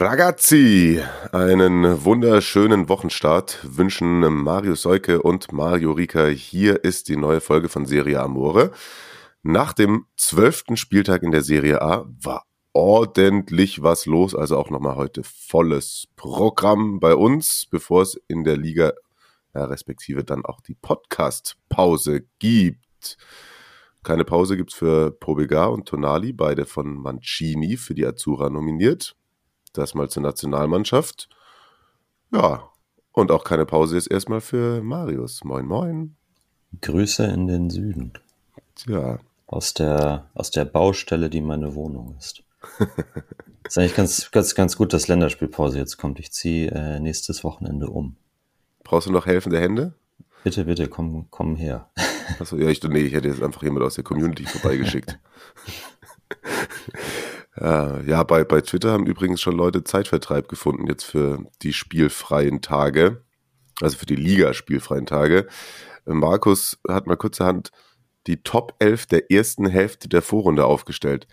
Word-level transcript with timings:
Ragazzi, 0.00 1.02
einen 1.32 2.04
wunderschönen 2.04 2.88
Wochenstart 2.88 3.58
wünschen 3.64 4.20
Mario 4.20 4.76
Seuke 4.76 5.20
und 5.20 5.50
Mario 5.52 5.90
Rika. 5.90 6.26
Hier 6.26 6.84
ist 6.84 7.08
die 7.08 7.16
neue 7.16 7.40
Folge 7.40 7.68
von 7.68 7.84
Serie 7.84 8.20
Amore. 8.20 8.70
Nach 9.42 9.72
dem 9.72 10.06
zwölften 10.16 10.76
Spieltag 10.76 11.24
in 11.24 11.32
der 11.32 11.42
Serie 11.42 11.82
A 11.82 12.04
war 12.22 12.44
ordentlich 12.72 13.82
was 13.82 14.06
los, 14.06 14.36
also 14.36 14.56
auch 14.56 14.70
nochmal 14.70 14.94
heute 14.94 15.24
volles 15.24 16.06
Programm 16.14 17.00
bei 17.00 17.16
uns, 17.16 17.66
bevor 17.68 18.02
es 18.02 18.20
in 18.28 18.44
der 18.44 18.56
Liga, 18.56 18.92
ja, 19.52 19.64
respektive 19.64 20.22
dann 20.22 20.44
auch 20.44 20.60
die 20.60 20.76
Podcast-Pause 20.76 22.22
gibt. 22.38 23.16
Keine 24.04 24.24
Pause 24.24 24.56
gibt's 24.56 24.74
für 24.74 25.10
Pobegar 25.10 25.72
und 25.72 25.88
Tonali, 25.88 26.32
beide 26.32 26.66
von 26.66 26.94
Mancini 26.94 27.76
für 27.76 27.96
die 27.96 28.06
Azzurra 28.06 28.48
nominiert. 28.48 29.16
Das 29.72 29.94
mal 29.94 30.08
zur 30.08 30.22
Nationalmannschaft. 30.22 31.28
Ja, 32.32 32.70
und 33.12 33.30
auch 33.30 33.44
keine 33.44 33.66
Pause 33.66 33.96
ist 33.96 34.06
erstmal 34.06 34.40
für 34.40 34.82
Marius. 34.82 35.42
Moin, 35.44 35.66
moin. 35.66 36.16
Grüße 36.80 37.24
in 37.24 37.46
den 37.46 37.70
Süden. 37.70 38.12
Tja, 38.74 39.18
Aus 39.46 39.74
der, 39.74 40.30
aus 40.34 40.50
der 40.50 40.64
Baustelle, 40.64 41.30
die 41.30 41.40
meine 41.40 41.74
Wohnung 41.74 42.14
ist. 42.18 42.44
ist 43.66 43.78
eigentlich 43.78 43.96
ganz, 43.96 44.30
ganz, 44.30 44.54
ganz 44.54 44.76
gut, 44.76 44.92
dass 44.92 45.08
Länderspielpause 45.08 45.78
jetzt 45.78 45.96
kommt. 45.96 46.20
Ich 46.20 46.32
ziehe 46.32 46.70
äh, 46.70 47.00
nächstes 47.00 47.44
Wochenende 47.44 47.88
um. 47.88 48.16
brauchst 48.84 49.08
du 49.08 49.12
noch 49.12 49.26
helfende 49.26 49.60
Hände? 49.60 49.94
Bitte, 50.44 50.64
bitte, 50.64 50.88
komm, 50.88 51.26
komm 51.30 51.56
her. 51.56 51.90
Achso, 52.38 52.56
ja, 52.56 52.68
ich, 52.68 52.82
nee, 52.82 53.00
ich 53.00 53.14
hätte 53.14 53.28
jetzt 53.28 53.42
einfach 53.42 53.62
jemand 53.62 53.84
aus 53.84 53.94
der 53.94 54.04
Community 54.04 54.44
vorbeigeschickt. 54.44 55.18
ja, 57.60 58.00
ja 58.00 58.22
bei, 58.22 58.44
bei 58.44 58.60
Twitter 58.60 58.92
haben 58.92 59.06
übrigens 59.06 59.40
schon 59.40 59.56
Leute 59.56 59.84
Zeitvertreib 59.84 60.48
gefunden 60.48 60.86
jetzt 60.86 61.04
für 61.04 61.44
die 61.62 61.72
spielfreien 61.72 62.60
Tage, 62.62 63.22
also 63.80 63.96
für 63.96 64.06
die 64.06 64.16
Liga-spielfreien 64.16 65.06
Tage. 65.06 65.46
Markus 66.04 66.78
hat 66.88 67.06
mal 67.06 67.16
kurzerhand 67.16 67.70
die 68.26 68.42
Top 68.42 68.74
11 68.78 69.06
der 69.06 69.30
ersten 69.30 69.66
Hälfte 69.66 70.08
der 70.08 70.22
Vorrunde 70.22 70.64
aufgestellt. 70.64 71.26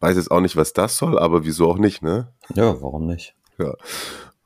Weiß 0.00 0.16
jetzt 0.16 0.30
auch 0.30 0.40
nicht, 0.40 0.56
was 0.56 0.72
das 0.72 0.96
soll, 0.96 1.18
aber 1.18 1.44
wieso 1.44 1.70
auch 1.70 1.78
nicht, 1.78 2.02
ne? 2.02 2.32
Ja, 2.54 2.80
warum 2.82 3.06
nicht? 3.06 3.34
Ja. 3.58 3.74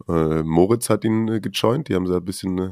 Äh, 0.09 0.43
Moritz 0.43 0.91
hat 0.91 1.05
ihn 1.05 1.29
äh, 1.29 1.41
gejoint, 1.41 1.89
die 1.89 1.95
haben 1.95 2.07
so 2.07 2.15
ein 2.15 2.25
bisschen 2.25 2.59
äh, 2.59 2.71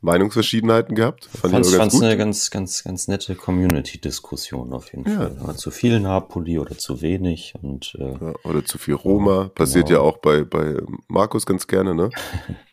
Meinungsverschiedenheiten 0.00 0.94
gehabt. 0.94 1.24
Fand 1.26 1.52
Fand's, 1.52 1.68
ich 1.68 1.74
aber 1.74 1.82
fand's 1.82 1.94
ganz 1.94 2.00
gut. 2.00 2.02
eine 2.04 2.16
ganz, 2.16 2.50
ganz, 2.50 2.84
ganz 2.84 3.08
nette 3.08 3.34
Community-Diskussion 3.34 4.72
auf 4.72 4.92
jeden 4.92 5.10
Ja. 5.10 5.30
Fall. 5.30 5.56
Zu 5.56 5.70
viel 5.70 5.98
Napoli 6.00 6.58
oder 6.58 6.78
zu 6.78 7.00
wenig 7.02 7.54
und 7.60 7.96
äh, 7.98 8.12
Ja, 8.12 8.34
oder 8.44 8.64
zu 8.64 8.78
viel 8.78 8.94
Roma. 8.94 9.48
Passiert 9.54 9.88
Genau. 9.88 10.00
ja 10.00 10.04
auch 10.06 10.18
bei, 10.18 10.44
bei 10.44 10.76
Markus 11.08 11.46
ganz 11.46 11.66
gerne, 11.66 11.94
ne? 11.94 12.10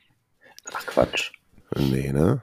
ach 0.73 0.85
Quatsch. 0.85 1.31
Nee, 1.77 2.11
ne? 2.11 2.41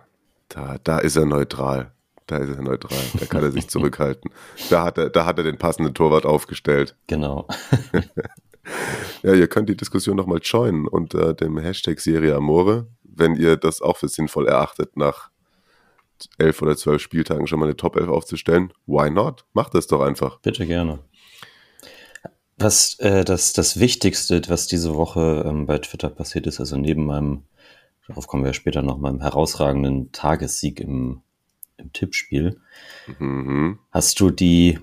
Da, 0.49 0.77
da 0.83 0.99
ist 0.99 1.17
er 1.17 1.27
neutral. 1.27 1.93
Da 2.27 2.39
ist 2.39 2.51
er 2.57 2.63
neutral. 2.63 2.99
Da 3.19 3.27
kann 3.27 3.43
er 3.43 3.53
sich 3.53 3.69
zurückhalten. 3.71 4.31
Da 4.69 4.85
hat 4.85 4.99
er, 4.99 5.11
da 5.11 5.27
hat 5.27 5.39
er 5.39 5.45
den 5.45 5.59
passenden 5.59 5.95
Torwart 5.95 6.27
aufgestellt. 6.27 6.97
Genau. 7.07 7.47
Ja, 9.25 9.35
ihr 9.35 9.49
könnt 9.49 9.69
die 9.69 9.77
Diskussion 9.77 10.17
nochmal 10.17 10.39
joinen 10.41 10.87
unter 10.87 11.35
dem 11.35 11.59
Hashtag 11.59 11.99
Serie 11.99 12.37
Amore, 12.37 12.87
wenn 13.15 13.37
ihr 13.37 13.57
das 13.57 13.81
auch 13.81 13.97
für 13.97 14.09
sinnvoll 14.09 14.49
erachtet, 14.49 14.97
nach 14.97 15.31
elf 16.39 16.63
oder 16.63 16.77
zwölf 16.77 17.03
Spieltagen 17.03 17.47
schon 17.47 17.59
mal 17.59 17.67
eine 17.67 17.77
Top 17.77 17.97
11 17.97 18.09
aufzustellen. 18.09 18.73
Why 18.87 19.11
not? 19.11 19.45
Macht 19.53 19.75
das 19.75 19.87
doch 19.87 20.01
einfach. 20.01 20.41
Bitte 20.41 20.67
gerne. 20.67 21.01
Was 22.59 22.99
äh, 23.01 23.25
das, 23.25 23.53
das 23.53 23.81
Wichtigste, 23.81 24.41
was 24.49 24.67
diese 24.67 24.95
Woche 24.95 25.45
ähm, 25.47 25.67
bei 25.67 25.79
Twitter 25.79 26.11
passiert 26.11 26.47
ist, 26.47 26.61
also 26.61 26.77
neben 26.77 27.07
meinem, 27.07 27.43
darauf 28.07 28.27
kommen 28.27 28.45
wir 28.45 28.53
später 28.53 28.83
noch, 28.83 28.99
meinem 28.99 29.21
herausragenden 29.21 30.13
Tagessieg 30.13 30.79
im, 30.81 31.23
im 31.77 31.93
Tippspiel, 31.93 32.61
Mhm. 33.19 33.81
hast 33.91 34.21
du 34.21 34.31
die 34.31 34.79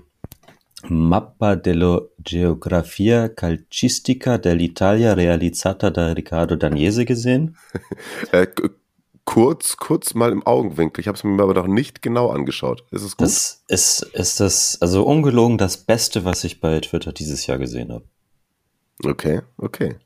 Mappa 0.88 1.56
della 1.56 2.00
Geografia 2.18 3.28
Calcistica 3.28 4.38
dell'Italia 4.38 5.14
realizzata 5.14 5.90
da 5.90 6.12
Riccardo 6.12 6.56
Dagnese 6.56 7.04
gesehen? 7.04 7.56
Äh, 8.32 8.46
kurz, 9.24 9.76
kurz 9.76 10.14
mal 10.14 10.32
im 10.32 10.44
Augenwinkel. 10.46 11.00
Ich 11.00 11.08
habe 11.08 11.16
es 11.16 11.24
mir 11.24 11.42
aber 11.42 11.54
noch 11.54 11.66
nicht 11.66 12.02
genau 12.02 12.30
angeschaut. 12.30 12.84
Ist 12.90 13.02
es 13.02 13.16
gut? 13.16 13.26
Das 13.26 13.62
ist, 13.68 14.02
ist 14.12 14.40
das, 14.40 14.78
also 14.80 15.04
ungelogen, 15.04 15.58
das 15.58 15.76
Beste, 15.76 16.24
was 16.24 16.44
ich 16.44 16.60
bei 16.60 16.80
Twitter 16.80 17.12
dieses 17.12 17.46
Jahr 17.46 17.58
gesehen 17.58 17.92
habe. 17.92 18.04
okay, 19.04 19.42
okay, 19.56 19.96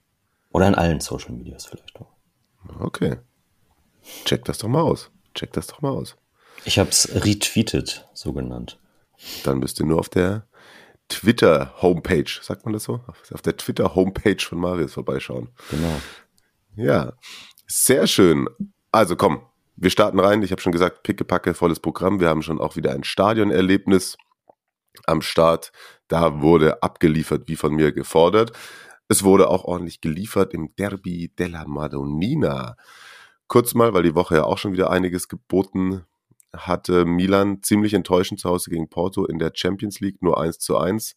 Oder 0.52 0.68
in 0.68 0.74
allen 0.74 1.00
Social 1.00 1.32
Medias 1.32 1.66
vielleicht 1.66 1.96
auch. 2.00 2.12
okay. 2.80 3.16
Check 4.24 4.44
das 4.44 4.58
doch 4.58 4.68
mal 4.68 4.82
aus. 4.82 5.10
Check 5.34 5.52
das 5.52 5.66
doch 5.66 5.80
mal 5.80 5.90
aus. 5.90 6.16
Ich 6.64 6.78
habe 6.78 6.90
es 6.90 7.24
retweetet, 7.24 8.06
so 8.12 8.32
genannt. 8.32 8.78
Dann 9.44 9.58
müsst 9.58 9.80
ihr 9.80 9.86
nur 9.86 9.98
auf 9.98 10.08
der 10.08 10.46
Twitter-Homepage, 11.08 12.40
sagt 12.40 12.64
man 12.64 12.72
das 12.72 12.84
so? 12.84 13.00
Auf 13.32 13.42
der 13.42 13.56
Twitter-Homepage 13.56 14.40
von 14.40 14.58
Marius 14.58 14.94
vorbeischauen. 14.94 15.50
Genau. 15.70 16.00
Ja, 16.76 17.12
sehr 17.66 18.06
schön. 18.06 18.48
Also 18.90 19.16
komm, 19.16 19.42
wir 19.76 19.90
starten 19.90 20.20
rein. 20.20 20.42
Ich 20.42 20.50
habe 20.50 20.62
schon 20.62 20.72
gesagt, 20.72 21.02
pickepacke, 21.02 21.54
volles 21.54 21.80
Programm. 21.80 22.20
Wir 22.20 22.28
haben 22.28 22.42
schon 22.42 22.60
auch 22.60 22.76
wieder 22.76 22.92
ein 22.92 23.04
Stadionerlebnis 23.04 24.16
am 25.06 25.22
Start. 25.22 25.72
Da 26.08 26.40
wurde 26.40 26.82
abgeliefert, 26.82 27.48
wie 27.48 27.56
von 27.56 27.74
mir 27.74 27.92
gefordert. 27.92 28.52
Es 29.08 29.22
wurde 29.24 29.48
auch 29.48 29.64
ordentlich 29.64 30.00
geliefert 30.00 30.54
im 30.54 30.74
Derby 30.76 31.32
della 31.38 31.66
Madonnina. 31.66 32.76
Kurz 33.46 33.74
mal, 33.74 33.92
weil 33.92 34.02
die 34.02 34.14
Woche 34.14 34.36
ja 34.36 34.44
auch 34.44 34.58
schon 34.58 34.72
wieder 34.72 34.90
einiges 34.90 35.28
geboten 35.28 36.04
hatte 36.56 37.04
Milan 37.04 37.62
ziemlich 37.62 37.94
enttäuschend 37.94 38.40
zu 38.40 38.48
Hause 38.48 38.70
gegen 38.70 38.88
Porto 38.88 39.24
in 39.24 39.38
der 39.38 39.52
Champions 39.54 40.00
League, 40.00 40.22
nur 40.22 40.40
1 40.40 40.58
zu 40.58 40.76
1. 40.76 41.16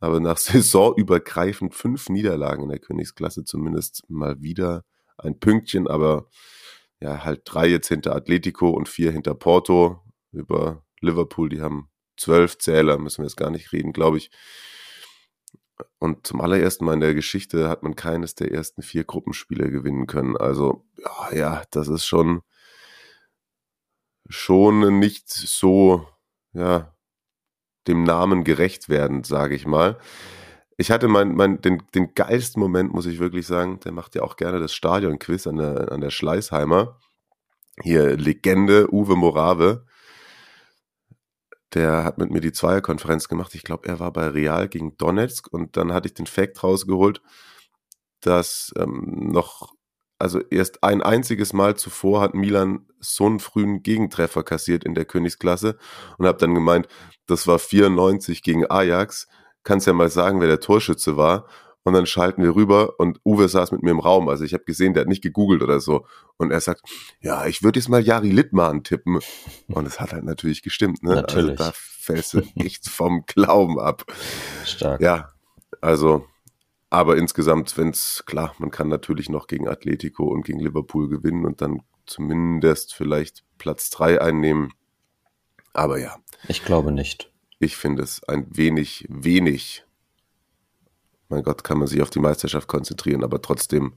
Aber 0.00 0.20
nach 0.20 0.36
saisonübergreifend 0.38 1.74
fünf 1.74 2.08
Niederlagen 2.08 2.64
in 2.64 2.68
der 2.68 2.78
Königsklasse 2.78 3.44
zumindest 3.44 4.04
mal 4.08 4.40
wieder 4.42 4.84
ein 5.18 5.38
Pünktchen, 5.38 5.86
aber 5.86 6.28
ja, 7.00 7.24
halt 7.24 7.42
drei 7.44 7.66
jetzt 7.66 7.88
hinter 7.88 8.14
Atletico 8.14 8.70
und 8.70 8.88
vier 8.88 9.10
hinter 9.10 9.34
Porto. 9.34 10.00
Über 10.30 10.84
Liverpool, 11.00 11.48
die 11.48 11.60
haben 11.60 11.90
zwölf 12.16 12.58
Zähler, 12.58 12.98
müssen 12.98 13.18
wir 13.18 13.26
jetzt 13.26 13.36
gar 13.36 13.50
nicht 13.50 13.72
reden, 13.72 13.92
glaube 13.92 14.18
ich. 14.18 14.30
Und 15.98 16.26
zum 16.26 16.40
allerersten 16.40 16.84
Mal 16.84 16.94
in 16.94 17.00
der 17.00 17.14
Geschichte 17.14 17.68
hat 17.68 17.82
man 17.82 17.96
keines 17.96 18.34
der 18.34 18.52
ersten 18.52 18.82
vier 18.82 19.04
Gruppenspiele 19.04 19.70
gewinnen 19.70 20.06
können. 20.06 20.36
Also, 20.36 20.84
ja, 20.96 21.34
ja 21.34 21.62
das 21.70 21.88
ist 21.88 22.06
schon, 22.06 22.42
schon 24.28 24.98
nicht 24.98 25.28
so, 25.28 26.06
ja, 26.52 26.94
dem 27.86 28.04
Namen 28.04 28.44
gerecht 28.44 28.88
werden, 28.88 29.24
sage 29.24 29.54
ich 29.54 29.66
mal. 29.66 29.98
Ich 30.76 30.90
hatte 30.90 31.08
mein, 31.08 31.34
mein, 31.34 31.60
den, 31.60 31.82
den 31.94 32.14
geilsten 32.14 32.60
Moment, 32.60 32.92
muss 32.92 33.06
ich 33.06 33.18
wirklich 33.18 33.46
sagen. 33.46 33.80
Der 33.80 33.92
macht 33.92 34.14
ja 34.14 34.22
auch 34.22 34.36
gerne 34.36 34.58
das 34.58 34.74
Stadion-Quiz 34.74 35.46
an 35.46 35.56
der, 35.56 35.92
an 35.92 36.00
der 36.00 36.10
Schleißheimer. 36.10 36.98
Hier 37.80 38.16
Legende 38.16 38.92
Uwe 38.92 39.16
Morave. 39.16 39.86
Der 41.74 42.04
hat 42.04 42.18
mit 42.18 42.30
mir 42.30 42.40
die 42.40 42.52
Zweierkonferenz 42.52 43.28
gemacht. 43.28 43.54
Ich 43.54 43.62
glaube, 43.62 43.88
er 43.88 43.98
war 43.98 44.12
bei 44.12 44.28
Real 44.28 44.68
gegen 44.68 44.96
Donetsk 44.96 45.48
und 45.52 45.76
dann 45.76 45.92
hatte 45.92 46.08
ich 46.08 46.14
den 46.14 46.26
Fact 46.26 46.62
rausgeholt, 46.62 47.22
dass 48.20 48.72
ähm, 48.76 49.30
noch, 49.32 49.72
also 50.22 50.40
erst 50.50 50.84
ein 50.84 51.02
einziges 51.02 51.52
Mal 51.52 51.74
zuvor 51.76 52.20
hat 52.20 52.34
Milan 52.34 52.86
so 53.00 53.26
einen 53.26 53.40
frühen 53.40 53.82
Gegentreffer 53.82 54.44
kassiert 54.44 54.84
in 54.84 54.94
der 54.94 55.04
Königsklasse 55.04 55.76
und 56.16 56.26
habe 56.26 56.38
dann 56.38 56.54
gemeint, 56.54 56.86
das 57.26 57.48
war 57.48 57.58
94 57.58 58.44
gegen 58.44 58.70
Ajax. 58.70 59.26
Kannst 59.64 59.88
ja 59.88 59.92
mal 59.92 60.10
sagen, 60.10 60.40
wer 60.40 60.46
der 60.46 60.60
Torschütze 60.60 61.16
war. 61.16 61.46
Und 61.82 61.94
dann 61.94 62.06
schalten 62.06 62.44
wir 62.44 62.54
rüber 62.54 63.00
und 63.00 63.18
Uwe 63.24 63.48
saß 63.48 63.72
mit 63.72 63.82
mir 63.82 63.90
im 63.90 63.98
Raum. 63.98 64.28
Also 64.28 64.44
ich 64.44 64.54
habe 64.54 64.62
gesehen, 64.62 64.94
der 64.94 65.00
hat 65.00 65.08
nicht 65.08 65.24
gegoogelt 65.24 65.60
oder 65.60 65.80
so. 65.80 66.06
Und 66.36 66.52
er 66.52 66.60
sagt, 66.60 66.82
ja, 67.20 67.46
ich 67.46 67.64
würde 67.64 67.80
jetzt 67.80 67.88
mal 67.88 68.00
Jari 68.00 68.30
Littmann 68.30 68.84
tippen. 68.84 69.18
Und 69.66 69.86
es 69.88 69.98
hat 69.98 70.12
halt 70.12 70.22
natürlich 70.22 70.62
gestimmt. 70.62 71.02
Ne? 71.02 71.16
Natürlich. 71.16 71.58
Also 71.58 71.64
da 71.64 71.72
fällst 71.74 72.34
du 72.34 72.42
echt 72.54 72.88
vom 72.88 73.24
Glauben 73.26 73.80
ab. 73.80 74.04
Stark. 74.64 75.00
Ja, 75.00 75.30
also 75.80 76.26
aber 76.92 77.16
insgesamt, 77.16 77.78
wenn 77.78 77.88
es, 77.88 78.22
klar, 78.26 78.54
man 78.58 78.70
kann 78.70 78.88
natürlich 78.88 79.30
noch 79.30 79.46
gegen 79.46 79.66
Atletico 79.66 80.24
und 80.24 80.44
gegen 80.44 80.60
Liverpool 80.60 81.08
gewinnen 81.08 81.46
und 81.46 81.62
dann 81.62 81.80
zumindest 82.04 82.92
vielleicht 82.92 83.44
Platz 83.56 83.88
3 83.88 84.20
einnehmen. 84.20 84.74
Aber 85.72 85.98
ja. 85.98 86.18
Ich 86.48 86.66
glaube 86.66 86.92
nicht. 86.92 87.32
Ich 87.58 87.78
finde 87.78 88.02
es 88.02 88.22
ein 88.24 88.46
wenig, 88.54 89.06
wenig. 89.08 89.86
Mein 91.30 91.42
Gott, 91.42 91.64
kann 91.64 91.78
man 91.78 91.88
sich 91.88 92.02
auf 92.02 92.10
die 92.10 92.20
Meisterschaft 92.20 92.68
konzentrieren, 92.68 93.24
aber 93.24 93.40
trotzdem, 93.40 93.94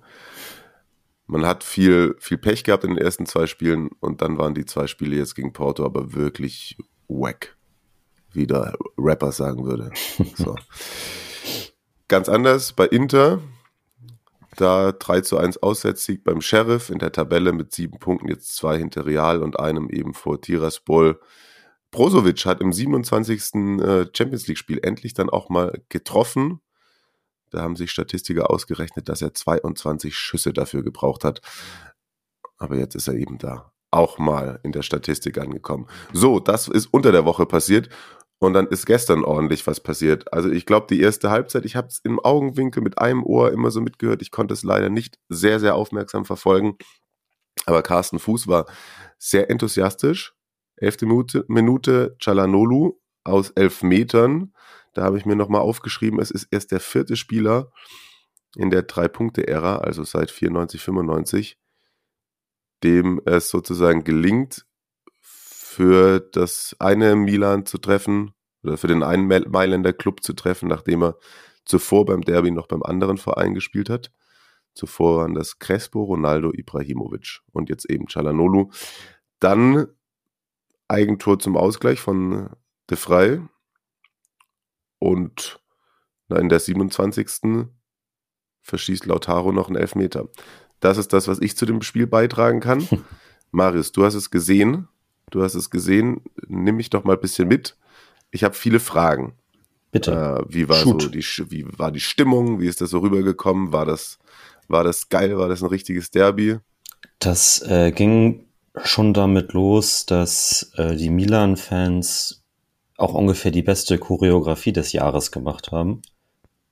man 1.27 1.45
hat 1.45 1.65
viel, 1.65 2.15
viel 2.19 2.37
Pech 2.37 2.63
gehabt 2.63 2.85
in 2.85 2.91
den 2.91 3.03
ersten 3.03 3.25
zwei 3.25 3.45
Spielen 3.45 3.89
und 3.99 4.21
dann 4.21 4.37
waren 4.37 4.55
die 4.55 4.63
zwei 4.63 4.87
Spiele 4.87 5.17
jetzt 5.17 5.35
gegen 5.35 5.51
Porto 5.51 5.83
aber 5.83 6.13
wirklich 6.13 6.77
wack, 7.09 7.57
wie 8.31 8.47
der 8.47 8.77
Rapper 8.97 9.33
sagen 9.33 9.65
würde. 9.65 9.91
So. 10.37 10.55
Ganz 12.07 12.29
anders 12.29 12.73
bei 12.73 12.85
Inter, 12.85 13.41
da 14.57 14.91
3 14.91 15.21
zu 15.21 15.37
1 15.37 15.63
Auswärtssieg 15.63 16.23
beim 16.23 16.39
Sheriff 16.39 16.89
in 16.89 16.99
der 16.99 17.11
Tabelle 17.11 17.51
mit 17.51 17.73
sieben 17.73 17.97
Punkten, 17.97 18.27
jetzt 18.27 18.55
zwei 18.55 18.77
hinter 18.77 19.05
Real 19.05 19.41
und 19.41 19.59
einem 19.59 19.89
eben 19.89 20.13
vor 20.13 20.39
Tiraspol. 20.39 21.19
Brozovic 21.89 22.45
hat 22.45 22.61
im 22.61 22.71
27. 22.71 23.55
Äh, 23.55 24.05
Champions 24.13 24.47
League-Spiel 24.47 24.79
endlich 24.83 25.13
dann 25.13 25.29
auch 25.29 25.49
mal 25.49 25.81
getroffen. 25.89 26.61
Da 27.49 27.61
haben 27.61 27.75
sich 27.75 27.89
Statistiker 27.89 28.49
ausgerechnet, 28.51 29.09
dass 29.09 29.21
er 29.21 29.33
22 29.33 30.15
Schüsse 30.15 30.53
dafür 30.53 30.83
gebraucht 30.83 31.23
hat. 31.23 31.41
Aber 32.57 32.75
jetzt 32.75 32.95
ist 32.95 33.07
er 33.07 33.15
eben 33.15 33.37
da 33.37 33.71
auch 33.91 34.17
mal 34.17 34.59
in 34.63 34.73
der 34.73 34.81
Statistik 34.81 35.37
angekommen. 35.37 35.87
So, 36.11 36.39
das 36.39 36.67
ist 36.67 36.87
unter 36.87 37.11
der 37.11 37.25
Woche 37.25 37.45
passiert. 37.45 37.89
Und 38.39 38.53
dann 38.53 38.67
ist 38.67 38.85
gestern 38.85 39.23
ordentlich 39.23 39.65
was 39.65 39.79
passiert. 39.79 40.31
Also 40.33 40.49
ich 40.49 40.65
glaube, 40.65 40.87
die 40.89 40.99
erste 40.99 41.31
Halbzeit, 41.31 41.65
ich 41.65 41.75
habe 41.75 41.87
es 41.87 41.99
im 42.03 42.19
Augenwinkel 42.19 42.83
mit 42.83 42.99
einem 42.99 43.23
Ohr 43.23 43.51
immer 43.51 43.71
so 43.71 43.81
mitgehört. 43.81 44.21
Ich 44.21 44.31
konnte 44.31 44.53
es 44.53 44.63
leider 44.63 44.89
nicht 44.89 45.17
sehr, 45.29 45.59
sehr 45.59 45.75
aufmerksam 45.75 46.25
verfolgen. 46.25 46.77
Aber 47.65 47.81
Carsten 47.81 48.19
Fuß 48.19 48.47
war 48.47 48.65
sehr 49.17 49.49
enthusiastisch. 49.49 50.33
Elfte 50.75 51.05
Minute, 51.05 51.45
Minute 51.47 52.15
Chalanolu 52.19 52.99
aus 53.23 53.51
elf 53.51 53.81
Metern. 53.83 54.53
Da 54.93 55.03
habe 55.03 55.17
ich 55.17 55.25
mir 55.25 55.35
nochmal 55.35 55.61
aufgeschrieben, 55.61 56.19
es 56.19 56.31
ist 56.31 56.47
erst 56.51 56.71
der 56.71 56.79
vierte 56.79 57.15
Spieler 57.15 57.71
in 58.55 58.69
der 58.69 58.83
Drei-Punkte-Ära, 58.83 59.77
also 59.77 60.03
seit 60.03 60.31
94, 60.31 60.81
95, 60.81 61.57
dem 62.83 63.21
es 63.25 63.49
sozusagen 63.49 64.03
gelingt, 64.03 64.65
für 65.75 66.21
das 66.21 66.73
eine 66.79 67.17
Milan 67.17 67.65
zu 67.65 67.77
treffen 67.77 68.33
oder 68.63 68.77
für 68.77 68.87
den 68.87 69.03
einen 69.03 69.27
Mailänder 69.27 69.91
Club 69.91 70.23
zu 70.23 70.31
treffen, 70.31 70.69
nachdem 70.69 71.03
er 71.03 71.17
zuvor 71.65 72.05
beim 72.05 72.21
Derby 72.21 72.49
noch 72.49 72.67
beim 72.67 72.81
anderen 72.81 73.17
Verein 73.17 73.53
gespielt 73.53 73.89
hat. 73.89 74.09
Zuvor 74.73 75.17
waren 75.17 75.33
das 75.33 75.59
Crespo, 75.59 76.03
Ronaldo, 76.03 76.53
Ibrahimovic 76.53 77.41
und 77.51 77.67
jetzt 77.67 77.89
eben 77.89 78.07
Chalanolu. 78.07 78.71
Dann 79.39 79.87
Eigentor 80.87 81.39
zum 81.39 81.57
Ausgleich 81.57 81.99
von 81.99 82.51
De 82.89 82.95
Frey 82.95 83.41
und 84.99 85.59
in 86.29 86.47
der 86.47 86.61
27. 86.61 87.67
verschießt 88.61 89.05
Lautaro 89.07 89.51
noch 89.51 89.67
einen 89.67 89.75
Elfmeter. 89.75 90.29
Das 90.79 90.97
ist 90.97 91.11
das, 91.11 91.27
was 91.27 91.41
ich 91.41 91.57
zu 91.57 91.65
dem 91.65 91.81
Spiel 91.81 92.07
beitragen 92.07 92.61
kann. 92.61 92.87
Marius, 93.51 93.91
du 93.91 94.05
hast 94.05 94.15
es 94.15 94.31
gesehen. 94.31 94.87
Du 95.31 95.43
hast 95.43 95.55
es 95.55 95.69
gesehen. 95.69 96.21
Nimm 96.47 96.77
mich 96.77 96.89
doch 96.89 97.03
mal 97.03 97.13
ein 97.13 97.21
bisschen 97.21 97.47
mit. 97.47 97.75
Ich 98.31 98.43
habe 98.43 98.55
viele 98.55 98.79
Fragen. 98.79 99.33
Bitte. 99.91 100.11
Äh, 100.11 100.53
wie, 100.53 100.67
war 100.67 100.77
so 100.77 100.93
die, 100.93 101.23
wie 101.49 101.65
war 101.77 101.91
die 101.91 101.99
Stimmung? 101.99 102.59
Wie 102.59 102.67
ist 102.67 102.81
das 102.81 102.89
so 102.89 102.99
rübergekommen? 102.99 103.71
War 103.71 103.85
das, 103.85 104.19
war 104.67 104.83
das 104.83 105.09
geil? 105.09 105.37
War 105.37 105.47
das 105.47 105.63
ein 105.63 105.69
richtiges 105.69 106.11
Derby? 106.11 106.57
Das 107.19 107.61
äh, 107.67 107.91
ging 107.91 108.45
schon 108.83 109.13
damit 109.13 109.53
los, 109.53 110.05
dass 110.05 110.71
äh, 110.75 110.95
die 110.95 111.09
Milan-Fans 111.09 112.43
auch 112.97 113.13
ungefähr 113.13 113.51
die 113.51 113.61
beste 113.61 113.97
Choreografie 113.97 114.73
des 114.73 114.91
Jahres 114.93 115.31
gemacht 115.31 115.71
haben. 115.71 116.01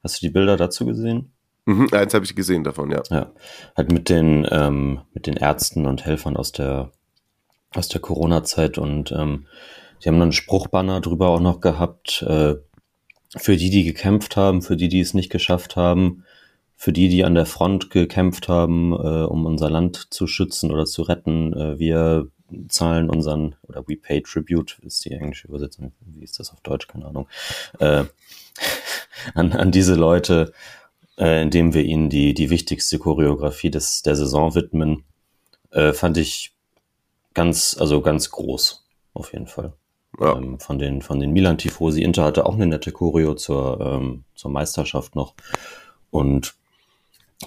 Hast 0.04 0.22
du 0.22 0.28
die 0.28 0.34
Bilder 0.34 0.58
dazu 0.58 0.86
gesehen? 0.86 1.32
Mhm, 1.66 1.90
eins 1.94 2.14
habe 2.14 2.26
ich 2.26 2.36
gesehen 2.36 2.64
davon, 2.64 2.92
ja. 2.92 3.04
Ja, 3.10 3.32
halt 3.78 3.92
mit 3.92 4.10
den 4.10 4.46
ähm, 4.52 5.02
mit 5.14 5.28
den 5.28 5.38
Ärzten 5.38 5.86
und 5.86 6.06
Helfern 6.06 6.36
aus 6.36 6.52
der 6.52 6.92
aus 7.76 7.88
der 7.88 8.02
Corona-Zeit 8.02 8.78
und 8.78 9.12
ähm, 9.12 9.46
die 10.04 10.10
haben 10.10 10.20
dann 10.20 10.32
Spruchbanner 10.32 11.02
drüber 11.02 11.30
auch 11.30 11.40
noch 11.40 11.62
gehabt 11.62 12.24
äh, 12.24 12.56
für 13.36 13.58
die, 13.58 13.70
die 13.70 13.84
gekämpft 13.84 14.36
haben, 14.36 14.62
für 14.62 14.76
die, 14.76 14.90
die 14.90 15.00
es 15.00 15.14
nicht 15.14 15.30
geschafft 15.30 15.76
haben, 15.76 16.24
für 16.76 16.92
die, 16.92 17.10
die 17.10 17.24
an 17.24 17.36
der 17.36 17.46
Front 17.46 17.90
gekämpft 17.90 18.48
haben, 18.48 18.92
äh, 18.92 19.24
um 19.24 19.46
unser 19.46 19.70
Land 19.70 20.14
zu 20.14 20.28
schützen 20.28 20.72
oder 20.72 20.86
zu 20.86 21.04
retten. 21.04 21.54
Äh, 21.54 21.80
wir 21.80 22.28
zahlen 22.68 23.10
unseren, 23.10 23.56
oder 23.64 23.88
we 23.88 23.96
pay 23.96 24.22
tribute, 24.22 24.78
ist 24.84 25.06
die 25.06 25.12
englische 25.12 25.48
Übersetzung, 25.48 25.94
wie 26.02 26.24
ist 26.24 26.40
das 26.40 26.52
auf 26.52 26.62
Deutsch, 26.62 26.88
keine 26.88 27.06
Ahnung, 27.06 27.28
äh, 27.80 28.04
an, 29.34 29.54
an 29.54 29.72
diese 29.72 29.96
Leute, 29.96 30.52
äh, 31.18 31.42
indem 31.42 31.74
wir 31.74 31.84
ihnen 31.84 32.10
die, 32.10 32.34
die 32.34 32.50
wichtigste 32.50 33.00
Choreografie 33.00 33.72
des, 33.72 34.02
der 34.02 34.16
Saison 34.16 34.54
widmen, 34.56 35.04
äh, 35.72 35.94
fand 35.94 36.18
ich 36.18 36.53
ganz, 37.34 37.78
also 37.80 38.02
ganz 38.02 38.30
groß, 38.32 38.86
auf 39.14 39.34
jeden 39.34 39.48
Fall. 39.48 39.74
Ja. 40.20 40.36
Ähm, 40.36 40.60
von 40.60 40.78
den, 40.78 41.02
von 41.02 41.20
den 41.20 41.32
Milan 41.32 41.58
Tifosi. 41.58 42.04
Inter 42.04 42.24
hatte 42.24 42.46
auch 42.46 42.54
eine 42.54 42.68
nette 42.68 42.92
Choreo 42.92 43.34
zur, 43.36 43.80
ähm, 43.82 44.24
zur 44.36 44.52
Meisterschaft 44.52 45.16
noch. 45.16 45.34
Und 46.12 46.54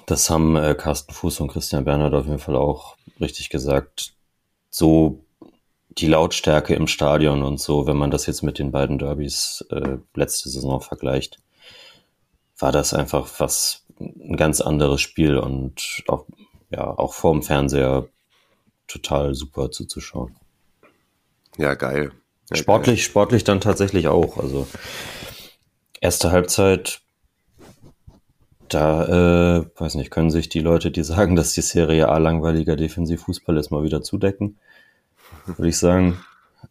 das 0.06 0.29
haben 0.29 0.56
äh, 0.56 0.75
Carsten 0.75 1.12
Fuß 1.12 1.41
und 1.41 1.49
Christian 1.49 1.85
Bernhard 1.85 2.15
auf 2.15 2.27
jeden 2.27 2.38
Fall 2.38 2.56
auch 2.56 2.97
richtig 3.21 3.50
gesagt. 3.50 4.15
So 4.71 5.25
die 5.88 6.09
Lautstärke 6.09 6.75
im 6.75 6.88
Stadion 6.88 7.43
und 7.43 7.59
so, 7.59 7.87
wenn 7.87 7.97
man 7.97 8.11
das 8.11 8.27
jetzt 8.27 8.43
mit 8.43 8.59
den 8.59 8.73
beiden 8.73 8.99
Derbys 8.99 9.65
äh, 9.71 9.97
letzte 10.15 10.50
Saison 10.50 10.81
vergleicht, 10.81 11.38
war 12.59 12.73
das 12.73 12.93
einfach 12.93 13.29
was 13.38 13.87
ein 13.99 14.37
ganz 14.37 14.61
anderes 14.61 15.00
Spiel 15.00 15.38
und 15.38 16.03
auch, 16.09 16.27
ja, 16.71 16.87
auch 16.87 17.15
vorm 17.15 17.43
Fernseher 17.43 18.09
total 18.88 19.35
super 19.35 19.71
zuzuschauen. 19.71 20.37
Ja, 21.56 21.75
geil. 21.75 22.12
Ja, 22.50 22.56
sportlich, 22.56 23.00
geil. 23.00 23.05
sportlich 23.05 23.44
dann 23.44 23.61
tatsächlich 23.61 24.09
auch. 24.09 24.38
Also 24.38 24.67
erste 26.00 26.31
Halbzeit 26.31 27.00
da, 28.69 29.59
äh, 29.59 29.67
weiß 29.77 29.94
nicht, 29.94 30.11
können 30.11 30.31
sich 30.31 30.49
die 30.49 30.61
Leute, 30.61 30.91
die 30.91 31.05
sagen, 31.05 31.37
dass 31.37 31.53
die 31.53 31.61
Serie 31.61 32.09
A 32.09 32.19
langweiliger 32.19 32.76
Defensivfußball 32.76 33.57
ist, 33.57 33.71
mal 33.71 33.85
wieder 33.85 34.02
zudecken, 34.02 34.59
würde 35.47 35.69
ich 35.69 35.78
sagen. 35.78 36.21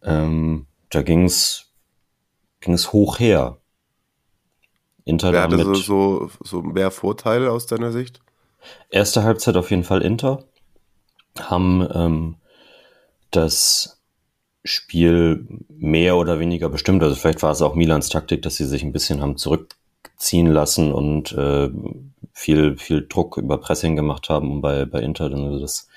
Ähm, 0.02 0.66
da 0.90 1.02
ging's 1.02 1.72
ging's 2.60 2.92
hoch 2.92 3.18
her. 3.18 3.58
Inter 5.04 5.32
Wer 5.32 5.42
hatte 5.42 5.56
so, 5.58 5.74
so, 5.74 6.30
so 6.42 6.62
mehr 6.62 6.90
Vorteile 6.90 7.50
aus 7.50 7.66
deiner 7.66 7.92
Sicht? 7.92 8.20
Erste 8.90 9.22
Halbzeit 9.22 9.56
auf 9.56 9.70
jeden 9.70 9.84
Fall 9.84 10.02
Inter. 10.02 10.44
Haben 11.40 11.86
ähm, 11.94 12.36
das 13.30 14.02
Spiel 14.64 15.46
mehr 15.68 16.16
oder 16.16 16.40
weniger 16.40 16.68
bestimmt. 16.68 17.02
Also 17.02 17.14
vielleicht 17.14 17.42
war 17.42 17.52
es 17.52 17.62
auch 17.62 17.74
Milans 17.74 18.08
Taktik, 18.08 18.42
dass 18.42 18.56
sie 18.56 18.66
sich 18.66 18.82
ein 18.82 18.92
bisschen 18.92 19.20
haben 19.20 19.36
zurück 19.36 19.76
ziehen 20.16 20.46
lassen 20.46 20.92
und 20.92 21.32
äh, 21.32 21.70
viel, 22.32 22.76
viel 22.76 23.06
Druck 23.06 23.36
über 23.36 23.58
Pressing 23.58 23.96
gemacht 23.96 24.28
haben, 24.28 24.50
um 24.50 24.60
bei, 24.60 24.84
bei 24.84 25.00
Inter 25.00 25.30
dann 25.30 25.60
das, 25.60 25.88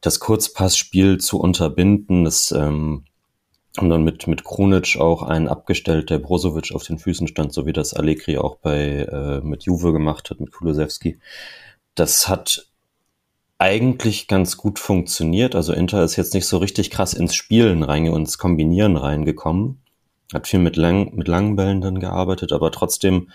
das 0.00 0.20
Kurzpassspiel 0.20 1.18
zu 1.18 1.40
unterbinden. 1.40 2.24
Das 2.24 2.52
ähm, 2.52 3.04
haben 3.76 3.90
dann 3.90 4.04
mit, 4.04 4.26
mit 4.26 4.44
Krunic 4.44 4.96
auch 4.98 5.22
einen 5.22 5.48
abgestellt, 5.48 6.10
der 6.10 6.18
Brozovic 6.18 6.72
auf 6.74 6.84
den 6.84 6.98
Füßen 6.98 7.28
stand, 7.28 7.52
so 7.52 7.66
wie 7.66 7.72
das 7.72 7.94
Allegri 7.94 8.38
auch 8.38 8.56
bei 8.56 9.02
äh, 9.02 9.40
mit 9.40 9.64
Juve 9.64 9.92
gemacht 9.92 10.30
hat, 10.30 10.40
mit 10.40 10.52
Kulosewski. 10.52 11.18
Das 11.94 12.28
hat 12.28 12.67
eigentlich 13.58 14.28
ganz 14.28 14.56
gut 14.56 14.78
funktioniert. 14.78 15.54
Also 15.54 15.72
Inter 15.72 16.04
ist 16.04 16.16
jetzt 16.16 16.34
nicht 16.34 16.46
so 16.46 16.58
richtig 16.58 16.90
krass 16.90 17.12
ins 17.14 17.34
Spielen 17.34 17.82
rein 17.82 18.08
und 18.08 18.22
ins 18.22 18.38
Kombinieren 18.38 18.96
reingekommen 18.96 19.80
hat 20.32 20.46
viel 20.46 20.60
mit, 20.60 20.76
lang, 20.76 21.14
mit 21.14 21.28
langen 21.28 21.56
Bällen 21.56 21.80
dann 21.80 22.00
gearbeitet, 22.00 22.52
aber 22.52 22.70
trotzdem 22.70 23.30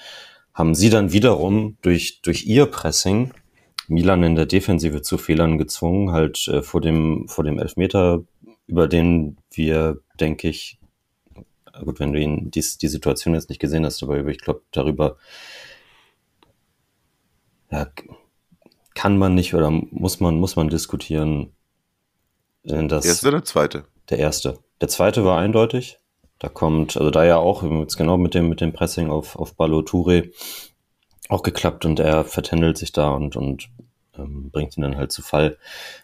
haben 0.54 0.76
sie 0.76 0.90
dann 0.90 1.12
wiederum 1.12 1.78
durch, 1.82 2.22
durch 2.22 2.46
ihr 2.46 2.68
Pressing 2.68 3.34
Milan 3.88 4.24
in 4.24 4.36
der 4.36 4.46
Defensive 4.46 5.02
zu 5.02 5.18
Fehlern 5.18 5.58
gezwungen, 5.58 6.12
halt 6.12 6.48
äh, 6.48 6.62
vor 6.62 6.80
dem, 6.80 7.28
vor 7.28 7.44
dem 7.44 7.60
Elfmeter, 7.60 8.24
über 8.68 8.88
den 8.88 9.38
wir, 9.52 10.00
denke 10.20 10.48
ich, 10.48 10.80
gut, 11.84 12.00
wenn 12.00 12.14
du 12.14 12.20
ihn 12.20 12.52
die, 12.52 12.64
die 12.82 12.88
Situation 12.88 13.34
jetzt 13.34 13.50
nicht 13.50 13.60
gesehen 13.60 13.86
hast, 13.86 14.02
aber 14.04 14.26
ich 14.28 14.38
glaube, 14.38 14.62
darüber 14.72 15.18
ja, 17.72 17.88
kann 18.96 19.18
man 19.18 19.36
nicht 19.36 19.54
oder 19.54 19.72
muss 19.72 20.20
man, 20.20 20.40
muss 20.40 20.56
man 20.56 20.70
diskutieren. 20.70 21.54
Denn 22.64 22.88
das, 22.88 23.06
erste 23.06 23.28
oder 23.30 23.44
zweite? 23.44 23.86
Der 24.10 24.20
erste. 24.20 24.60
Der 24.82 24.88
zweite 24.88 25.26
war 25.26 25.40
eindeutig. 25.40 26.00
Da 26.40 26.50
kommt, 26.50 26.98
also 26.98 27.10
da 27.10 27.24
ja 27.24 27.38
auch, 27.38 27.64
jetzt 27.64 27.98
genau 27.98 28.18
mit 28.18 28.34
dem, 28.34 28.50
mit 28.50 28.62
dem 28.62 28.74
Pressing 28.74 29.10
auf, 29.10 29.36
auf 29.38 29.56
Ballo 29.56 29.80
Touré, 29.80 30.34
auch 31.30 31.44
geklappt 31.44 31.86
und 31.86 32.00
er 32.00 32.26
vertändelt 32.26 32.78
sich 32.78 32.92
da 32.92 33.12
und, 33.12 33.36
und 33.36 33.70
ähm, 34.18 34.52
bringt 34.52 34.78
ihn 34.78 34.82
dann 34.82 34.98
halt 34.98 35.12
zu 35.12 35.22
Fall. 35.22 35.58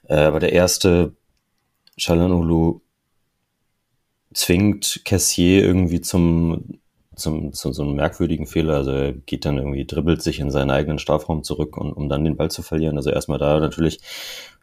Äh, 0.08 0.16
aber 0.16 0.40
der 0.40 0.54
erste 0.54 1.14
Chalanulu 1.98 2.82
zwingt 4.34 5.02
Cassier 5.06 5.64
irgendwie 5.64 6.02
zum, 6.02 6.80
zum, 7.20 7.54
zu 7.54 7.72
so 7.72 7.84
einem 7.84 7.96
merkwürdigen 7.96 8.48
Fehler. 8.48 8.76
Also 8.78 8.92
er 8.92 9.14
geht 9.14 9.46
dann 9.46 9.58
irgendwie, 9.58 9.86
dribbelt 9.86 10.22
sich 10.22 10.40
in 10.40 10.50
seinen 10.50 10.72
eigenen 10.72 11.00
Strafraum 11.00 11.44
zurück, 11.44 11.78
und, 11.78 11.94
um 11.94 12.10
dann 12.10 12.24
den 12.24 12.38
Ball 12.38 12.50
zu 12.50 12.64
verlieren. 12.64 12.98
Also 12.98 13.12
erstmal 13.12 13.38
da 13.38 13.60
natürlich, 13.60 14.00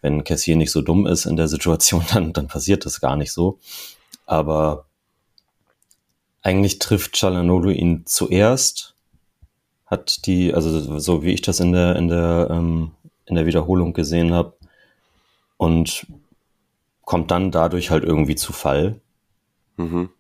wenn 0.02 0.25
Cassier 0.25 0.56
nicht 0.56 0.72
so 0.72 0.82
dumm 0.82 1.06
ist 1.06 1.26
in 1.26 1.36
der 1.36 1.48
Situation, 1.48 2.04
dann, 2.12 2.32
dann 2.32 2.48
passiert 2.48 2.84
das 2.84 3.00
gar 3.00 3.16
nicht 3.16 3.32
so. 3.32 3.58
Aber 4.26 4.86
eigentlich 6.42 6.78
trifft 6.78 7.16
Chalanolu 7.16 7.70
ihn 7.70 8.04
zuerst, 8.06 8.94
hat 9.86 10.26
die, 10.26 10.52
also 10.52 10.98
so 10.98 11.22
wie 11.22 11.32
ich 11.32 11.42
das 11.42 11.60
in 11.60 11.72
der, 11.72 11.94
in 11.96 12.08
der, 12.08 12.48
ähm, 12.50 12.90
in 13.26 13.36
der 13.36 13.46
Wiederholung 13.46 13.92
gesehen 13.92 14.32
habe, 14.32 14.56
und 15.56 16.06
kommt 17.02 17.30
dann 17.30 17.50
dadurch 17.50 17.90
halt 17.90 18.04
irgendwie 18.04 18.34
zu 18.34 18.52
Fall. 18.52 19.00
Mhm. 19.76 20.10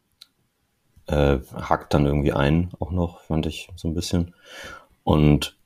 Äh, 1.06 1.38
hackt 1.54 1.94
dann 1.94 2.06
irgendwie 2.06 2.32
ein, 2.32 2.70
auch 2.80 2.90
noch, 2.90 3.20
fand 3.20 3.46
ich 3.46 3.68
so 3.76 3.88
ein 3.88 3.94
bisschen. 3.94 4.34
Und 5.04 5.56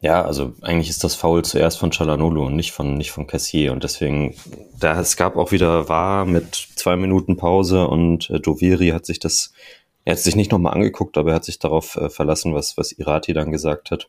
ja, 0.00 0.24
also 0.24 0.54
eigentlich 0.62 0.88
ist 0.88 1.04
das 1.04 1.14
Foul 1.14 1.44
zuerst 1.44 1.78
von 1.78 1.90
Chalanolo 1.90 2.46
und 2.46 2.56
nicht 2.56 2.72
von, 2.72 2.94
nicht 2.96 3.10
von 3.10 3.26
Cassier. 3.26 3.72
Und 3.72 3.84
deswegen, 3.84 4.34
da, 4.78 4.98
es 4.98 5.16
gab 5.16 5.36
auch 5.36 5.52
wieder 5.52 5.88
war 5.88 6.24
mit 6.24 6.54
zwei 6.54 6.96
Minuten 6.96 7.36
Pause 7.36 7.86
und 7.86 8.30
äh, 8.30 8.40
Doviri 8.40 8.88
hat 8.88 9.04
sich 9.04 9.18
das, 9.18 9.52
er 10.06 10.14
hat 10.14 10.20
sich 10.20 10.36
nicht 10.36 10.52
nochmal 10.52 10.72
angeguckt, 10.72 11.18
aber 11.18 11.30
er 11.30 11.36
hat 11.36 11.44
sich 11.44 11.58
darauf 11.58 11.96
äh, 11.96 12.08
verlassen, 12.08 12.54
was, 12.54 12.78
was 12.78 12.92
Irati 12.92 13.34
dann 13.34 13.52
gesagt 13.52 13.90
hat. 13.90 14.08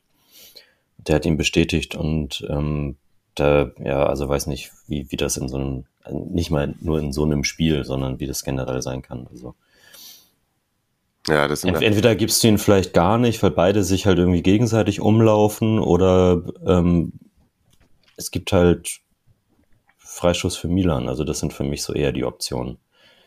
Der 0.98 1.16
hat 1.16 1.26
ihn 1.26 1.38
bestätigt 1.38 1.96
und 1.96 2.46
ähm, 2.50 2.96
da, 3.36 3.72
ja, 3.84 4.06
also 4.06 4.30
weiß 4.30 4.48
nicht, 4.48 4.72
wie, 4.88 5.12
wie 5.12 5.18
das 5.18 5.36
in 5.36 5.50
so 5.50 5.58
einem, 5.58 5.86
nicht 6.10 6.52
mal 6.52 6.76
nur 6.80 7.00
in 7.00 7.12
so 7.12 7.24
einem 7.24 7.44
Spiel, 7.44 7.84
sondern 7.84 8.20
wie 8.20 8.28
das 8.28 8.44
generell 8.44 8.82
sein 8.82 9.02
kann. 9.02 9.28
Also. 9.30 9.56
Ja, 11.28 11.48
das 11.48 11.64
Ent 11.64 11.82
entweder 11.82 12.16
gibst 12.16 12.44
du 12.44 12.48
ihn 12.48 12.58
vielleicht 12.58 12.94
gar 12.94 13.18
nicht, 13.18 13.42
weil 13.44 13.52
beide 13.52 13.84
sich 13.84 14.08
halt 14.08 14.18
irgendwie 14.18 14.42
gegenseitig 14.42 15.02
umlaufen, 15.02 15.80
oder 15.80 16.44
ähm, 16.66 17.14
es 18.18 18.32
gibt 18.32 18.52
halt 18.52 19.02
Freischuss 19.98 20.58
für 20.58 20.68
Milan. 20.68 21.08
Also 21.08 21.24
das 21.24 21.40
sind 21.40 21.54
für 21.54 21.64
mich 21.64 21.84
so 21.84 21.94
eher 21.94 22.12
die 22.12 22.26
Optionen. 22.26 22.78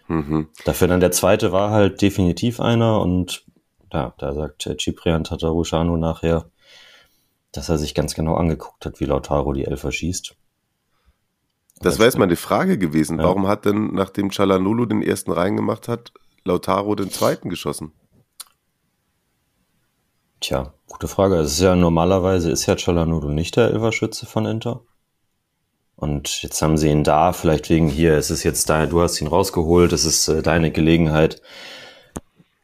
Mhm. 0.09 0.49
Dafür 0.65 0.89
dann 0.89 1.01
der 1.01 1.13
zweite 1.13 1.53
war 1.53 1.71
halt 1.71 2.03
definitiv 2.03 2.61
einer 2.61 3.01
und 3.01 3.45
ja, 3.93 4.13
da 4.19 4.35
sagt 4.35 4.69
Ciprian 4.81 5.25
Tatarushanu 5.25 5.97
nachher, 5.97 6.51
dass 7.53 7.69
er 7.69 7.79
sich 7.79 7.95
ganz 7.95 8.15
genau 8.15 8.35
angeguckt 8.35 8.85
hat, 8.85 9.01
wie 9.01 9.05
Lautaro 9.05 9.53
die 9.53 9.65
Elfer 9.65 9.93
schießt. 9.93 10.37
Das 11.81 11.99
wäre 11.99 12.07
jetzt 12.07 12.19
mal 12.19 12.29
die 12.29 12.37
Frage 12.37 12.79
gewesen. 12.79 13.19
Ja. 13.19 13.25
Warum 13.25 13.47
hat 13.47 13.65
denn, 13.65 13.93
nachdem 13.93 14.31
Chalanulu 14.31 14.87
den 14.87 15.03
ersten 15.03 15.33
reingemacht 15.33 15.89
hat, 15.89 16.13
Lautaro 16.45 16.95
den 16.95 17.11
zweiten 17.11 17.49
geschossen? 17.49 17.93
Tja, 20.41 20.75
gute 20.89 21.09
Frage. 21.09 21.37
Es 21.37 21.53
ist 21.53 21.61
ja 21.61 21.75
normalerweise 21.75 22.51
ist 22.51 22.67
ja 22.67 22.77
Chalanulu 22.77 23.31
nicht 23.31 23.57
der 23.57 23.71
Elferschütze 23.71 24.27
von 24.27 24.47
Inter. 24.47 24.83
Und 25.97 26.43
jetzt 26.43 26.61
haben 26.61 26.77
sie 26.77 26.91
ihn 26.91 27.05
da, 27.05 27.33
vielleicht 27.33 27.71
wegen 27.71 27.89
hier, 27.89 28.15
es 28.15 28.31
ist 28.31 28.43
jetzt 28.43 28.69
da, 28.69 28.87
du 28.87 29.01
hast 29.01 29.21
ihn 29.21 29.29
rausgeholt, 29.29 29.93
es 29.93 30.05
ist 30.05 30.29
äh, 30.29 30.43
deine 30.43 30.71
Gelegenheit, 30.71 31.41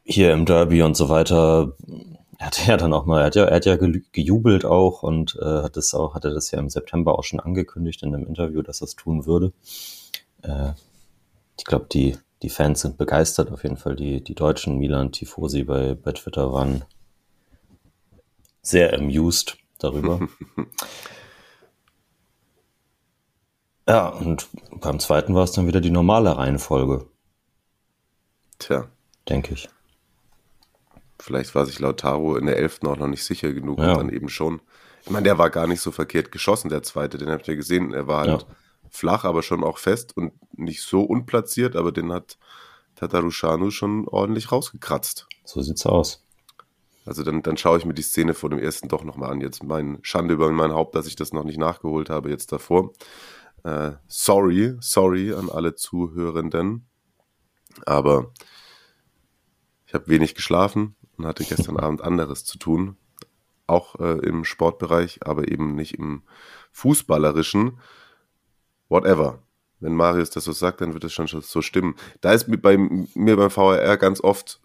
hier 0.02 0.32
im 0.32 0.44
Derby 0.44 0.82
und 0.82 0.96
so 0.96 1.08
weiter 1.08 1.76
er 2.40 2.46
hat 2.46 2.66
ja 2.66 2.78
dann 2.78 2.94
auch 2.94 3.04
mal, 3.04 3.20
er 3.20 3.26
hat 3.26 3.34
ja, 3.34 3.44
er 3.44 3.56
hat 3.56 3.66
ja 3.66 3.76
gejubelt 3.76 4.64
auch 4.64 5.02
und 5.02 5.36
äh, 5.42 5.62
hat 5.62 5.76
das 5.76 5.92
auch, 5.92 6.14
hatte 6.14 6.32
das 6.32 6.50
ja 6.50 6.58
im 6.58 6.70
September 6.70 7.18
auch 7.18 7.22
schon 7.22 7.38
angekündigt 7.38 8.02
in 8.02 8.14
einem 8.14 8.26
Interview, 8.26 8.62
dass 8.62 8.80
er 8.80 8.86
es 8.86 8.96
tun 8.96 9.26
würde. 9.26 9.52
Äh, 10.40 10.72
ich 11.58 11.66
glaube, 11.66 11.84
die, 11.92 12.16
die 12.40 12.48
Fans 12.48 12.80
sind 12.80 12.96
begeistert, 12.96 13.52
auf 13.52 13.62
jeden 13.62 13.76
Fall. 13.76 13.94
Die, 13.94 14.24
die 14.24 14.34
deutschen 14.34 14.78
Milan 14.78 15.12
Tifosi 15.12 15.64
bei, 15.64 15.92
bei 15.92 16.12
Twitter 16.12 16.50
waren 16.50 16.86
sehr 18.62 18.94
amused 18.94 19.58
darüber. 19.78 20.26
ja, 23.86 24.08
und 24.08 24.48
beim 24.80 24.98
zweiten 24.98 25.34
war 25.34 25.44
es 25.44 25.52
dann 25.52 25.66
wieder 25.66 25.82
die 25.82 25.90
normale 25.90 26.38
Reihenfolge. 26.38 27.06
Tja. 28.58 28.88
Denke 29.28 29.52
ich. 29.52 29.68
Vielleicht 31.20 31.54
war 31.54 31.66
sich 31.66 31.78
Lautaro 31.78 32.36
in 32.36 32.46
der 32.46 32.56
Elften 32.56 32.86
auch 32.86 32.96
noch 32.96 33.06
nicht 33.06 33.24
sicher 33.24 33.52
genug 33.52 33.78
ja. 33.78 33.92
und 33.92 33.98
dann 33.98 34.08
eben 34.08 34.28
schon. 34.28 34.60
Ich 35.04 35.10
meine, 35.10 35.24
der 35.24 35.38
war 35.38 35.50
gar 35.50 35.66
nicht 35.66 35.80
so 35.80 35.90
verkehrt 35.90 36.32
geschossen, 36.32 36.68
der 36.68 36.82
zweite, 36.82 37.18
den 37.18 37.30
habt 37.30 37.48
ihr 37.48 37.56
gesehen. 37.56 37.92
Er 37.92 38.06
war 38.06 38.20
halt 38.20 38.42
ja. 38.42 38.48
flach, 38.90 39.24
aber 39.24 39.42
schon 39.42 39.64
auch 39.64 39.78
fest 39.78 40.16
und 40.16 40.32
nicht 40.56 40.82
so 40.82 41.02
unplatziert, 41.02 41.76
aber 41.76 41.92
den 41.92 42.12
hat 42.12 42.38
Tatarushanu 42.96 43.70
schon 43.70 44.06
ordentlich 44.08 44.52
rausgekratzt. 44.52 45.26
So 45.44 45.62
sieht's 45.62 45.86
aus. 45.86 46.24
Also 47.06 47.22
dann, 47.22 47.42
dann 47.42 47.56
schaue 47.56 47.78
ich 47.78 47.84
mir 47.84 47.94
die 47.94 48.02
Szene 48.02 48.34
vor 48.34 48.50
dem 48.50 48.58
ersten 48.58 48.88
doch 48.88 49.04
nochmal 49.04 49.30
an. 49.30 49.40
Jetzt 49.40 49.62
mein 49.62 49.98
Schande 50.02 50.34
über 50.34 50.50
mein 50.50 50.72
Haupt, 50.72 50.94
dass 50.94 51.06
ich 51.06 51.16
das 51.16 51.32
noch 51.32 51.44
nicht 51.44 51.58
nachgeholt 51.58 52.10
habe 52.10 52.30
jetzt 52.30 52.52
davor. 52.52 52.92
Äh, 53.64 53.92
sorry, 54.06 54.76
sorry 54.80 55.32
an 55.32 55.48
alle 55.50 55.74
Zuhörenden. 55.74 56.86
Aber 57.86 58.32
ich 59.86 59.94
habe 59.94 60.08
wenig 60.08 60.34
geschlafen 60.34 60.94
und 61.20 61.26
hatte 61.26 61.44
gestern 61.44 61.76
Abend 61.76 62.02
anderes 62.02 62.44
zu 62.44 62.58
tun. 62.58 62.96
Auch 63.66 63.96
äh, 64.00 64.18
im 64.26 64.44
Sportbereich, 64.44 65.20
aber 65.22 65.48
eben 65.48 65.74
nicht 65.74 65.94
im 65.94 66.22
Fußballerischen. 66.72 67.78
Whatever. 68.88 69.42
Wenn 69.78 69.94
Marius 69.94 70.30
das 70.30 70.44
so 70.44 70.52
sagt, 70.52 70.80
dann 70.80 70.94
wird 70.94 71.04
es 71.04 71.12
schon 71.12 71.26
so 71.26 71.62
stimmen. 71.62 71.94
Da 72.20 72.32
ist 72.32 72.46
bei 72.62 72.76
mir 72.78 73.36
beim 73.36 73.50
VRR 73.50 73.96
ganz 73.96 74.20
oft, 74.22 74.60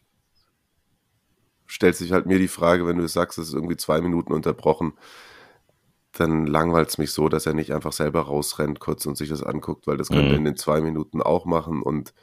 stellt 1.66 1.96
sich 1.96 2.12
halt 2.12 2.26
mir 2.26 2.40
die 2.40 2.48
Frage, 2.48 2.86
wenn 2.86 2.98
du 2.98 3.08
sagst, 3.08 3.38
es 3.38 3.50
ist 3.50 3.54
irgendwie 3.54 3.78
zwei 3.78 4.02
Minuten 4.02 4.34
unterbrochen, 4.34 4.94
dann 6.12 6.46
langweilt 6.46 6.90
es 6.90 6.98
mich 6.98 7.12
so, 7.12 7.30
dass 7.30 7.46
er 7.46 7.54
nicht 7.54 7.74
einfach 7.74 7.94
selber 7.94 8.22
rausrennt 8.22 8.80
kurz 8.80 9.06
und 9.06 9.18
sich 9.18 9.30
das 9.30 9.44
anguckt, 9.44 9.88
weil 9.88 9.98
das 9.98 10.10
mhm. 10.10 10.16
könnte 10.16 10.32
er 10.32 10.38
in 10.38 10.46
den 10.46 10.58
zwei 10.58 10.82
Minuten 10.82 11.22
auch 11.22 11.46
machen. 11.46 11.82
Und 11.82 12.14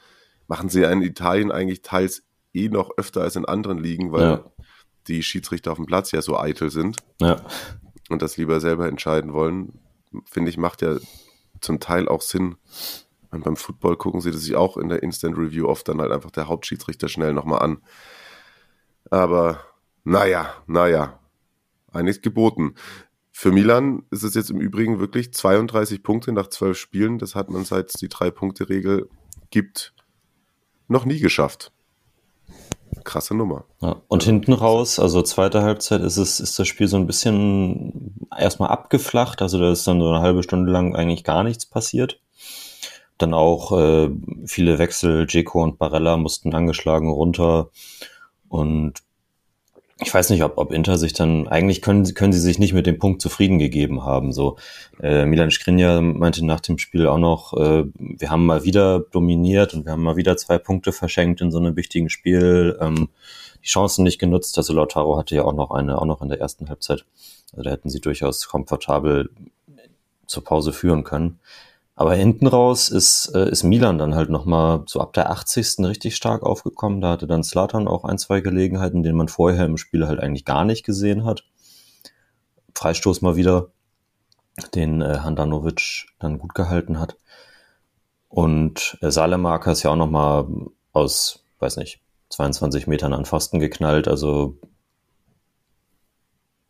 machen 0.49 0.69
sie 0.69 0.83
in 0.83 1.03
Italien 1.03 1.51
eigentlich 1.51 1.83
teils 1.83 2.25
eh 2.54 2.68
noch 2.68 2.90
öfter 2.97 3.23
als 3.23 3.37
in 3.37 3.44
anderen 3.44 3.78
Ligen, 3.78 4.12
weil 4.12 4.23
ja. 4.23 4.44
die 5.09 5.23
Schiedsrichter 5.23 5.73
auf 5.73 5.78
dem 5.78 5.87
Platz 5.87 6.12
ja 6.12 6.23
so 6.23 6.38
eitel 6.38 6.71
sind 6.71 6.99
ja. 7.21 7.44
und 8.11 8.23
das 8.23 8.37
lieber 8.37 8.61
selber 8.61 8.88
entscheiden 8.88 9.32
wollen. 9.32 9.80
Finde 10.26 10.50
ich, 10.50 10.59
macht 10.59 10.82
ja 10.82 10.97
zum 11.61 11.80
Teil 11.80 12.09
auch 12.09 12.21
Sinn. 12.21 12.56
Und 13.30 13.44
beim 13.44 13.56
Football 13.56 13.97
gucken 13.97 14.21
sie 14.21 14.30
das 14.30 14.42
sich 14.42 14.56
auch 14.56 14.76
in 14.76 14.90
der 14.90 15.02
Instant 15.02 15.38
Review 15.38 15.66
oft 15.66 15.88
dann 15.88 16.00
halt 16.00 16.12
einfach 16.12 16.30
der 16.30 16.49
Hauptschiedsrichter 16.49 17.09
schnell 17.09 17.32
nochmal 17.32 17.62
an. 17.62 17.78
Aber 19.11 19.61
naja, 20.04 20.52
naja, 20.66 21.18
einiges 21.90 22.21
geboten. 22.21 22.75
Für 23.30 23.50
Milan 23.50 24.02
ist 24.11 24.23
es 24.23 24.35
jetzt 24.35 24.50
im 24.50 24.61
Übrigen 24.61 24.99
wirklich 24.99 25.32
32 25.32 26.02
Punkte 26.02 26.32
nach 26.32 26.49
12 26.49 26.76
Spielen. 26.76 27.18
Das 27.18 27.35
hat 27.35 27.49
man 27.49 27.64
seit 27.64 27.88
es 27.88 27.94
die 27.94 28.11
Drei-Punkte-Regel 28.11 29.09
gibt 29.50 29.94
noch 30.88 31.06
nie 31.06 31.18
geschafft 31.18 31.72
krasse 33.04 33.35
Nummer. 33.35 33.64
Ja, 33.80 33.97
und 34.09 34.23
hinten 34.23 34.52
raus, 34.52 34.99
also 34.99 35.23
zweite 35.23 35.62
Halbzeit, 35.62 36.00
ist 36.00 36.16
es, 36.16 36.40
ist 36.40 36.59
das 36.59 36.68
Spiel 36.68 36.88
so 36.88 36.97
ein 36.97 37.06
bisschen 37.06 38.28
erstmal 38.37 38.71
abgeflacht. 38.71 39.42
Also 39.42 39.59
da 39.59 39.71
ist 39.71 39.87
dann 39.87 40.00
so 40.00 40.09
eine 40.09 40.21
halbe 40.21 40.42
Stunde 40.42 40.71
lang 40.71 40.97
eigentlich 40.97 41.25
gar 41.25 41.44
nichts 41.44 41.66
passiert. 41.66 42.21
Dann 43.18 43.35
auch 43.35 43.73
äh, 43.78 44.11
viele 44.47 44.78
Wechsel, 44.78 45.26
Jeko 45.28 45.62
und 45.62 45.78
Barella 45.78 46.16
mussten 46.16 46.54
angeschlagen 46.54 47.11
runter. 47.11 47.71
Und 48.49 48.94
ich 50.02 50.12
weiß 50.12 50.30
nicht, 50.30 50.42
ob, 50.42 50.59
ob 50.59 50.73
Inter 50.73 50.99
sich 50.99 51.12
dann, 51.12 51.49
eigentlich 51.49 51.82
können, 51.82 52.12
können 52.14 52.32
sie 52.32 52.40
sich 52.40 52.59
nicht 52.59 52.73
mit 52.73 52.87
dem 52.87 52.99
Punkt 52.99 53.23
zufrieden 53.23 53.59
gegeben 53.59 54.04
haben. 54.04 54.32
So, 54.32 54.56
äh, 55.00 55.25
Milan 55.25 55.50
Skriniar 55.50 56.00
meinte 56.00 56.44
nach 56.44 56.61
dem 56.61 56.78
Spiel 56.78 57.06
auch 57.06 57.18
noch, 57.18 57.54
äh, 57.54 57.85
wir 57.99 58.30
haben 58.30 58.47
mal 58.47 58.64
wieder 58.64 59.00
dominiert 59.00 59.75
und 59.75 59.85
wir 59.85 59.92
haben 59.92 60.02
mal 60.02 60.16
wieder 60.16 60.37
zwei 60.37 60.59
Punkte 60.59 60.92
verschenkt 60.92 61.40
in 61.40 61.50
so 61.50 61.59
einem 61.59 61.76
wichtigen 61.76 62.11
Spiel. 62.11 62.78
Ähm, 62.80 63.09
die 63.62 63.68
Chancen 63.68 64.02
nicht 64.02 64.18
genutzt. 64.18 64.59
Also 64.59 64.73
Lautaro 64.73 65.16
hatte 65.16 65.35
ja 65.35 65.44
auch 65.44 65.54
noch 65.54 65.71
eine, 65.71 66.00
auch 66.00 66.06
noch 66.06 66.21
in 66.23 66.28
der 66.28 66.40
ersten 66.40 66.68
Halbzeit. 66.68 67.04
Also 67.52 67.62
da 67.62 67.71
hätten 67.71 67.90
sie 67.90 68.00
durchaus 68.00 68.49
komfortabel 68.49 69.30
zur 70.26 70.44
Pause 70.44 70.73
führen 70.73 71.04
können. 71.04 71.38
Aber 71.94 72.14
hinten 72.14 72.46
raus 72.46 72.88
ist, 72.88 73.32
äh, 73.34 73.49
ist 73.50 73.64
Milan 73.64 73.99
dann 73.99 74.14
halt 74.14 74.30
nochmal 74.30 74.82
so 74.87 75.00
ab 75.00 75.12
der 75.12 75.30
80. 75.30 75.84
richtig 75.87 76.16
stark 76.16 76.42
aufgekommen. 76.42 77.00
Da 77.00 77.11
hatte 77.11 77.26
dann 77.26 77.44
Slatan 77.44 77.87
auch 77.88 78.04
ein, 78.04 78.18
zwei 78.18 78.40
Gelegenheiten, 78.40 79.02
den 79.02 79.16
man 79.16 79.28
vorher 79.28 79.66
im 79.66 79.76
Spiel 79.76 80.06
halt 80.06 80.20
eigentlich 80.20 80.44
gar 80.44 80.64
nicht 80.64 80.84
gesehen 80.84 81.25
hat. 81.25 81.44
Freistoß 82.75 83.20
mal 83.22 83.37
wieder, 83.37 83.68
den 84.75 85.02
äh, 85.02 85.18
Handanovic 85.18 86.06
dann 86.18 86.38
gut 86.38 86.54
gehalten 86.54 86.99
hat. 86.99 87.16
Und 88.28 88.99
äh, 89.02 89.11
Salemarker 89.11 89.72
ist 89.72 89.82
ja 89.82 89.90
auch 89.90 89.96
nochmal 89.96 90.46
aus, 90.92 91.44
weiß 91.58 91.76
nicht, 91.76 92.00
22 92.30 92.87
Metern 92.87 93.12
an 93.12 93.26
Pfosten 93.26 93.61
geknallt. 93.61 94.08
Also 94.08 94.56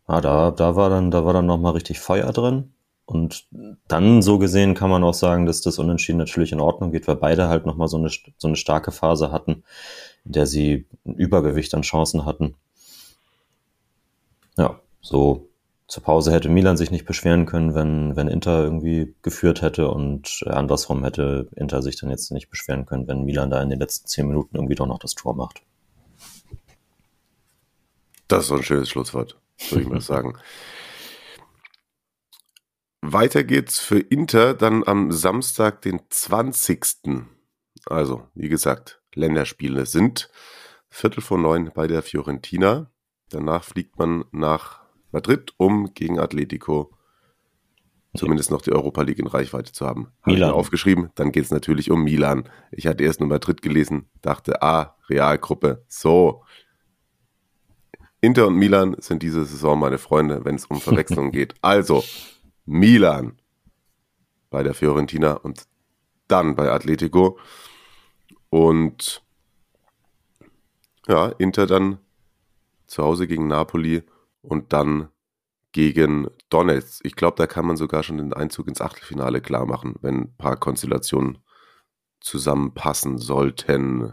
Ja, 0.08 0.20
da, 0.20 0.50
da 0.52 0.76
war 0.76 0.90
dann, 0.90 1.10
da 1.10 1.24
war 1.24 1.32
dann 1.32 1.46
nochmal 1.46 1.72
richtig 1.72 1.98
Feuer 2.00 2.32
drin. 2.32 2.72
Und 3.04 3.47
dann 3.88 4.23
so 4.23 4.38
gesehen 4.38 4.75
kann 4.75 4.90
man 4.90 5.04
auch 5.04 5.14
sagen, 5.14 5.44
dass 5.47 5.61
das 5.61 5.78
Unentschieden 5.78 6.18
natürlich 6.18 6.52
in 6.52 6.61
Ordnung 6.61 6.92
geht, 6.92 7.09
weil 7.09 7.16
beide 7.16 7.49
halt 7.49 7.66
nochmal 7.66 7.88
so 7.88 7.97
eine, 7.97 8.11
so 8.38 8.49
eine 8.49 8.56
starke 8.56 8.92
Phase 8.92 9.32
hatten, 9.32 9.64
in 10.25 10.32
der 10.32 10.47
sie 10.47 10.87
ein 11.04 11.14
Übergewicht 11.14 11.75
an 11.75 11.82
Chancen 11.82 12.25
hatten. 12.25 12.54
Ja, 14.56 14.80
so 15.00 15.49
zur 15.88 16.02
Pause 16.02 16.32
hätte 16.32 16.49
Milan 16.49 16.78
sich 16.78 16.90
nicht 16.90 17.04
beschweren 17.04 17.44
können, 17.44 17.75
wenn, 17.75 18.16
wenn 18.16 18.28
Inter 18.28 18.62
irgendwie 18.62 19.14
geführt 19.21 19.61
hätte 19.61 19.90
und 19.90 20.42
andersrum 20.47 21.04
hätte 21.04 21.49
Inter 21.54 21.82
sich 21.82 22.00
dann 22.00 22.09
jetzt 22.09 22.30
nicht 22.30 22.49
beschweren 22.49 22.87
können, 22.87 23.09
wenn 23.09 23.25
Milan 23.25 23.50
da 23.50 23.62
in 23.62 23.68
den 23.68 23.78
letzten 23.78 24.06
zehn 24.06 24.26
Minuten 24.26 24.56
irgendwie 24.56 24.75
doch 24.75 24.87
noch 24.87 25.00
das 25.00 25.14
Tor 25.14 25.35
macht. 25.35 25.61
Das 28.26 28.44
ist 28.44 28.49
so 28.49 28.54
ein 28.54 28.62
schönes 28.62 28.88
Schlusswort, 28.88 29.37
würde 29.68 29.82
ich 29.82 29.88
mal 29.90 30.00
sagen. 30.00 30.38
Weiter 33.02 33.42
geht's 33.42 33.80
für 33.80 33.99
Inter 33.99 34.54
dann 34.54 34.85
am 34.87 35.11
Samstag, 35.11 35.82
den 35.82 36.00
20. 36.09 37.26
Also, 37.87 38.28
wie 38.35 38.49
gesagt, 38.49 39.02
Länderspiele 39.14 39.87
sind 39.87 40.30
Viertel 40.88 41.21
vor 41.21 41.38
neun 41.38 41.73
bei 41.75 41.88
der 41.88 42.02
Fiorentina. 42.02 42.90
Danach 43.28 43.64
fliegt 43.64 43.99
man 43.99 44.25
nach 44.30 44.82
Madrid, 45.11 45.52
um 45.56 45.92
gegen 45.94 46.21
Atletico 46.21 46.97
zumindest 48.14 48.50
noch 48.50 48.62
die 48.62 48.73
Europa 48.73 49.02
League 49.02 49.18
in 49.18 49.26
Reichweite 49.26 49.73
zu 49.73 49.87
haben. 49.87 50.12
Habe 50.23 50.35
Milan. 50.35 50.50
aufgeschrieben, 50.52 51.11
dann 51.14 51.32
geht's 51.32 51.50
natürlich 51.50 51.90
um 51.90 52.04
Milan. 52.04 52.49
Ich 52.71 52.87
hatte 52.87 53.04
erst 53.04 53.21
nur 53.21 53.28
Madrid 53.28 53.62
gelesen, 53.62 54.09
dachte, 54.21 54.62
ah, 54.62 54.97
Realgruppe, 55.09 55.85
so. 55.88 56.44
Inter 58.21 58.47
und 58.47 58.54
Milan 58.54 58.94
sind 58.99 59.23
diese 59.23 59.44
Saison 59.44 59.78
meine 59.78 59.99
Freunde, 59.99 60.44
wenn 60.44 60.54
es 60.54 60.66
um 60.66 60.80
Verwechslungen 60.80 61.32
geht. 61.32 61.54
Also, 61.62 62.04
Milan 62.64 63.40
bei 64.50 64.62
der 64.62 64.75
Fiorentina 64.75 65.33
und 65.35 65.66
dann 66.28 66.57
bei 66.57 66.71
Atletico. 66.71 67.38
Und 68.50 69.23
ja, 71.09 71.28
Inter 71.38 71.66
dann 71.66 71.99
zu 72.87 73.02
Hause 73.02 73.26
gegen 73.26 73.49
Napoli 73.49 74.02
und 74.42 74.73
dann 74.73 75.09
gegen 75.73 76.28
Donetsk. 76.50 77.04
Ich 77.04 77.16
glaube, 77.16 77.37
da 77.37 77.47
kann 77.47 77.66
man 77.66 77.76
sogar 77.76 78.02
schon 78.02 78.19
den 78.19 78.33
Einzug 78.33 78.69
ins 78.69 78.81
Achtelfinale 78.81 79.40
klar 79.40 79.66
machen, 79.66 79.97
wenn 80.02 80.21
ein 80.23 80.37
paar 80.37 80.57
Konstellationen 80.57 81.38
zusammenpassen 82.21 83.19
sollten. 83.19 84.12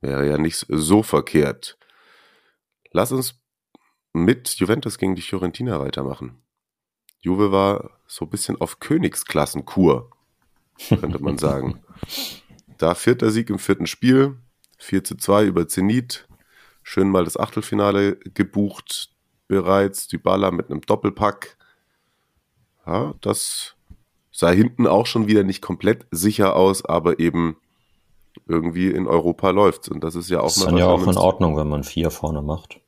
Wäre 0.00 0.26
ja 0.26 0.38
nicht 0.38 0.66
so 0.68 1.02
verkehrt. 1.02 1.78
Lass 2.90 3.12
uns 3.12 3.38
mit 4.12 4.48
Juventus 4.56 4.98
gegen 4.98 5.14
die 5.14 5.22
Fiorentina 5.22 5.78
weitermachen. 5.78 6.42
Juve 7.26 7.50
war 7.50 7.90
so 8.06 8.24
ein 8.24 8.30
bisschen 8.30 8.60
auf 8.60 8.78
Königsklassenkur, 8.78 10.10
könnte 10.88 11.18
man 11.22 11.38
sagen. 11.38 11.82
Da 12.78 12.94
vierter 12.94 13.30
Sieg 13.30 13.48
im 13.48 13.58
vierten 13.58 13.86
Spiel, 13.86 14.36
4 14.76 15.02
zu 15.02 15.16
2 15.16 15.46
über 15.46 15.66
Zenit. 15.66 16.28
Schön 16.82 17.08
mal 17.08 17.24
das 17.24 17.38
Achtelfinale 17.38 18.16
gebucht 18.16 19.08
bereits. 19.48 20.08
Die 20.08 20.18
Baller 20.18 20.50
mit 20.50 20.70
einem 20.70 20.82
Doppelpack. 20.82 21.56
Ja, 22.86 23.14
das 23.22 23.76
sah 24.30 24.50
hinten 24.50 24.86
auch 24.86 25.06
schon 25.06 25.26
wieder 25.26 25.42
nicht 25.42 25.62
komplett 25.62 26.06
sicher 26.10 26.54
aus, 26.54 26.84
aber 26.84 27.18
eben 27.18 27.56
irgendwie 28.46 28.90
in 28.90 29.06
Europa 29.06 29.48
läuft 29.48 29.88
Und 29.88 30.04
das 30.04 30.14
ist 30.14 30.28
ja 30.28 30.40
auch 30.40 30.48
das 30.48 30.58
mal. 30.58 30.64
Ist 30.64 30.70
dann 30.72 30.78
ja 30.78 30.86
auch 30.88 31.06
in 31.06 31.16
Ordnung, 31.16 31.56
wenn 31.56 31.68
man 31.68 31.82
vier 31.82 32.10
vorne 32.10 32.42
macht. 32.42 32.82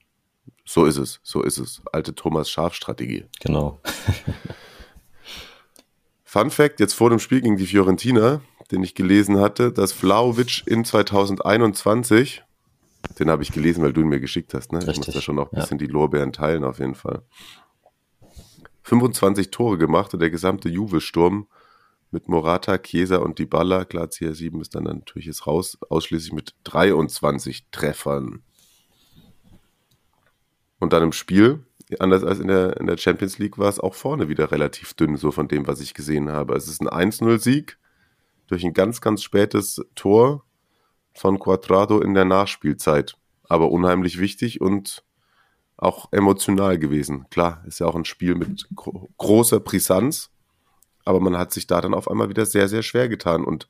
So 0.65 0.85
ist 0.85 0.97
es, 0.97 1.21
so 1.23 1.43
ist 1.43 1.59
es. 1.59 1.83
Alte 1.93 2.15
Thomas 2.15 2.51
Schaf-Strategie. 2.51 3.27
Genau. 3.41 3.81
Fun 6.25 6.51
Fact: 6.51 6.81
Jetzt 6.81 6.95
vor 6.95 7.11
dem 7.11 7.19
Spiel 7.19 7.41
gegen 7.41 7.57
die 7.57 7.67
Fiorentina, 7.67 8.41
den 8.71 8.83
ich 8.83 8.95
gelesen 8.95 9.39
hatte, 9.39 9.73
dass 9.73 9.93
Vlaovic 9.93 10.63
in 10.67 10.85
2021, 10.85 12.43
den 13.19 13.31
habe 13.31 13.43
ich 13.43 13.53
gelesen, 13.53 13.83
weil 13.83 13.93
du 13.93 14.03
ihn 14.03 14.09
mir 14.09 14.21
geschickt 14.21 14.55
hast, 14.55 14.73
ne? 14.73 14.79
Richtig. 14.79 14.99
Ich 14.99 15.07
muss 15.07 15.15
da 15.15 15.21
schon 15.21 15.39
auch 15.39 15.53
ein 15.53 15.59
bisschen 15.59 15.79
ja. 15.79 15.87
die 15.87 15.93
Lorbeeren 15.93 16.33
teilen, 16.33 16.65
auf 16.65 16.79
jeden 16.79 16.95
Fall. 16.95 17.23
25 18.83 19.51
Tore 19.51 19.79
gemacht 19.79 20.15
und 20.15 20.21
der 20.21 20.31
gesamte 20.31 20.69
Juve-Sturm 20.69 21.47
mit 22.11 22.29
Morata, 22.29 22.79
Chiesa 22.79 23.19
und 23.19 23.39
Dybala, 23.39 23.85
klar, 23.85 24.07
CR7 24.07 24.61
ist 24.61 24.75
dann 24.75 24.85
natürlich 24.85 25.27
jetzt 25.27 25.47
raus, 25.47 25.79
ausschließlich 25.91 26.33
mit 26.33 26.55
23 26.65 27.67
Treffern. 27.71 28.43
Und 30.79 30.93
dann 30.93 31.03
im 31.03 31.13
Spiel, 31.13 31.65
anders 31.99 32.25
als 32.25 32.39
in 32.39 32.49
der, 32.49 32.79
in 32.79 32.87
der 32.87 32.97
Champions 32.97 33.39
League, 33.39 33.59
war 33.59 33.69
es 33.69 33.81
auch 33.81 33.95
vorne 33.95 34.29
wieder 34.29 34.51
relativ 34.51 34.95
dünn, 34.95 35.17
so 35.17 35.31
von 35.31 35.49
dem, 35.49 35.67
was 35.67 35.81
ich 35.81 35.95
gesehen 35.95 36.31
habe. 36.31 36.55
Es 36.55 36.69
ist 36.69 36.81
ein 36.81 36.89
1-0-Sieg 36.89 37.79
durch 38.47 38.65
ein 38.65 38.73
ganz, 38.73 39.01
ganz 39.01 39.23
spätes 39.23 39.81
Tor 39.95 40.45
von 41.13 41.39
Quadrado 41.39 42.01
in 42.01 42.15
der 42.15 42.25
Nachspielzeit. 42.25 43.17
Aber 43.49 43.71
unheimlich 43.71 44.19
wichtig 44.19 44.61
und 44.61 45.03
auch 45.79 46.13
emotional 46.13 46.79
gewesen. 46.79 47.27
Klar, 47.31 47.63
ist 47.67 47.79
ja 47.79 47.87
auch 47.87 47.95
ein 47.95 48.05
Spiel 48.05 48.35
mit 48.35 48.69
gro 48.75 49.09
großer 49.17 49.61
Brisanz, 49.61 50.31
aber 51.05 51.21
man 51.21 51.39
hat 51.39 51.53
sich 51.53 51.67
da 51.67 51.81
dann 51.81 51.95
auf 51.95 52.11
einmal 52.11 52.29
wieder 52.29 52.45
sehr, 52.45 52.69
sehr 52.69 52.83
schwer 52.83 53.09
getan 53.09 53.45
und 53.45 53.69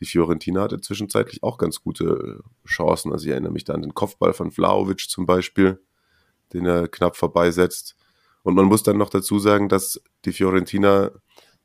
die 0.00 0.06
Fiorentina 0.06 0.62
hatte 0.62 0.80
zwischenzeitlich 0.80 1.42
auch 1.42 1.58
ganz 1.58 1.82
gute 1.82 2.42
Chancen. 2.66 3.12
Also 3.12 3.26
ich 3.26 3.32
erinnere 3.32 3.52
mich 3.52 3.64
da 3.64 3.74
an 3.74 3.82
den 3.82 3.94
Kopfball 3.94 4.32
von 4.32 4.50
Vlaovic 4.50 5.08
zum 5.10 5.26
Beispiel, 5.26 5.80
den 6.52 6.66
er 6.66 6.88
knapp 6.88 7.16
vorbeisetzt. 7.16 7.96
Und 8.42 8.54
man 8.54 8.66
muss 8.66 8.82
dann 8.82 8.98
noch 8.98 9.10
dazu 9.10 9.38
sagen, 9.38 9.68
dass 9.68 10.02
die 10.24 10.32
Fiorentina 10.32 11.10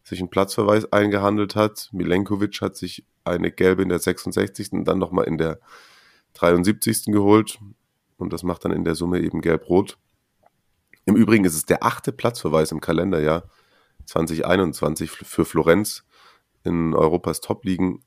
sich 0.04 0.20
einen 0.20 0.30
Platzverweis 0.30 0.92
eingehandelt 0.92 1.56
hat. 1.56 1.90
Milenkovic 1.92 2.62
hat 2.62 2.78
sich 2.78 3.06
eine 3.24 3.52
gelbe 3.52 3.84
in 3.84 3.90
der 3.90 4.00
66. 4.00 4.72
und 4.72 4.86
dann 4.86 5.00
nochmal 5.00 5.26
in 5.26 5.38
der 5.38 5.60
73. 6.34 7.06
geholt. 7.06 7.60
Und 8.18 8.34
das 8.34 8.44
macht 8.44 8.66
dann 8.66 8.72
in 8.72 8.86
der 8.86 8.96
Summe 8.96 9.20
eben 9.20 9.42
gelb-rot. 9.42 9.98
Im 11.06 11.16
Übrigen 11.16 11.46
ist 11.46 11.56
es 11.56 11.66
der 11.66 11.84
achte 11.84 12.12
Platzverweis 12.12 12.72
im 12.72 12.82
Kalenderjahr 12.82 13.50
2021 14.06 15.12
für 15.12 15.46
Florenz. 15.46 16.04
In 16.64 16.94
Europas 16.94 17.42
Top-Ligen 17.42 18.04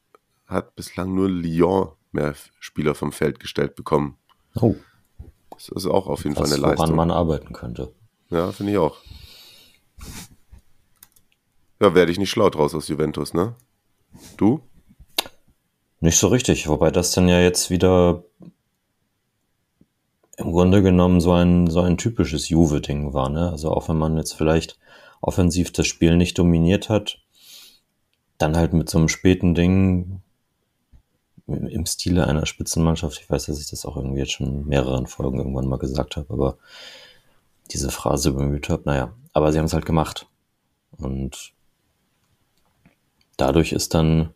hat 0.46 0.74
bislang 0.74 1.14
nur 1.14 1.28
Lyon 1.28 1.92
mehr 2.12 2.34
Spieler 2.58 2.94
vom 2.94 3.12
Feld 3.12 3.40
gestellt 3.40 3.74
bekommen. 3.74 4.18
Oh. 4.54 4.74
Das 5.68 5.84
ist 5.84 5.86
auch 5.86 6.06
auf 6.06 6.24
jeden 6.24 6.36
Was, 6.36 6.48
Fall 6.48 6.56
eine 6.56 6.62
Leistung. 6.62 6.78
Woran 6.78 6.96
man 6.96 7.10
arbeiten 7.10 7.52
könnte. 7.52 7.92
Ja, 8.30 8.50
finde 8.52 8.72
ich 8.72 8.78
auch. 8.78 8.96
Ja, 11.80 11.94
werde 11.94 12.12
ich 12.12 12.18
nicht 12.18 12.30
schlau 12.30 12.48
draus 12.48 12.74
aus 12.74 12.88
Juventus, 12.88 13.34
ne? 13.34 13.54
Du? 14.36 14.60
Nicht 16.00 16.16
so 16.16 16.28
richtig, 16.28 16.66
wobei 16.66 16.90
das 16.90 17.12
dann 17.12 17.28
ja 17.28 17.40
jetzt 17.40 17.68
wieder 17.68 18.24
im 20.38 20.52
Grunde 20.52 20.82
genommen 20.82 21.20
so 21.20 21.32
ein, 21.32 21.68
so 21.68 21.80
ein 21.82 21.98
typisches 21.98 22.48
Juve-Ding 22.48 23.12
war, 23.12 23.28
ne? 23.28 23.50
Also 23.50 23.70
auch 23.70 23.88
wenn 23.90 23.98
man 23.98 24.16
jetzt 24.16 24.32
vielleicht 24.32 24.78
offensiv 25.20 25.72
das 25.72 25.86
Spiel 25.86 26.16
nicht 26.16 26.38
dominiert 26.38 26.88
hat, 26.88 27.18
dann 28.38 28.56
halt 28.56 28.72
mit 28.72 28.88
so 28.88 28.96
einem 28.96 29.08
späten 29.08 29.54
Ding 29.54 30.22
im 31.50 31.86
Stile 31.86 32.26
einer 32.26 32.46
Spitzenmannschaft. 32.46 33.20
Ich 33.20 33.30
weiß, 33.30 33.46
dass 33.46 33.60
ich 33.60 33.70
das 33.70 33.84
auch 33.84 33.96
irgendwie 33.96 34.20
jetzt 34.20 34.32
schon 34.32 34.46
in 34.46 34.66
mehreren 34.66 35.06
Folgen 35.06 35.38
irgendwann 35.38 35.68
mal 35.68 35.78
gesagt 35.78 36.16
habe, 36.16 36.32
aber 36.32 36.58
diese 37.70 37.90
Phrase 37.90 38.32
bemüht 38.32 38.68
habe. 38.68 38.82
Naja, 38.86 39.14
aber 39.32 39.52
sie 39.52 39.58
haben 39.58 39.66
es 39.66 39.74
halt 39.74 39.86
gemacht. 39.86 40.26
Und 40.96 41.52
dadurch 43.36 43.72
ist 43.72 43.94
dann, 43.94 44.34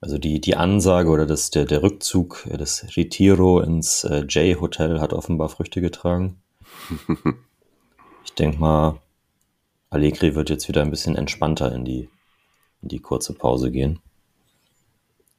also 0.00 0.18
die, 0.18 0.40
die 0.40 0.56
Ansage 0.56 1.10
oder 1.10 1.26
das, 1.26 1.50
der, 1.50 1.64
der 1.64 1.82
Rückzug, 1.82 2.46
das 2.50 2.96
Retiro 2.96 3.60
ins 3.60 4.04
äh, 4.04 4.24
J-Hotel 4.24 5.00
hat 5.00 5.12
offenbar 5.12 5.48
Früchte 5.48 5.80
getragen. 5.80 6.42
ich 8.24 8.32
denke 8.34 8.58
mal, 8.58 9.00
Allegri 9.90 10.34
wird 10.34 10.50
jetzt 10.50 10.68
wieder 10.68 10.82
ein 10.82 10.90
bisschen 10.90 11.16
entspannter 11.16 11.72
in 11.72 11.84
die, 11.84 12.08
in 12.82 12.88
die 12.88 13.00
kurze 13.00 13.34
Pause 13.34 13.70
gehen. 13.70 14.00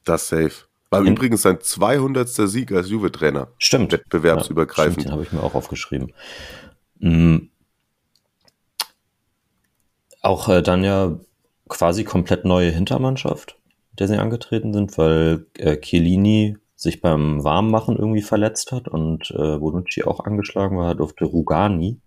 Das 0.03 0.29
safe. 0.29 0.67
War 0.89 1.01
In 1.01 1.07
übrigens 1.07 1.41
sein 1.41 1.59
200. 1.59 2.29
Sieg 2.29 2.71
als 2.71 2.89
Juve-Trainer. 2.89 3.49
Stimmt. 3.57 3.91
Wettbewerbsübergreifend. 3.91 4.97
Ja, 4.97 5.03
den 5.03 5.11
habe 5.11 5.23
ich 5.23 5.31
mir 5.31 5.43
auch 5.43 5.55
aufgeschrieben. 5.55 6.13
Mhm. 6.99 7.49
Auch 10.21 10.49
äh, 10.49 10.61
dann 10.61 10.83
ja 10.83 11.19
quasi 11.67 12.03
komplett 12.03 12.45
neue 12.45 12.71
Hintermannschaft, 12.71 13.57
der 13.99 14.07
sie 14.07 14.17
angetreten 14.17 14.73
sind, 14.73 14.97
weil 14.97 15.45
äh, 15.57 15.77
Chiellini 15.77 16.57
sich 16.75 17.01
beim 17.01 17.43
Warmmachen 17.43 17.97
irgendwie 17.97 18.21
verletzt 18.21 18.71
hat 18.71 18.87
und 18.87 19.31
äh, 19.31 19.57
Bonucci 19.57 20.03
auch 20.03 20.21
angeschlagen 20.21 20.77
war, 20.77 20.95
durfte 20.95 21.25
Rugani 21.25 21.99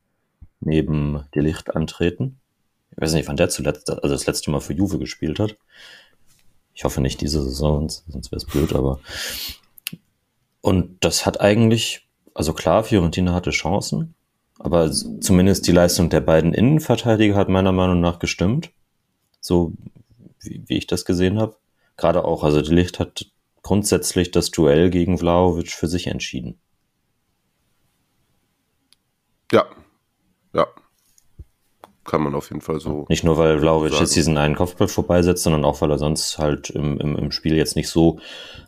neben 0.61 1.25
Delicht 1.35 1.75
antreten. 1.75 2.39
Ich 2.93 3.01
weiß 3.01 3.15
nicht, 3.15 3.29
wann 3.29 3.37
der 3.37 3.49
zuletzt, 3.49 3.91
also 3.91 4.09
das 4.15 4.27
letzte 4.27 4.51
Mal 4.51 4.61
für 4.61 4.73
Juve 4.73 4.99
gespielt 4.99 5.39
hat. 5.39 5.57
Ich 6.81 6.85
hoffe 6.85 7.03
nicht 7.03 7.21
diese 7.21 7.43
Saison, 7.43 7.91
sonst 7.91 8.33
wäre 8.33 8.39
es 8.39 8.47
blöd, 8.47 8.73
aber. 8.73 9.01
Und 10.63 11.05
das 11.05 11.27
hat 11.27 11.39
eigentlich, 11.39 12.09
also 12.33 12.55
klar, 12.55 12.85
Fiorentina 12.85 13.35
hatte 13.35 13.51
Chancen, 13.51 14.15
Aber 14.59 14.91
zumindest 14.91 15.67
die 15.67 15.73
Leistung 15.73 16.09
der 16.09 16.23
beiden 16.23 16.55
Innenverteidiger 16.55 17.35
hat 17.37 17.51
meiner 17.51 17.73
Meinung 17.73 18.01
nach 18.01 18.19
gestimmt. 18.19 18.71
So 19.43 19.75
wie, 20.41 20.63
wie 20.69 20.79
ich 20.79 20.87
das 20.87 21.05
gesehen 21.05 21.39
habe. 21.39 21.59
Gerade 21.99 22.25
auch, 22.25 22.45
also 22.45 22.63
die 22.63 22.75
Licht 22.75 22.99
hat 22.99 23.27
grundsätzlich 23.61 24.31
das 24.31 24.51
Duell 24.51 24.89
gegen 24.89 25.19
Vlaovic 25.19 25.73
für 25.73 25.87
sich 25.87 26.07
entschieden. 26.07 26.59
Ja, 29.53 29.67
ja. 30.55 30.67
Kann 32.11 32.23
man 32.23 32.35
auf 32.35 32.49
jeden 32.49 32.61
Fall 32.61 32.81
so. 32.81 33.07
Nicht 33.09 33.23
nur, 33.23 33.39
weil 33.39 33.61
Vlaovic 33.61 34.01
jetzt 34.01 34.17
diesen 34.17 34.37
einen 34.37 34.57
Kopfball 34.57 34.89
vorbeisetzt, 34.89 35.45
sondern 35.45 35.65
auch, 35.65 35.81
weil 35.81 35.93
er 35.93 35.99
sonst 35.99 36.39
halt 36.39 36.69
im, 36.69 36.99
im, 36.99 37.15
im 37.15 37.31
Spiel 37.31 37.55
jetzt 37.55 37.77
nicht 37.77 37.89
so 37.89 38.19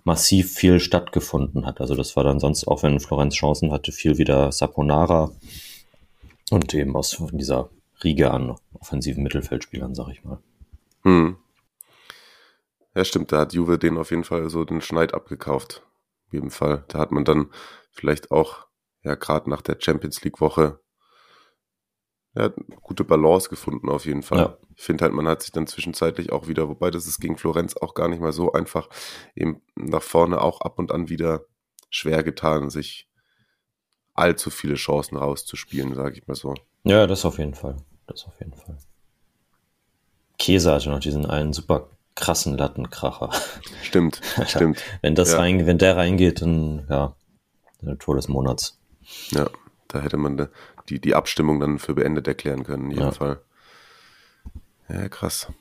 massiv 0.04 0.52
viel 0.52 0.78
stattgefunden 0.78 1.66
hat. 1.66 1.80
Also 1.80 1.96
das 1.96 2.14
war 2.14 2.22
dann 2.22 2.38
sonst, 2.38 2.68
auch 2.68 2.84
wenn 2.84 3.00
Florenz 3.00 3.34
Chancen 3.34 3.72
hatte, 3.72 3.90
viel 3.90 4.16
wieder 4.16 4.52
Saponara 4.52 5.32
und 6.52 6.72
eben 6.72 6.94
aus 6.94 7.20
dieser 7.32 7.68
Riege 8.04 8.30
an 8.30 8.54
offensiven 8.74 9.24
Mittelfeldspielern, 9.24 9.96
sag 9.96 10.10
ich 10.10 10.22
mal. 10.22 10.38
Hm. 11.02 11.36
Ja, 12.94 13.04
stimmt, 13.04 13.32
da 13.32 13.40
hat 13.40 13.54
Juve 13.54 13.76
den 13.76 13.98
auf 13.98 14.12
jeden 14.12 14.22
Fall 14.22 14.50
so 14.50 14.64
den 14.64 14.80
Schneid 14.80 15.14
abgekauft. 15.14 15.82
In 16.30 16.36
jedem 16.36 16.50
Fall. 16.52 16.84
Da 16.86 17.00
hat 17.00 17.10
man 17.10 17.24
dann 17.24 17.50
vielleicht 17.90 18.30
auch, 18.30 18.68
ja, 19.02 19.16
gerade 19.16 19.50
nach 19.50 19.62
der 19.62 19.78
Champions 19.80 20.20
League 22.34 22.52
Woche, 22.52 22.62
ja, 22.66 22.78
gute 22.80 23.04
Balance 23.04 23.48
gefunden 23.48 23.88
auf 23.88 24.06
jeden 24.06 24.22
Fall. 24.22 24.38
Ja. 24.38 24.58
Ich 24.76 24.82
finde 24.82 25.04
halt, 25.04 25.12
man 25.12 25.28
hat 25.28 25.42
sich 25.42 25.52
dann 25.52 25.66
zwischenzeitlich 25.66 26.32
auch 26.32 26.48
wieder, 26.48 26.68
wobei 26.68 26.90
das 26.90 27.06
ist 27.06 27.20
gegen 27.20 27.36
Florenz 27.36 27.76
auch 27.76 27.94
gar 27.94 28.08
nicht 28.08 28.20
mal 28.20 28.32
so 28.32 28.52
einfach, 28.52 28.88
eben 29.34 29.62
nach 29.74 30.02
vorne 30.02 30.40
auch 30.40 30.60
ab 30.60 30.78
und 30.78 30.92
an 30.92 31.08
wieder 31.08 31.44
schwer 31.90 32.22
getan, 32.22 32.70
sich 32.70 33.08
allzu 34.14 34.50
viele 34.50 34.74
Chancen 34.74 35.16
rauszuspielen, 35.16 35.94
sage 35.94 36.18
ich 36.18 36.26
mal 36.26 36.34
so. 36.34 36.54
Ja, 36.84 37.06
das 37.06 37.24
auf 37.24 37.38
jeden 37.38 37.54
Fall. 37.54 37.76
Das 38.06 38.26
auf 38.26 38.38
jeden 38.40 38.54
Fall. 38.54 38.76
Käse 40.38 40.72
hatte 40.72 40.90
noch 40.90 41.00
diesen 41.00 41.26
einen 41.26 41.52
super 41.52 41.88
krassen 42.14 42.58
Lattenkracher. 42.58 43.30
Stimmt, 43.82 44.20
stimmt. 44.46 44.82
wenn 45.00 45.14
das 45.14 45.32
ja. 45.32 45.38
rein, 45.38 45.66
wenn 45.66 45.78
der 45.78 45.96
reingeht, 45.96 46.42
dann 46.42 46.86
ja, 46.90 47.14
der 47.80 47.98
Tor 47.98 48.16
des 48.16 48.28
Monats. 48.28 48.80
Ja, 49.30 49.48
da 49.88 50.00
hätte 50.00 50.16
man 50.16 50.48
die, 50.88 51.00
die 51.00 51.14
Abstimmung 51.14 51.60
dann 51.60 51.78
für 51.78 51.94
beendet 51.94 52.26
erklären 52.26 52.64
können, 52.64 52.86
in 52.86 52.90
jedem 52.92 53.04
ja. 53.04 53.12
Fall. 53.12 53.40
Ja, 54.88 55.08
krass. 55.08 55.52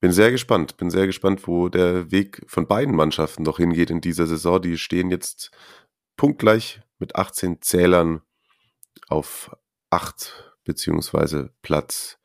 Bin 0.00 0.12
sehr 0.12 0.30
gespannt, 0.30 0.76
bin 0.76 0.90
sehr 0.90 1.06
gespannt, 1.06 1.46
wo 1.46 1.68
der 1.68 2.10
Weg 2.10 2.42
von 2.46 2.66
beiden 2.66 2.94
Mannschaften 2.94 3.42
noch 3.42 3.56
hingeht 3.56 3.90
in 3.90 4.00
dieser 4.00 4.26
Saison. 4.26 4.60
Die 4.60 4.76
stehen 4.76 5.10
jetzt 5.10 5.50
punktgleich 6.16 6.82
mit 6.98 7.16
18 7.16 7.62
Zählern 7.62 8.22
auf 9.08 9.56
8 9.90 10.54
beziehungsweise 10.64 11.50
Platz 11.62 12.18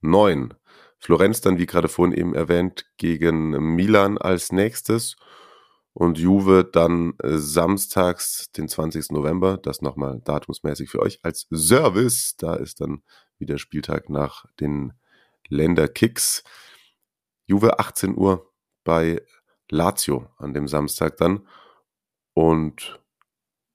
9. 0.00 0.54
Florenz 0.98 1.40
dann, 1.40 1.58
wie 1.58 1.66
gerade 1.66 1.88
vorhin 1.88 2.16
eben 2.16 2.34
erwähnt, 2.34 2.86
gegen 2.96 3.50
Milan 3.74 4.18
als 4.18 4.52
nächstes 4.52 5.16
und 5.98 6.16
Juve 6.16 6.62
dann 6.62 7.14
äh, 7.24 7.38
samstags, 7.38 8.52
den 8.52 8.68
20. 8.68 9.10
November, 9.10 9.56
das 9.56 9.82
nochmal 9.82 10.20
datumsmäßig 10.24 10.90
für 10.90 11.00
euch 11.00 11.18
als 11.24 11.48
Service. 11.52 12.36
Da 12.36 12.54
ist 12.54 12.80
dann 12.80 13.02
wieder 13.38 13.58
Spieltag 13.58 14.08
nach 14.08 14.44
den 14.60 14.92
Länderkicks. 15.48 16.44
Juve 17.46 17.80
18 17.80 18.16
Uhr 18.16 18.48
bei 18.84 19.20
Lazio 19.70 20.30
an 20.36 20.54
dem 20.54 20.68
Samstag 20.68 21.16
dann. 21.16 21.48
Und 22.32 23.00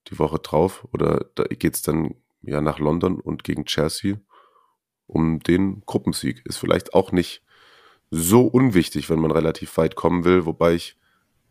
die 0.07 0.17
Woche 0.17 0.39
drauf, 0.39 0.88
oder 0.93 1.25
da 1.36 1.43
geht 1.43 1.75
es 1.75 1.81
dann 1.81 2.15
ja 2.41 2.62
nach 2.62 2.79
London 2.79 3.19
und 3.19 3.43
gegen 3.43 3.65
Chelsea 3.65 4.15
um 5.07 5.41
den 5.41 5.81
Gruppensieg. 5.86 6.41
Ist 6.45 6.57
vielleicht 6.57 6.93
auch 6.93 7.12
nicht 7.12 7.43
so 8.12 8.47
unwichtig, 8.47 9.09
wenn 9.09 9.19
man 9.19 9.31
relativ 9.31 9.75
weit 9.75 9.95
kommen 9.97 10.23
will, 10.23 10.45
wobei 10.45 10.75
ich 10.75 10.97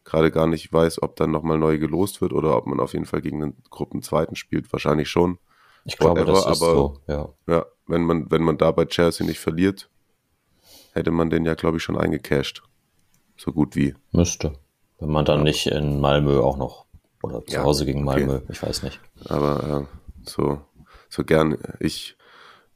gerade 0.04 0.30
gar 0.30 0.46
nicht 0.46 0.72
weiß, 0.72 1.02
ob 1.02 1.16
dann 1.16 1.30
nochmal 1.30 1.58
neu 1.58 1.78
gelost 1.78 2.20
wird 2.20 2.32
oder 2.32 2.56
ob 2.56 2.66
man 2.66 2.80
auf 2.80 2.92
jeden 2.92 3.06
Fall 3.06 3.22
gegen 3.22 3.40
den 3.40 3.56
Gruppenzweiten 3.70 4.36
spielt. 4.36 4.72
Wahrscheinlich 4.72 5.08
schon. 5.08 5.38
Ich 5.84 5.96
glaube, 5.96 6.20
Whatever, 6.20 6.32
das 6.32 6.58
ist 6.58 6.62
aber, 6.62 6.74
so, 6.74 6.98
ja. 7.08 7.28
Ja, 7.46 7.66
wenn 7.86 8.02
man, 8.02 8.30
wenn 8.30 8.42
man 8.42 8.58
da 8.58 8.70
bei 8.70 8.84
Chelsea 8.84 9.26
nicht 9.26 9.40
verliert, 9.40 9.90
hätte 10.92 11.10
man 11.10 11.30
den 11.30 11.44
ja, 11.44 11.54
glaube 11.54 11.78
ich, 11.78 11.82
schon 11.82 11.98
eingecashed. 11.98 12.62
So 13.36 13.52
gut 13.52 13.74
wie. 13.76 13.94
Müsste. 14.12 14.52
Wenn 14.98 15.10
man 15.10 15.24
dann 15.24 15.42
nicht 15.42 15.66
in 15.66 16.00
Malmö 16.00 16.40
auch 16.40 16.56
noch 16.56 16.86
oder 17.22 17.44
zu 17.44 17.56
ja, 17.56 17.62
Hause 17.64 17.86
gegen 17.86 18.04
Malmö, 18.04 18.36
okay. 18.36 18.46
ich 18.50 18.62
weiß 18.62 18.82
nicht. 18.84 19.00
Aber 19.28 19.88
äh, 19.88 20.28
so, 20.28 20.60
so 21.08 21.24
gern 21.24 21.58
ich 21.80 22.16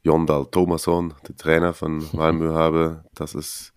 Jondal 0.03 0.45
Thomasson, 0.51 1.13
der 1.27 1.35
Trainer 1.35 1.73
von 1.73 2.05
Malmö, 2.13 2.53
habe, 2.53 3.05
das 3.13 3.35
ist. 3.35 3.73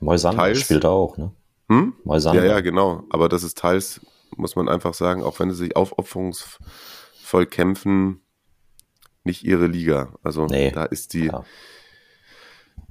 Moisander 0.00 0.54
spielt 0.54 0.84
auch, 0.84 1.16
ne? 1.16 1.32
Hm? 1.68 1.94
Moisander. 2.04 2.44
Ja, 2.44 2.52
ja, 2.52 2.60
genau. 2.60 3.04
Aber 3.10 3.28
das 3.28 3.42
ist 3.42 3.58
teils, 3.58 4.00
muss 4.36 4.56
man 4.56 4.68
einfach 4.68 4.94
sagen, 4.94 5.22
auch 5.22 5.38
wenn 5.40 5.50
sie 5.50 5.56
sich 5.56 5.76
aufopferungsvoll 5.76 7.46
kämpfen, 7.46 8.20
nicht 9.24 9.44
ihre 9.44 9.66
Liga. 9.66 10.14
Also 10.22 10.46
nee, 10.46 10.70
da 10.70 10.84
ist 10.84 11.14
die, 11.14 11.26
ja. 11.26 11.44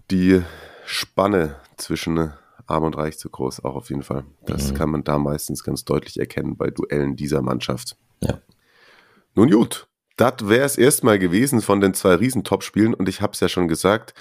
die 0.09 0.41
Spanne 0.85 1.57
zwischen 1.77 2.33
Arm 2.65 2.83
und 2.83 2.97
Reich 2.97 3.19
zu 3.19 3.29
groß, 3.29 3.63
auch 3.63 3.75
auf 3.75 3.89
jeden 3.89 4.03
Fall. 4.03 4.25
Das 4.45 4.71
mhm. 4.71 4.75
kann 4.75 4.89
man 4.89 5.03
da 5.03 5.17
meistens 5.17 5.63
ganz 5.63 5.85
deutlich 5.85 6.19
erkennen 6.19 6.57
bei 6.57 6.69
Duellen 6.69 7.15
dieser 7.15 7.41
Mannschaft. 7.41 7.97
Ja. 8.21 8.39
Nun 9.35 9.51
gut, 9.51 9.87
das 10.15 10.47
wäre 10.47 10.65
es 10.65 10.77
erstmal 10.77 11.19
gewesen 11.19 11.61
von 11.61 11.81
den 11.81 11.93
zwei 11.93 12.15
Riesentop-Spielen 12.15 12.93
und 12.93 13.09
ich 13.09 13.21
habe 13.21 13.33
es 13.33 13.39
ja 13.39 13.49
schon 13.49 13.67
gesagt, 13.67 14.13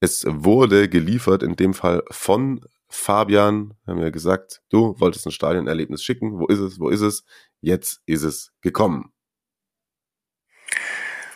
es 0.00 0.24
wurde 0.26 0.88
geliefert, 0.88 1.42
in 1.42 1.56
dem 1.56 1.74
Fall 1.74 2.02
von 2.10 2.64
Fabian. 2.90 3.74
Wir 3.84 3.94
haben 3.94 4.02
ja 4.02 4.10
gesagt, 4.10 4.60
du 4.68 4.98
wolltest 4.98 5.26
ein 5.26 5.32
Stadionerlebnis 5.32 6.02
schicken. 6.02 6.38
Wo 6.38 6.46
ist 6.46 6.58
es? 6.58 6.78
Wo 6.78 6.90
ist 6.90 7.00
es? 7.00 7.24
Jetzt 7.60 8.02
ist 8.06 8.22
es 8.22 8.52
gekommen. 8.60 9.12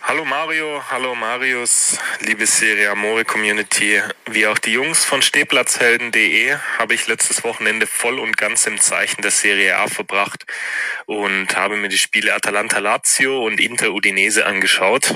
Hallo 0.06 0.26
Mario, 0.26 0.82
hallo 0.90 1.14
Marius, 1.14 1.98
liebe 2.20 2.44
Serie 2.44 2.90
Amore 2.90 3.24
Community. 3.24 4.02
Wie 4.26 4.46
auch 4.46 4.58
die 4.58 4.72
Jungs 4.72 5.02
von 5.02 5.22
Stehplatzhelden.de 5.22 6.56
habe 6.78 6.92
ich 6.92 7.06
letztes 7.06 7.42
Wochenende 7.42 7.86
voll 7.86 8.18
und 8.18 8.36
ganz 8.36 8.66
im 8.66 8.78
Zeichen 8.78 9.22
der 9.22 9.30
Serie 9.30 9.78
A 9.78 9.86
verbracht 9.86 10.44
und 11.06 11.56
habe 11.56 11.76
mir 11.76 11.88
die 11.88 11.96
Spiele 11.96 12.34
Atalanta 12.34 12.80
Lazio 12.80 13.46
und 13.46 13.60
Inter 13.60 13.94
Udinese 13.94 14.44
angeschaut. 14.44 15.14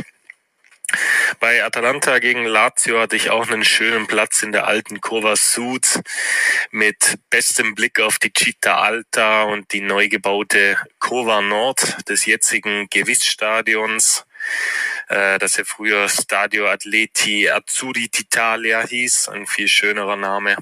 Bei 1.38 1.62
Atalanta 1.64 2.18
gegen 2.18 2.44
Lazio 2.44 2.98
hatte 2.98 3.16
ich 3.16 3.30
auch 3.30 3.48
einen 3.48 3.64
schönen 3.64 4.06
Platz 4.06 4.42
in 4.42 4.52
der 4.52 4.66
alten 4.66 5.00
Curva 5.00 5.36
Sud 5.36 6.00
mit 6.70 7.18
bestem 7.28 7.74
Blick 7.74 8.00
auf 8.00 8.18
die 8.18 8.30
Città 8.30 8.76
Alta 8.76 9.42
und 9.42 9.72
die 9.72 9.82
neu 9.82 10.08
gebaute 10.08 10.78
Curva 10.98 11.42
Nord 11.42 12.08
des 12.08 12.24
jetzigen 12.24 12.88
Gewissstadions 12.88 14.24
äh, 15.08 15.38
das 15.38 15.56
ja 15.56 15.64
früher 15.64 16.08
Stadio 16.08 16.68
Atleti 16.68 17.50
Azzurri 17.50 18.08
d'Italia 18.12 18.86
hieß, 18.86 19.28
ein 19.28 19.46
viel 19.46 19.68
schönerer 19.68 20.16
Name. 20.16 20.56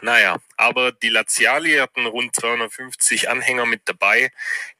Naja, 0.00 0.36
aber 0.56 0.92
die 0.92 1.08
Laziali 1.08 1.74
hatten 1.76 2.06
rund 2.06 2.34
250 2.36 3.30
Anhänger 3.30 3.66
mit 3.66 3.82
dabei, 3.86 4.30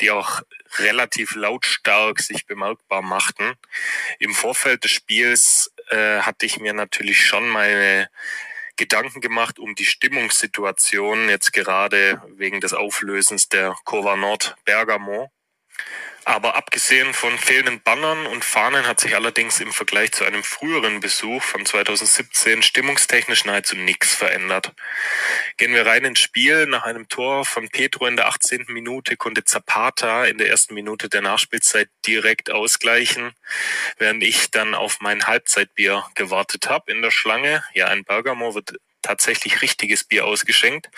die 0.00 0.12
auch 0.12 0.42
relativ 0.76 1.34
lautstark 1.34 2.20
sich 2.20 2.46
bemerkbar 2.46 3.02
machten. 3.02 3.54
Im 4.18 4.34
Vorfeld 4.34 4.84
des 4.84 4.90
Spiels 4.92 5.72
äh, 5.90 6.20
hatte 6.20 6.46
ich 6.46 6.58
mir 6.60 6.72
natürlich 6.72 7.24
schon 7.24 7.48
meine 7.48 8.10
Gedanken 8.76 9.20
gemacht 9.20 9.58
um 9.58 9.74
die 9.74 9.84
Stimmungssituation 9.84 11.28
jetzt 11.28 11.52
gerade 11.52 12.22
wegen 12.36 12.60
des 12.60 12.74
Auflösens 12.74 13.48
der 13.48 13.74
Curva 13.84 14.16
Nord 14.16 14.54
Bergamo. 14.64 15.32
Aber 16.28 16.56
abgesehen 16.56 17.14
von 17.14 17.38
fehlenden 17.38 17.80
Bannern 17.80 18.26
und 18.26 18.44
Fahnen 18.44 18.86
hat 18.86 19.00
sich 19.00 19.14
allerdings 19.14 19.60
im 19.60 19.72
Vergleich 19.72 20.12
zu 20.12 20.24
einem 20.24 20.44
früheren 20.44 21.00
Besuch 21.00 21.42
von 21.42 21.64
2017 21.64 22.60
stimmungstechnisch 22.60 23.46
nahezu 23.46 23.76
nichts 23.76 24.14
verändert. 24.14 24.74
Gehen 25.56 25.72
wir 25.72 25.86
rein 25.86 26.04
ins 26.04 26.20
Spiel. 26.20 26.66
Nach 26.66 26.82
einem 26.82 27.08
Tor 27.08 27.46
von 27.46 27.70
Petro 27.70 28.04
in 28.04 28.16
der 28.16 28.28
18. 28.28 28.66
Minute 28.68 29.16
konnte 29.16 29.44
Zapata 29.44 30.26
in 30.26 30.36
der 30.36 30.50
ersten 30.50 30.74
Minute 30.74 31.08
der 31.08 31.22
Nachspielzeit 31.22 31.88
direkt 32.06 32.50
ausgleichen, 32.50 33.32
während 33.96 34.22
ich 34.22 34.50
dann 34.50 34.74
auf 34.74 35.00
mein 35.00 35.26
Halbzeitbier 35.26 36.04
gewartet 36.14 36.68
habe 36.68 36.92
in 36.92 37.00
der 37.00 37.10
Schlange. 37.10 37.64
Ja, 37.72 37.86
ein 37.86 38.04
Bergamo 38.04 38.54
wird 38.54 38.74
tatsächlich 39.02 39.62
richtiges 39.62 40.04
Bier 40.04 40.24
ausgeschenkt, 40.24 40.88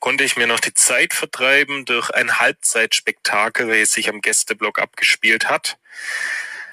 konnte 0.00 0.24
ich 0.24 0.36
mir 0.36 0.46
noch 0.46 0.60
die 0.60 0.74
Zeit 0.74 1.14
vertreiben 1.14 1.84
durch 1.84 2.10
ein 2.10 2.40
Halbzeitspektakel, 2.40 3.68
welches 3.68 3.92
sich 3.92 4.08
am 4.08 4.20
Gästeblock 4.20 4.78
abgespielt 4.78 5.48
hat. 5.48 5.78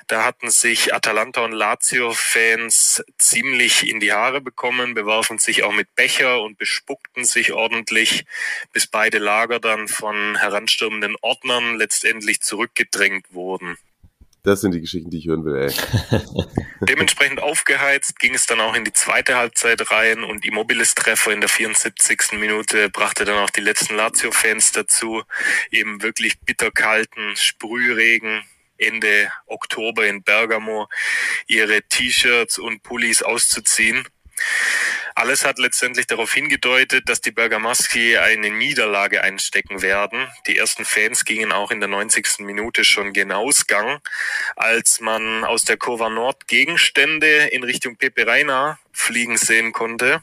Da 0.08 0.24
hatten 0.24 0.52
sich 0.52 0.94
Atalanta 0.94 1.44
und 1.44 1.52
Lazio-Fans 1.52 3.04
ziemlich 3.18 3.90
in 3.90 4.00
die 4.00 4.14
Haare 4.14 4.40
bekommen, 4.40 4.94
bewarfen 4.94 5.40
sich 5.40 5.64
auch 5.64 5.72
mit 5.72 5.96
Becher 5.96 6.44
und 6.44 6.60
bespuckten 6.60 7.26
sich 7.26 7.54
ordentlich, 7.54 8.26
bis 8.72 8.86
beide 8.86 9.18
Lager 9.18 9.60
dann 9.60 9.88
von 9.88 10.38
heranstürmenden 10.38 11.16
Ordnern 11.22 11.78
letztendlich 11.78 12.42
zurückgedrängt 12.42 13.34
wurden. 13.34 13.80
Das 14.46 14.62
sind 14.62 14.74
die 14.74 14.82
Geschichten, 14.82 15.10
die 15.10 15.18
ich 15.18 15.28
hören 15.28 15.44
will, 15.44 15.56
ey. 15.56 15.74
Dementsprechend 16.88 17.42
aufgeheizt 17.42 18.20
ging 18.20 18.36
es 18.36 18.46
dann 18.46 18.62
auch 18.62 18.76
in 18.76 18.86
die 18.86 18.94
zweite 18.94 19.36
Halbzeit 19.36 19.92
rein 19.92 20.24
und 20.24 20.46
Immobiles 20.46 20.94
Treffer 20.94 21.34
in 21.34 21.42
der 21.42 21.50
74. 21.50 22.34
Minute 22.34 22.90
brachte 22.90 23.26
dann 23.26 23.40
auch 23.40 23.50
die 23.50 23.62
letzten 23.62 23.96
Lazio-Fans 23.96 24.72
dazu, 24.72 25.24
eben 25.72 26.04
wirklich 26.04 26.40
bitterkalten 26.42 27.36
Sprühregen 27.36 28.44
Ende 28.78 29.32
Oktober 29.48 30.06
in 30.06 30.22
Bergamo 30.22 30.88
ihre 31.48 31.82
T-Shirts 31.82 32.60
und 32.60 32.84
Pullis 32.84 33.24
auszuziehen. 33.24 34.08
Alles 35.18 35.46
hat 35.46 35.60
letztendlich 35.60 36.08
darauf 36.08 36.34
hingedeutet, 36.34 37.08
dass 37.08 37.22
die 37.22 37.32
Bergamaschi 37.32 38.18
eine 38.18 38.50
Niederlage 38.50 39.24
einstecken 39.24 39.82
werden. 39.82 40.28
Die 40.46 40.58
ersten 40.58 40.84
Fans 40.84 41.24
gingen 41.24 41.54
auch 41.54 41.72
in 41.72 41.80
der 41.80 41.88
90. 41.88 42.40
Minute 42.40 42.84
schon 42.84 43.14
gen 43.14 43.32
Ausgang, 43.32 44.02
als 44.58 45.00
man 45.00 45.46
aus 45.46 45.64
der 45.64 45.78
Kurva 45.78 46.10
Nord 46.10 46.50
Gegenstände 46.50 47.46
in 47.48 47.64
Richtung 47.64 47.96
Pepe 47.96 48.28
Reina 48.28 48.78
fliegen 48.92 49.38
sehen 49.38 49.72
konnte 49.72 50.22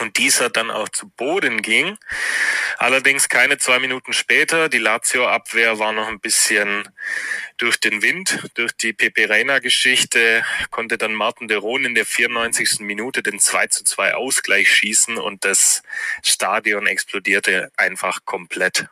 und 0.00 0.16
dieser 0.18 0.50
dann 0.50 0.70
auch 0.70 0.88
zu 0.88 1.08
Boden 1.08 1.62
ging. 1.62 1.96
Allerdings 2.78 3.28
keine 3.28 3.58
zwei 3.58 3.78
Minuten 3.78 4.12
später, 4.12 4.68
die 4.68 4.78
Lazio-Abwehr 4.78 5.78
war 5.78 5.92
noch 5.92 6.08
ein 6.08 6.20
bisschen 6.20 6.88
durch 7.56 7.78
den 7.78 8.02
Wind, 8.02 8.50
durch 8.54 8.72
die 8.72 8.92
Pepe 8.92 9.28
Reina-Geschichte, 9.28 10.44
konnte 10.70 10.98
dann 10.98 11.14
Martin 11.14 11.48
de 11.48 11.56
Roon 11.56 11.84
in 11.84 11.94
der 11.94 12.06
94. 12.06 12.80
Minute 12.80 13.22
den 13.22 13.38
2 13.38 13.68
zu 13.68 13.84
2 13.84 14.14
Ausgleich 14.14 14.74
schießen 14.74 15.18
und 15.18 15.44
das 15.44 15.82
Stadion 16.22 16.86
explodierte 16.86 17.70
einfach 17.76 18.24
komplett. 18.24 18.88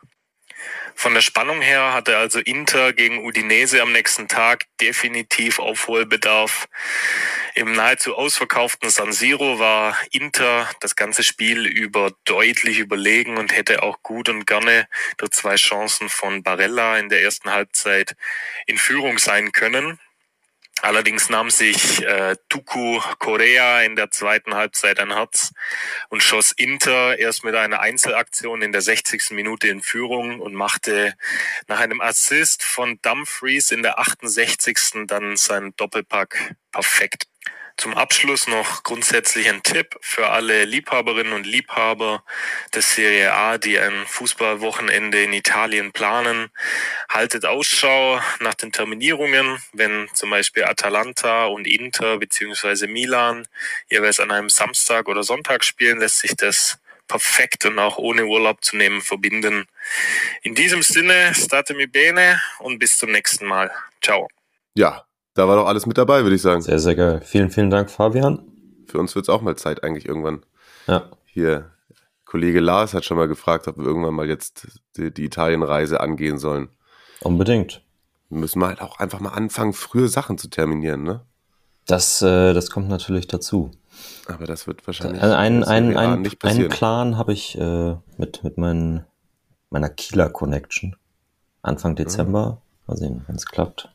Von 0.94 1.14
der 1.14 1.20
Spannung 1.20 1.60
her 1.60 1.92
hatte 1.92 2.16
also 2.16 2.38
Inter 2.38 2.92
gegen 2.92 3.24
Udinese 3.24 3.82
am 3.82 3.92
nächsten 3.92 4.28
Tag 4.28 4.66
definitiv 4.80 5.58
Aufholbedarf. 5.58 6.68
Im 7.54 7.72
nahezu 7.72 8.16
ausverkauften 8.16 8.88
San 8.90 9.12
Siro 9.12 9.58
war 9.58 9.96
Inter 10.10 10.68
das 10.80 10.96
ganze 10.96 11.22
Spiel 11.22 11.66
über 11.66 12.12
deutlich 12.24 12.78
überlegen 12.78 13.36
und 13.36 13.54
hätte 13.54 13.82
auch 13.82 14.02
gut 14.02 14.28
und 14.28 14.46
gerne 14.46 14.88
durch 15.18 15.32
zwei 15.32 15.56
Chancen 15.56 16.08
von 16.08 16.42
Barella 16.42 16.98
in 16.98 17.08
der 17.08 17.22
ersten 17.22 17.50
Halbzeit 17.50 18.16
in 18.66 18.78
Führung 18.78 19.18
sein 19.18 19.52
können. 19.52 19.98
Allerdings 20.82 21.30
nahm 21.30 21.48
sich 21.48 22.02
äh, 22.02 22.34
Tuku 22.48 23.00
Korea 23.20 23.82
in 23.82 23.94
der 23.94 24.10
zweiten 24.10 24.56
Halbzeit 24.56 24.98
ein 24.98 25.14
Herz 25.14 25.52
und 26.08 26.24
schoss 26.24 26.50
Inter 26.50 27.16
erst 27.20 27.44
mit 27.44 27.54
einer 27.54 27.78
Einzelaktion 27.78 28.62
in 28.62 28.72
der 28.72 28.80
60. 28.80 29.30
Minute 29.30 29.68
in 29.68 29.80
Führung 29.80 30.40
und 30.40 30.54
machte 30.54 31.14
nach 31.68 31.78
einem 31.78 32.00
Assist 32.00 32.64
von 32.64 32.98
Dumfries 33.00 33.70
in 33.70 33.84
der 33.84 34.00
68. 34.00 35.06
dann 35.06 35.36
seinen 35.36 35.74
Doppelpack 35.76 36.56
perfekt. 36.72 37.31
Zum 37.76 37.94
Abschluss 37.94 38.46
noch 38.46 38.82
grundsätzlich 38.82 39.48
ein 39.48 39.62
Tipp 39.62 39.96
für 40.00 40.28
alle 40.28 40.64
Liebhaberinnen 40.64 41.32
und 41.32 41.46
Liebhaber 41.46 42.22
der 42.74 42.82
Serie 42.82 43.32
A, 43.32 43.58
die 43.58 43.78
ein 43.78 44.06
Fußballwochenende 44.06 45.22
in 45.22 45.32
Italien 45.32 45.92
planen. 45.92 46.50
Haltet 47.08 47.44
Ausschau 47.44 48.20
nach 48.40 48.54
den 48.54 48.72
Terminierungen, 48.72 49.58
wenn 49.72 50.08
zum 50.14 50.30
Beispiel 50.30 50.64
Atalanta 50.64 51.46
und 51.46 51.66
Inter 51.66 52.18
beziehungsweise 52.18 52.86
Milan 52.86 53.48
jeweils 53.90 54.20
an 54.20 54.30
einem 54.30 54.50
Samstag 54.50 55.08
oder 55.08 55.22
Sonntag 55.22 55.64
spielen, 55.64 55.98
lässt 55.98 56.18
sich 56.18 56.36
das 56.36 56.78
perfekt 57.08 57.64
und 57.64 57.78
auch 57.78 57.98
ohne 57.98 58.26
Urlaub 58.26 58.64
zu 58.64 58.76
nehmen 58.76 59.00
verbinden. 59.00 59.66
In 60.42 60.54
diesem 60.54 60.82
Sinne, 60.82 61.34
state 61.34 61.74
mi 61.74 61.86
bene 61.86 62.40
und 62.58 62.78
bis 62.78 62.96
zum 62.96 63.12
nächsten 63.12 63.46
Mal. 63.46 63.70
Ciao. 64.00 64.28
Ja, 64.74 65.04
da 65.34 65.48
war 65.48 65.56
doch 65.56 65.66
alles 65.66 65.86
mit 65.86 65.98
dabei, 65.98 66.22
würde 66.22 66.36
ich 66.36 66.42
sagen. 66.42 66.62
Sehr, 66.62 66.78
sehr 66.78 66.94
geil. 66.94 67.20
Vielen, 67.24 67.50
vielen 67.50 67.70
Dank, 67.70 67.90
Fabian. 67.90 68.40
Für 68.86 68.98
uns 68.98 69.14
wird 69.14 69.24
es 69.24 69.28
auch 69.28 69.42
mal 69.42 69.56
Zeit 69.56 69.82
eigentlich 69.82 70.06
irgendwann. 70.06 70.44
Ja. 70.86 71.04
Hier, 71.24 71.70
Kollege 72.24 72.60
Lars 72.60 72.94
hat 72.94 73.04
schon 73.04 73.16
mal 73.16 73.28
gefragt, 73.28 73.68
ob 73.68 73.78
wir 73.78 73.84
irgendwann 73.84 74.14
mal 74.14 74.26
jetzt 74.26 74.66
die, 74.96 75.12
die 75.12 75.24
Italienreise 75.24 76.00
angehen 76.00 76.38
sollen. 76.38 76.68
Unbedingt. 77.20 77.82
Wir 78.28 78.38
müssen 78.38 78.60
wir 78.60 78.68
halt 78.68 78.80
auch 78.80 78.98
einfach 78.98 79.20
mal 79.20 79.30
anfangen, 79.30 79.72
frühe 79.72 80.08
Sachen 80.08 80.38
zu 80.38 80.48
terminieren, 80.48 81.02
ne? 81.02 81.20
Das, 81.86 82.22
äh, 82.22 82.54
das 82.54 82.70
kommt 82.70 82.88
natürlich 82.88 83.26
dazu. 83.26 83.70
Aber 84.26 84.46
das 84.46 84.66
wird 84.66 84.86
wahrscheinlich 84.86 85.22
Also 85.22 85.34
ein, 85.34 85.64
ein, 85.64 85.96
ein, 85.96 86.22
nicht 86.22 86.42
einen 86.44 86.50
passieren. 86.50 86.70
Plan 86.70 87.18
habe 87.18 87.32
ich 87.32 87.58
äh, 87.58 87.96
mit, 88.16 88.44
mit 88.44 88.56
mein, 88.56 89.04
meiner 89.70 89.88
Kieler 89.90 90.30
Connection. 90.30 90.96
Anfang 91.60 91.96
Dezember. 91.96 92.62
Mal 92.86 92.96
sehen, 92.96 93.24
wenn 93.26 93.36
es 93.36 93.46
klappt. 93.46 93.92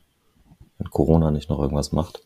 Wenn 0.78 0.90
Corona 0.90 1.32
nicht 1.32 1.50
noch 1.50 1.60
irgendwas 1.60 1.92
macht. 1.92 2.24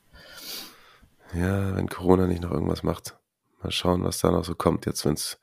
Ja, 1.33 1.75
wenn 1.75 1.87
Corona 1.87 2.27
nicht 2.27 2.41
noch 2.41 2.51
irgendwas 2.51 2.83
macht. 2.83 3.17
Mal 3.63 3.71
schauen, 3.71 4.03
was 4.03 4.19
da 4.19 4.31
noch 4.31 4.43
so 4.43 4.55
kommt, 4.55 4.85
jetzt 4.85 5.05
wenn 5.05 5.13
es 5.13 5.39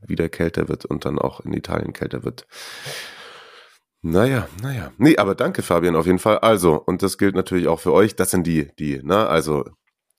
wieder 0.00 0.28
kälter 0.28 0.68
wird 0.68 0.84
und 0.84 1.04
dann 1.04 1.18
auch 1.18 1.40
in 1.40 1.52
Italien 1.52 1.92
kälter 1.92 2.22
wird. 2.22 2.46
Naja, 4.02 4.46
naja. 4.62 4.92
Nee, 4.98 5.16
aber 5.16 5.34
danke, 5.34 5.62
Fabian, 5.62 5.96
auf 5.96 6.06
jeden 6.06 6.18
Fall. 6.20 6.38
Also, 6.38 6.80
und 6.80 7.02
das 7.02 7.18
gilt 7.18 7.34
natürlich 7.34 7.66
auch 7.66 7.80
für 7.80 7.92
euch. 7.92 8.14
Das 8.14 8.30
sind 8.30 8.46
die, 8.46 8.70
die, 8.78 9.02
ne, 9.02 9.26
also 9.26 9.64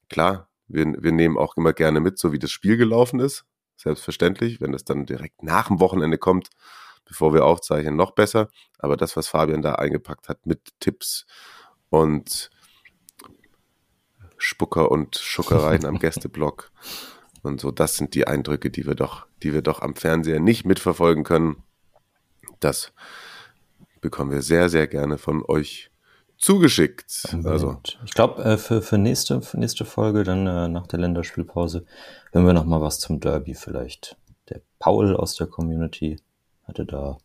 klar, 0.09 0.49
wir, 0.67 0.85
wir 0.99 1.11
nehmen 1.11 1.37
auch 1.37 1.55
immer 1.55 1.73
gerne 1.73 2.01
mit, 2.01 2.17
so 2.19 2.33
wie 2.33 2.39
das 2.39 2.51
Spiel 2.51 2.75
gelaufen 2.75 3.19
ist. 3.19 3.45
Selbstverständlich, 3.77 4.59
wenn 4.59 4.71
das 4.71 4.83
dann 4.83 5.05
direkt 5.05 5.43
nach 5.43 5.67
dem 5.67 5.79
Wochenende 5.79 6.17
kommt, 6.17 6.49
bevor 7.05 7.33
wir 7.33 7.45
aufzeichnen, 7.45 7.95
noch 7.95 8.11
besser. 8.11 8.49
Aber 8.79 8.97
das, 8.97 9.15
was 9.15 9.27
Fabian 9.27 9.61
da 9.61 9.75
eingepackt 9.75 10.27
hat 10.27 10.45
mit 10.45 10.59
Tipps 10.79 11.25
und 11.89 12.49
Spucker 14.37 14.91
und 14.91 15.15
Schuckereien 15.15 15.85
am 15.85 15.99
Gästeblock 15.99 16.71
und 17.43 17.61
so, 17.61 17.71
das 17.71 17.95
sind 17.95 18.13
die 18.13 18.27
Eindrücke, 18.27 18.69
die 18.69 18.85
wir 18.85 18.95
doch, 18.95 19.25
die 19.43 19.53
wir 19.53 19.61
doch 19.61 19.81
am 19.81 19.95
Fernseher 19.95 20.39
nicht 20.39 20.65
mitverfolgen 20.65 21.23
können. 21.23 21.63
Das 22.59 22.91
bekommen 24.01 24.31
wir 24.31 24.41
sehr, 24.41 24.69
sehr 24.69 24.87
gerne 24.87 25.17
von 25.17 25.43
euch 25.47 25.91
zugeschickt. 26.37 27.35
Also, 27.43 27.81
ich 28.05 28.13
glaube, 28.13 28.43
äh, 28.43 28.57
für, 28.57 28.81
für, 28.81 28.97
nächste, 28.97 29.41
für 29.41 29.59
nächste 29.59 29.85
Folge, 29.85 30.23
dann 30.23 30.45
äh, 30.45 30.67
nach 30.67 30.87
der 30.87 30.99
Länderspielpause, 30.99 31.85
hören 32.31 32.45
wir 32.45 32.53
noch 32.53 32.65
mal 32.65 32.81
was 32.81 32.99
zum 32.99 33.19
Derby 33.19 33.55
vielleicht. 33.55 34.17
Der 34.49 34.61
Paul 34.79 35.15
aus 35.15 35.35
der 35.35 35.47
Community 35.47 36.19
hatte 36.63 36.85
da, 36.85 37.17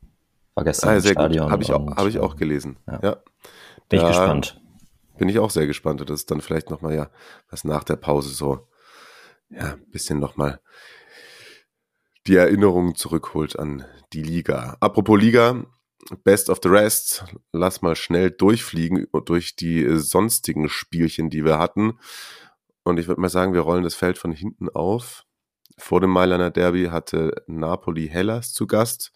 war 0.54 0.64
gestern 0.64 0.90
ah, 0.90 0.94
im. 0.96 1.02
Stadion. 1.02 1.50
Habe 1.50 1.62
ich, 1.62 1.72
auch, 1.72 1.86
hab 1.96 2.06
ich 2.06 2.18
auch 2.18 2.34
äh, 2.34 2.38
gelesen. 2.38 2.76
ja. 2.86 3.00
Ja. 3.02 3.16
Bin 3.88 4.00
ich 4.00 4.06
gespannt. 4.06 4.60
Bin 5.18 5.28
ich 5.28 5.38
auch 5.38 5.50
sehr 5.50 5.66
gespannt. 5.66 6.00
Das 6.00 6.20
ist 6.20 6.30
dann 6.30 6.40
vielleicht 6.40 6.70
nochmal 6.70 6.94
ja, 6.94 7.10
was 7.50 7.64
nach 7.64 7.84
der 7.84 7.96
Pause 7.96 8.30
so, 8.30 8.68
ja, 9.50 9.74
ein 9.74 9.90
bisschen 9.90 10.18
nochmal 10.18 10.60
die 12.26 12.36
Erinnerungen 12.36 12.94
zurückholt 12.94 13.58
an 13.58 13.84
die 14.12 14.22
Liga. 14.22 14.76
Apropos 14.80 15.20
Liga, 15.20 15.64
Best 16.24 16.50
of 16.50 16.60
the 16.62 16.68
Rest, 16.68 17.24
lass 17.52 17.82
mal 17.82 17.96
schnell 17.96 18.30
durchfliegen 18.30 19.06
durch 19.24 19.56
die 19.56 19.86
sonstigen 19.98 20.68
Spielchen, 20.68 21.30
die 21.30 21.44
wir 21.44 21.58
hatten. 21.58 21.98
Und 22.84 22.98
ich 22.98 23.06
würde 23.06 23.20
mal 23.20 23.28
sagen, 23.28 23.54
wir 23.54 23.60
rollen 23.60 23.84
das 23.84 23.94
Feld 23.94 24.18
von 24.18 24.32
hinten 24.32 24.68
auf. 24.68 25.24
Vor 25.78 26.00
dem 26.00 26.10
Mailander 26.10 26.50
Derby 26.50 26.86
hatte 26.86 27.42
Napoli 27.46 28.08
Hellas 28.08 28.52
zu 28.52 28.66
Gast. 28.66 29.12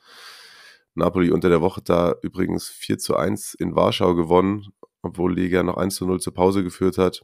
Napoli 0.96 1.30
unter 1.30 1.50
der 1.50 1.60
Woche 1.60 1.82
da 1.82 2.14
übrigens 2.22 2.68
4 2.68 2.98
zu 2.98 3.16
1 3.16 3.54
in 3.54 3.76
Warschau 3.76 4.14
gewonnen, 4.14 4.72
obwohl 5.02 5.34
Liga 5.34 5.62
noch 5.62 5.76
1 5.76 5.94
zu 5.94 6.06
0 6.06 6.20
zur 6.20 6.32
Pause 6.32 6.64
geführt 6.64 6.96
hat. 6.96 7.22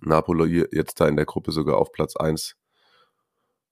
Napoli 0.00 0.66
jetzt 0.72 0.98
da 0.98 1.06
in 1.06 1.16
der 1.16 1.26
Gruppe 1.26 1.52
sogar 1.52 1.76
auf 1.76 1.92
Platz 1.92 2.16
1 2.16 2.56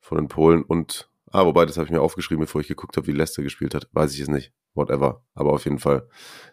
von 0.01 0.19
den 0.19 0.29
Polen 0.29 0.63
und, 0.63 1.11
ah, 1.31 1.47
wobei, 1.47 1.65
das 1.65 1.79
habe 1.79 1.87
ich 1.87 1.91
mir 1.91 2.03
aufgeschrieben, 2.03 2.45
bevor 2.45 2.61
ich 2.61 2.69
geguckt 2.69 2.97
habe, 2.99 3.07
wie 3.07 3.13
Leicester 3.13 3.43
gespielt 3.43 3.75
hat. 3.75 3.89
Weiß 3.93 4.13
ich 4.13 4.21
es 4.21 4.29
nicht. 4.29 4.53
Whatever. 4.75 5.25
Aber 5.35 5.55
auf 5.55 5.65
jeden 5.65 5.79
Fall 5.79 6.07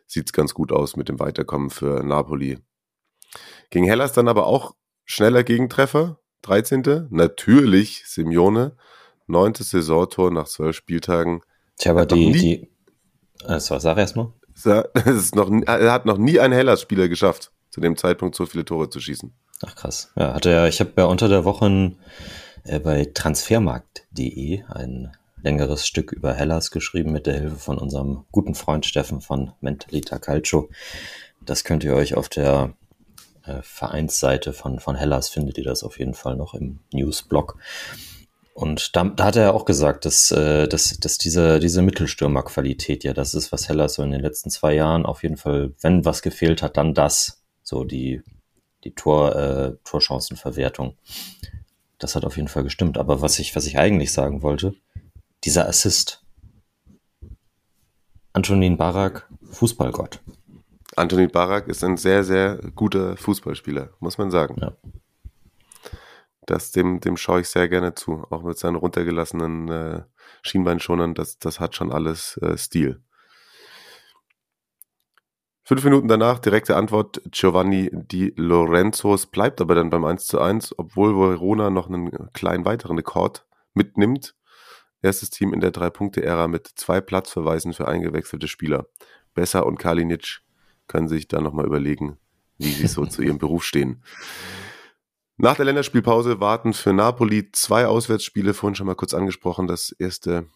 sieht 0.05 0.27
es 0.27 0.33
ganz 0.33 0.53
gut 0.53 0.71
aus 0.71 0.95
mit 0.95 1.09
dem 1.09 1.19
Weiterkommen 1.19 1.69
für 1.69 2.01
Napoli. 2.01 2.59
Gegen 3.69 3.85
Hellas 3.85 4.13
dann 4.13 4.29
aber 4.29 4.47
auch 4.47 4.73
schneller 5.03 5.43
Gegentreffer. 5.43 6.21
13. 6.43 7.07
Natürlich 7.09 8.03
Simeone. 8.05 8.77
Neuntes 9.25 9.71
Saisontor 9.71 10.31
nach 10.31 10.47
zwölf 10.47 10.77
Spieltagen. 10.77 11.41
Tja, 11.77 11.91
aber 11.91 12.05
die, 12.05 12.27
nie- 12.29 12.33
die, 12.39 12.69
äh, 13.45 13.59
sag 13.59 13.81
sag 13.81 13.97
erst 13.97 14.15
mal. 14.15 14.33
Es 14.95 15.05
ist 15.05 15.35
noch, 15.35 15.51
er 15.67 15.91
hat 15.91 16.05
noch 16.05 16.17
nie 16.17 16.39
ein 16.39 16.51
Hellas-Spieler 16.51 17.07
geschafft, 17.09 17.51
zu 17.69 17.79
dem 17.79 17.95
Zeitpunkt 17.95 18.35
so 18.35 18.45
viele 18.47 18.65
Tore 18.65 18.89
zu 18.89 18.99
schießen. 18.99 19.31
Ach 19.65 19.75
krass. 19.75 20.11
Ja, 20.15 20.33
hatte 20.33 20.49
ja, 20.51 20.67
ich 20.67 20.79
habe 20.79 20.91
ja 20.97 21.05
unter 21.05 21.27
der 21.29 21.45
Woche 21.45 21.65
ein, 21.67 21.99
äh, 22.63 22.79
bei 22.79 23.05
transfermarkt.de 23.13 24.63
ein 24.69 25.11
längeres 25.43 25.85
Stück 25.85 26.11
über 26.11 26.33
Hellas 26.33 26.71
geschrieben 26.71 27.11
mit 27.11 27.27
der 27.27 27.35
Hilfe 27.39 27.55
von 27.57 27.77
unserem 27.77 28.25
guten 28.31 28.55
Freund 28.55 28.85
Steffen 28.87 29.21
von 29.21 29.51
Mentalita 29.61 30.17
Calcio. 30.17 30.69
Das 31.45 31.63
könnt 31.63 31.83
ihr 31.83 31.93
euch 31.93 32.15
auf 32.15 32.27
der 32.27 32.73
äh, 33.45 33.61
Vereinsseite 33.61 34.53
von, 34.53 34.79
von 34.79 34.95
Hellas 34.95 35.29
findet 35.29 35.57
ihr 35.59 35.63
das 35.63 35.83
auf 35.83 35.99
jeden 35.99 36.15
Fall 36.15 36.35
noch 36.35 36.55
im 36.55 36.79
Newsblog. 36.91 37.57
Und 38.57 38.95
da, 38.95 39.03
da 39.03 39.25
hat 39.25 39.35
er 39.35 39.43
ja 39.43 39.51
auch 39.51 39.65
gesagt, 39.65 40.03
dass, 40.03 40.31
äh, 40.31 40.67
dass, 40.67 40.99
dass 40.99 41.19
diese, 41.19 41.59
diese 41.59 41.83
Mittelstürmerqualität 41.83 43.03
ja 43.03 43.13
das 43.13 43.35
ist, 43.35 43.51
was 43.51 43.69
Hellas 43.69 43.93
so 43.93 44.01
in 44.01 44.09
den 44.09 44.19
letzten 44.19 44.49
zwei 44.49 44.73
Jahren 44.73 45.05
auf 45.05 45.21
jeden 45.21 45.37
Fall, 45.37 45.75
wenn 45.81 46.05
was 46.05 46.23
gefehlt 46.23 46.63
hat, 46.63 46.75
dann 46.75 46.95
das. 46.95 47.43
So 47.61 47.83
die, 47.83 48.23
die 48.83 48.95
Tor, 48.95 49.35
äh, 49.35 49.75
Torchancenverwertung. 49.83 50.97
Das 51.99 52.15
hat 52.15 52.25
auf 52.25 52.35
jeden 52.35 52.47
Fall 52.47 52.63
gestimmt. 52.63 52.97
Aber 52.97 53.21
was 53.21 53.37
ich, 53.37 53.55
was 53.55 53.67
ich 53.67 53.77
eigentlich 53.77 54.11
sagen 54.11 54.41
wollte, 54.41 54.73
dieser 55.43 55.69
Assist. 55.69 56.25
Antonin 58.33 58.75
Barak, 58.75 59.29
Fußballgott. 59.51 60.19
Antonin 60.95 61.29
Barak 61.29 61.67
ist 61.67 61.83
ein 61.83 61.97
sehr, 61.97 62.23
sehr 62.23 62.55
guter 62.73 63.17
Fußballspieler, 63.17 63.91
muss 63.99 64.17
man 64.17 64.31
sagen. 64.31 64.55
Ja. 64.59 64.75
Das, 66.47 66.71
dem, 66.71 67.01
dem 67.01 67.17
schaue 67.17 67.41
ich 67.41 67.49
sehr 67.49 67.67
gerne 67.67 67.93
zu. 67.93 68.25
Auch 68.29 68.41
mit 68.41 68.57
seinen 68.57 68.77
runtergelassenen 68.77 69.67
äh, 69.67 70.01
Schienbeinschonern, 70.43 71.13
das, 71.13 71.37
das 71.39 71.59
hat 71.59 71.75
schon 71.75 71.91
alles 71.91 72.37
äh, 72.37 72.57
Stil. 72.57 73.03
Fünf 75.63 75.83
Minuten 75.83 76.07
danach, 76.07 76.39
direkte 76.39 76.77
Antwort, 76.77 77.21
Giovanni 77.31 77.89
Di 77.91 78.33
Lorenzo. 78.37 79.13
Es 79.13 79.25
bleibt 79.25 79.59
aber 79.59 79.75
dann 79.75 79.89
beim 79.89 80.05
1 80.05 80.25
zu 80.25 80.39
1, 80.39 80.79
obwohl 80.79 81.17
Verona 81.17 81.69
noch 81.69 81.89
einen 81.89 82.31
kleinen 82.31 82.63
weiteren 82.63 82.95
Rekord 82.95 83.45
mitnimmt. 83.73 84.33
Erstes 85.01 85.29
Team 85.29 85.53
in 85.53 85.59
der 85.59 85.71
Drei-Punkte-Ära 85.71 86.47
mit 86.47 86.67
zwei 86.75 87.01
Platzverweisen 87.01 87.73
für 87.73 87.89
eingewechselte 87.89 88.47
Spieler. 88.47 88.87
Besser 89.33 89.65
und 89.65 89.77
Kalinic 89.77 90.39
können 90.87 91.09
sich 91.09 91.27
dann 91.27 91.43
nochmal 91.43 91.65
überlegen, 91.65 92.17
wie 92.57 92.71
sie 92.71 92.87
so 92.87 93.05
zu 93.05 93.21
ihrem 93.21 93.37
Beruf 93.37 93.65
stehen. 93.65 94.01
Nach 95.39 95.55
der 95.55 95.65
Länderspielpause 95.65 96.39
warten 96.39 96.73
für 96.73 96.93
Napoli 96.93 97.51
zwei 97.51 97.85
Auswärtsspiele, 97.85 98.55
vorhin 98.55 98.73
schon 98.73 98.87
mal 98.87 98.95
kurz 98.95 99.13
angesprochen. 99.13 99.67
Das 99.67 99.91
erste 99.91 100.47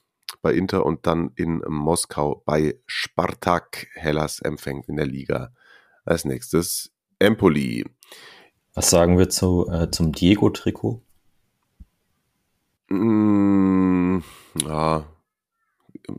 bei 0.41 0.53
Inter 0.53 0.87
und 0.87 1.05
dann 1.05 1.31
in 1.35 1.61
Moskau 1.67 2.41
bei 2.45 2.79
Spartak. 2.87 3.87
Hellas 3.93 4.39
empfängt 4.39 4.89
in 4.89 4.95
der 4.95 5.05
Liga 5.05 5.53
als 6.03 6.25
nächstes 6.25 6.91
Empoli. 7.19 7.85
Was 8.73 8.89
sagen 8.89 9.19
wir 9.19 9.29
zu, 9.29 9.69
äh, 9.69 9.91
zum 9.91 10.13
Diego-Trikot? 10.13 11.03
Mm, 12.89 14.19
ja, 14.65 15.05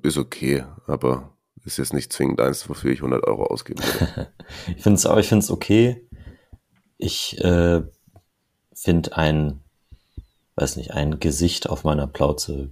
ist 0.03 0.19
okay, 0.19 0.65
aber 0.87 1.37
ist 1.65 1.79
jetzt 1.79 1.95
nicht 1.95 2.13
zwingend 2.13 2.41
eins, 2.41 2.69
wofür 2.69 2.93
ich 2.93 3.01
100 3.01 3.27
Euro 3.27 3.45
ausgeben 3.47 3.83
würde. 3.83 4.33
ich 4.77 4.83
finde 4.83 4.99
es 4.99 5.07
auch, 5.07 5.17
ich 5.17 5.29
finde 5.29 5.45
es 5.45 5.51
okay. 5.51 6.09
Ich 6.99 7.43
äh, 7.43 7.83
finde 8.83 9.17
ein, 9.17 9.61
weiß 10.57 10.77
nicht, 10.77 10.93
ein 10.93 11.21
Gesicht 11.21 11.69
auf 11.69 11.85
meiner 11.85 12.07
Plauze 12.07 12.71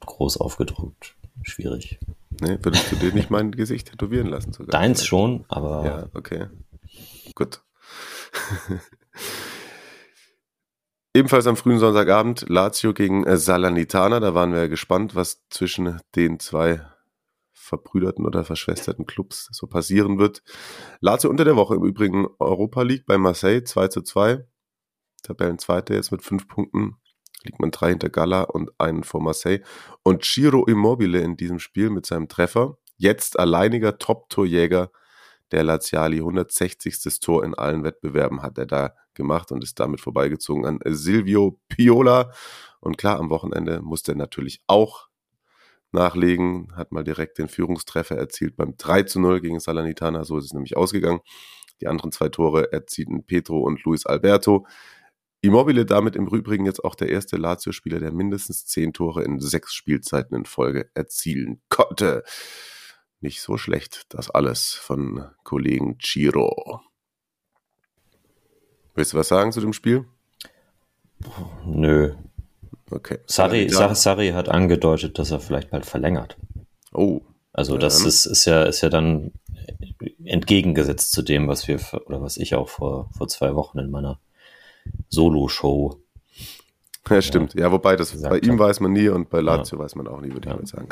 groß 0.00 0.36
aufgedruckt. 0.38 1.16
Schwierig. 1.42 1.98
Nee, 2.40 2.58
würdest 2.62 2.92
du 2.92 2.96
dir 2.96 3.12
nicht 3.12 3.30
mein 3.30 3.50
Gesicht 3.52 3.90
tätowieren 3.90 4.28
lassen? 4.28 4.52
Sogar? 4.52 4.70
Deins 4.70 5.04
schon, 5.04 5.44
aber. 5.48 5.84
Ja, 5.84 6.08
okay. 6.14 6.46
Gut. 7.34 7.60
Ebenfalls 11.16 11.46
am 11.46 11.56
frühen 11.56 11.78
Sonntagabend 11.78 12.48
Lazio 12.48 12.92
gegen 12.92 13.24
äh, 13.24 13.36
Salernitana. 13.36 14.20
Da 14.20 14.34
waren 14.34 14.52
wir 14.52 14.68
gespannt, 14.68 15.14
was 15.14 15.44
zwischen 15.48 16.00
den 16.16 16.40
zwei 16.40 16.80
verbrüderten 17.52 18.26
oder 18.26 18.44
verschwesterten 18.44 19.06
Clubs 19.06 19.48
so 19.52 19.66
passieren 19.66 20.18
wird. 20.18 20.42
Lazio 21.00 21.30
unter 21.30 21.44
der 21.44 21.56
Woche 21.56 21.74
im 21.76 21.84
Übrigen 21.84 22.26
Europa 22.38 22.82
League 22.82 23.06
bei 23.06 23.16
Marseille 23.16 23.64
2 23.64 23.88
zu 23.88 24.02
2. 24.02 24.44
Tabellenzweiter 25.24 25.94
jetzt 25.94 26.12
mit 26.12 26.22
fünf 26.22 26.46
Punkten 26.46 26.96
liegt 27.42 27.60
man 27.60 27.70
drei 27.70 27.90
hinter 27.90 28.08
Gala 28.08 28.42
und 28.42 28.70
einen 28.78 29.04
vor 29.04 29.20
Marseille. 29.20 29.62
Und 30.02 30.22
Giro 30.22 30.64
Immobile 30.64 31.20
in 31.20 31.36
diesem 31.36 31.58
Spiel 31.58 31.90
mit 31.90 32.06
seinem 32.06 32.28
Treffer, 32.28 32.78
jetzt 32.96 33.38
alleiniger 33.38 33.98
Top-Torjäger 33.98 34.90
der 35.50 35.64
Laziali. 35.64 36.18
160. 36.18 37.20
Tor 37.20 37.44
in 37.44 37.54
allen 37.54 37.84
Wettbewerben 37.84 38.42
hat 38.42 38.58
er 38.58 38.66
da 38.66 38.94
gemacht 39.14 39.52
und 39.52 39.62
ist 39.62 39.78
damit 39.78 40.00
vorbeigezogen 40.00 40.64
an 40.64 40.80
Silvio 40.86 41.60
Piola. 41.68 42.32
Und 42.80 42.98
klar, 42.98 43.18
am 43.18 43.30
Wochenende 43.30 43.80
musste 43.82 44.12
er 44.12 44.16
natürlich 44.16 44.62
auch 44.66 45.08
nachlegen, 45.92 46.72
hat 46.74 46.92
mal 46.92 47.04
direkt 47.04 47.38
den 47.38 47.48
Führungstreffer 47.48 48.16
erzielt 48.16 48.56
beim 48.56 48.76
3 48.76 49.04
zu 49.04 49.20
0 49.20 49.40
gegen 49.40 49.60
Salernitana. 49.60 50.24
So 50.24 50.38
ist 50.38 50.46
es 50.46 50.52
nämlich 50.52 50.76
ausgegangen. 50.76 51.20
Die 51.80 51.86
anderen 51.86 52.12
zwei 52.12 52.28
Tore 52.28 52.72
erzielten 52.72 53.24
Petro 53.24 53.60
und 53.60 53.82
Luis 53.84 54.06
Alberto. 54.06 54.66
Immobile 55.44 55.84
damit 55.84 56.16
im 56.16 56.26
Übrigen 56.26 56.66
jetzt 56.66 56.84
auch 56.84 56.94
der 56.94 57.10
erste 57.10 57.36
Lazio-Spieler, 57.36 58.00
der 58.00 58.12
mindestens 58.12 58.66
zehn 58.66 58.92
Tore 58.92 59.22
in 59.22 59.40
sechs 59.40 59.74
Spielzeiten 59.74 60.36
in 60.36 60.44
Folge 60.44 60.90
erzielen 60.94 61.60
konnte. 61.68 62.24
Nicht 63.20 63.40
so 63.40 63.56
schlecht, 63.56 64.06
das 64.10 64.30
alles 64.30 64.72
von 64.72 65.30
Kollegen 65.44 65.98
Ciro. 66.02 66.80
Willst 68.94 69.12
du 69.12 69.16
was 69.16 69.28
sagen 69.28 69.52
zu 69.52 69.60
dem 69.60 69.72
Spiel? 69.72 70.04
Nö. 71.66 72.14
Okay. 72.90 73.18
Sari, 73.26 73.68
Sari 73.68 74.30
hat 74.30 74.48
angedeutet, 74.48 75.18
dass 75.18 75.30
er 75.30 75.40
vielleicht 75.40 75.70
bald 75.70 75.86
verlängert. 75.86 76.36
Oh. 76.92 77.22
Also 77.52 77.78
das 77.78 78.02
ja. 78.02 78.08
ist, 78.08 78.26
ist 78.26 78.44
ja, 78.44 78.64
ist 78.64 78.80
ja 78.82 78.88
dann 78.88 79.32
entgegengesetzt 80.24 81.12
zu 81.12 81.22
dem, 81.22 81.48
was 81.48 81.68
wir 81.68 81.80
oder 82.06 82.20
was 82.20 82.36
ich 82.36 82.54
auch 82.54 82.68
vor, 82.68 83.10
vor 83.16 83.28
zwei 83.28 83.54
Wochen 83.54 83.78
in 83.78 83.90
meiner 83.90 84.20
Solo-Show. 85.08 86.00
Ja, 87.08 87.20
stimmt. 87.22 87.54
Ja, 87.54 87.70
wobei 87.70 87.96
das 87.96 88.20
bei 88.22 88.38
ihm 88.38 88.58
weiß 88.58 88.80
man 88.80 88.92
nie 88.92 89.08
und 89.08 89.28
bei 89.28 89.40
Lazio 89.40 89.78
ja. 89.78 89.84
weiß 89.84 89.94
man 89.94 90.08
auch 90.08 90.20
nie, 90.20 90.32
würde 90.32 90.48
ich 90.48 90.56
mal 90.56 90.66
sagen. 90.66 90.88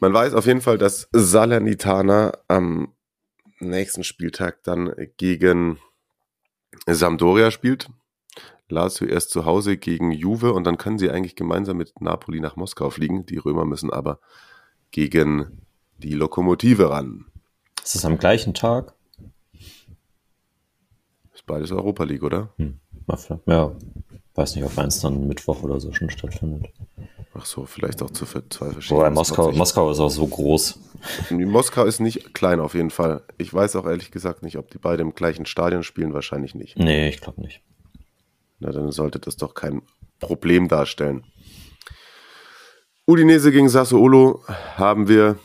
Man 0.00 0.14
weiß 0.14 0.32
auf 0.32 0.46
jeden 0.46 0.62
Fall, 0.62 0.78
dass 0.78 1.08
Salernitana 1.12 2.32
am 2.48 2.94
nächsten 3.58 4.02
Spieltag 4.02 4.62
dann 4.62 4.94
gegen 5.18 5.78
Sampdoria 6.86 7.50
spielt. 7.50 7.90
Lazio 8.70 9.06
erst 9.06 9.30
zu 9.30 9.44
Hause 9.44 9.76
gegen 9.76 10.12
Juve 10.12 10.52
und 10.52 10.64
dann 10.64 10.78
können 10.78 10.98
sie 10.98 11.10
eigentlich 11.10 11.36
gemeinsam 11.36 11.76
mit 11.76 12.00
Napoli 12.00 12.40
nach 12.40 12.56
Moskau 12.56 12.88
fliegen. 12.88 13.26
Die 13.26 13.36
Römer 13.36 13.64
müssen 13.64 13.92
aber 13.92 14.20
gegen 14.90 15.66
die 15.98 16.14
Lokomotive 16.14 16.90
ran. 16.90 17.26
Ist 17.82 17.94
das 17.94 18.04
am 18.04 18.18
gleichen 18.18 18.54
Tag? 18.54 18.94
Ist 21.34 21.46
beides 21.46 21.72
Europa 21.72 22.04
League, 22.04 22.22
oder? 22.22 22.54
Hm. 22.56 22.80
Ja, 23.46 23.72
weiß 24.34 24.56
nicht, 24.56 24.64
ob 24.64 24.76
eins 24.78 25.00
dann 25.00 25.26
Mittwoch 25.26 25.62
oder 25.62 25.80
so 25.80 25.92
schon 25.92 26.10
stattfindet. 26.10 26.70
Ach 27.34 27.46
so, 27.46 27.64
vielleicht 27.64 28.02
auch 28.02 28.10
zu 28.10 28.26
zwei 28.26 28.70
verschiedenen. 28.70 29.02
Boah, 29.02 29.10
Moskau, 29.10 29.52
Moskau 29.52 29.90
ist 29.90 30.00
auch 30.00 30.10
so 30.10 30.26
groß. 30.26 30.78
Moskau 31.30 31.84
ist 31.84 32.00
nicht 32.00 32.34
klein 32.34 32.60
auf 32.60 32.74
jeden 32.74 32.90
Fall. 32.90 33.22
Ich 33.38 33.54
weiß 33.54 33.76
auch 33.76 33.86
ehrlich 33.86 34.10
gesagt 34.10 34.42
nicht, 34.42 34.58
ob 34.58 34.70
die 34.70 34.78
beide 34.78 35.02
im 35.02 35.14
gleichen 35.14 35.46
Stadion 35.46 35.82
spielen, 35.82 36.12
wahrscheinlich 36.12 36.54
nicht. 36.54 36.76
Nee, 36.76 37.08
ich 37.08 37.20
glaube 37.20 37.40
nicht. 37.40 37.62
Na, 38.58 38.72
dann 38.72 38.90
sollte 38.90 39.20
das 39.20 39.36
doch 39.36 39.54
kein 39.54 39.82
Problem 40.18 40.68
darstellen. 40.68 41.24
Udinese 43.06 43.52
gegen 43.52 43.68
Sassuolo 43.68 44.42
haben 44.76 45.08
wir 45.08 45.38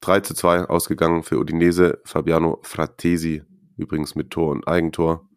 3 0.00 0.20
zu 0.20 0.34
2 0.34 0.66
ausgegangen 0.66 1.22
für 1.22 1.38
Udinese. 1.38 2.00
Fabiano 2.04 2.58
Fratesi 2.62 3.42
übrigens 3.76 4.14
mit 4.14 4.30
Tor 4.30 4.52
und 4.52 4.68
Eigentor. 4.68 5.28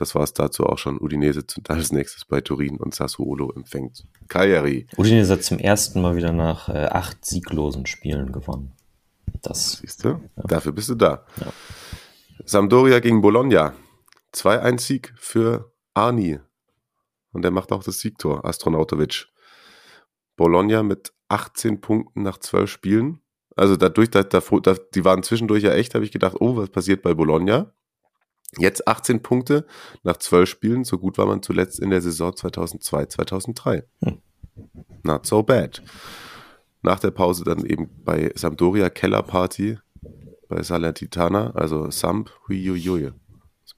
Das 0.00 0.14
war 0.14 0.22
es 0.22 0.32
dazu 0.32 0.64
auch 0.64 0.78
schon. 0.78 0.98
Udinese 0.98 1.44
als 1.68 1.92
nächstes 1.92 2.24
bei 2.24 2.40
Turin 2.40 2.78
und 2.78 2.94
Sassuolo 2.94 3.52
empfängt 3.52 4.06
Cagliari. 4.28 4.86
Udinese 4.96 5.34
hat 5.34 5.44
zum 5.44 5.58
ersten 5.58 6.00
Mal 6.00 6.16
wieder 6.16 6.32
nach 6.32 6.70
äh, 6.70 6.86
acht 6.86 7.22
sieglosen 7.26 7.84
Spielen 7.84 8.32
gewonnen. 8.32 8.72
Das 9.42 9.72
siehst 9.72 10.02
du. 10.02 10.08
Ja. 10.08 10.20
Dafür 10.36 10.72
bist 10.72 10.88
du 10.88 10.94
da. 10.94 11.26
Ja. 11.36 11.52
Sampdoria 12.46 13.00
gegen 13.00 13.20
Bologna. 13.20 13.74
2-1-Sieg 14.32 15.12
für 15.18 15.70
Arni. 15.92 16.40
Und 17.32 17.44
er 17.44 17.50
macht 17.50 17.70
auch 17.70 17.82
das 17.82 18.00
Siegtor, 18.00 18.46
Astronautovic. 18.46 19.26
Bologna 20.34 20.82
mit 20.82 21.12
18 21.28 21.82
Punkten 21.82 22.22
nach 22.22 22.38
12 22.38 22.70
Spielen. 22.70 23.20
Also 23.54 23.76
dadurch, 23.76 24.08
da, 24.08 24.22
da, 24.22 24.40
die 24.94 25.04
waren 25.04 25.22
zwischendurch 25.22 25.62
ja 25.62 25.74
echt, 25.74 25.94
habe 25.94 26.06
ich 26.06 26.10
gedacht, 26.10 26.36
oh, 26.40 26.56
was 26.56 26.70
passiert 26.70 27.02
bei 27.02 27.12
Bologna? 27.12 27.74
Jetzt 28.58 28.88
18 28.88 29.22
Punkte 29.22 29.66
nach 30.02 30.16
12 30.16 30.48
Spielen. 30.48 30.84
So 30.84 30.98
gut 30.98 31.18
war 31.18 31.26
man 31.26 31.42
zuletzt 31.42 31.78
in 31.78 31.90
der 31.90 32.00
Saison 32.00 32.34
2002, 32.34 33.06
2003. 33.06 33.84
Hm. 34.02 34.18
Not 35.02 35.26
so 35.26 35.42
bad. 35.42 35.82
Nach 36.82 36.98
der 36.98 37.10
Pause 37.10 37.44
dann 37.44 37.64
eben 37.64 37.88
bei 38.04 38.32
Sampdoria 38.34 38.90
Kellerparty 38.90 39.78
bei 40.50 40.62
Salernitana, 40.62 41.52
also 41.54 41.90
Samp, 41.90 42.30
huiuiui. 42.48 43.12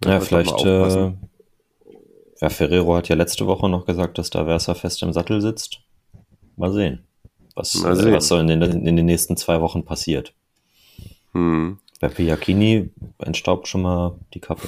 Ja, 0.04 0.20
vielleicht, 0.20 0.64
äh, 0.64 1.12
ja, 2.40 2.48
Ferrero 2.48 2.96
hat 2.96 3.08
ja 3.08 3.14
letzte 3.14 3.46
Woche 3.46 3.68
noch 3.68 3.86
gesagt, 3.86 4.18
dass 4.18 4.30
da 4.30 4.46
Versa 4.46 4.74
fest 4.74 5.02
im 5.02 5.12
Sattel 5.12 5.40
sitzt. 5.40 5.80
Mal 6.56 6.72
sehen, 6.72 7.04
was, 7.54 7.74
Mal 7.74 7.94
sehen. 7.94 8.12
Was 8.12 8.26
so 8.26 8.38
in 8.38 8.48
den, 8.48 8.62
in 8.62 8.96
den 8.96 9.06
nächsten 9.06 9.36
zwei 9.36 9.60
Wochen 9.60 9.84
passiert. 9.84 10.34
Hm. 11.32 11.78
Bei 12.02 12.08
Piacchini 12.08 12.90
entstaubt 13.18 13.68
schon 13.68 13.82
mal 13.82 14.18
die 14.34 14.40
Kappe. 14.40 14.66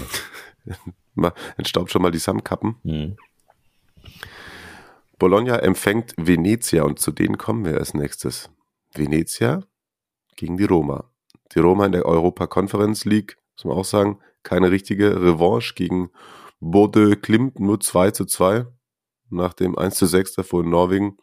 entstaubt 1.56 1.90
schon 1.90 2.00
mal 2.00 2.12
die 2.12 2.20
Samtkappen. 2.20 2.76
Mhm. 2.84 3.16
Bologna 5.18 5.58
empfängt 5.58 6.14
Venezia 6.16 6.84
und 6.84 7.00
zu 7.00 7.10
denen 7.10 7.36
kommen 7.36 7.64
wir 7.64 7.78
als 7.78 7.92
nächstes. 7.92 8.50
Venezia 8.94 9.64
gegen 10.36 10.56
die 10.56 10.64
Roma. 10.64 11.10
Die 11.56 11.58
Roma 11.58 11.86
in 11.86 11.92
der 11.92 12.06
Europa 12.06 12.46
Conference 12.46 13.04
League, 13.04 13.36
muss 13.56 13.64
man 13.64 13.78
auch 13.78 13.84
sagen, 13.84 14.20
keine 14.44 14.70
richtige 14.70 15.20
Revanche 15.20 15.74
gegen 15.74 16.10
Bode 16.60 17.16
Klimt, 17.16 17.58
nur 17.58 17.80
2 17.80 18.12
zu 18.12 18.26
2 18.26 18.64
nach 19.30 19.54
dem 19.54 19.76
1 19.76 19.96
zu 19.96 20.06
6 20.06 20.34
davor 20.34 20.62
in 20.62 20.70
Norwegen. 20.70 21.18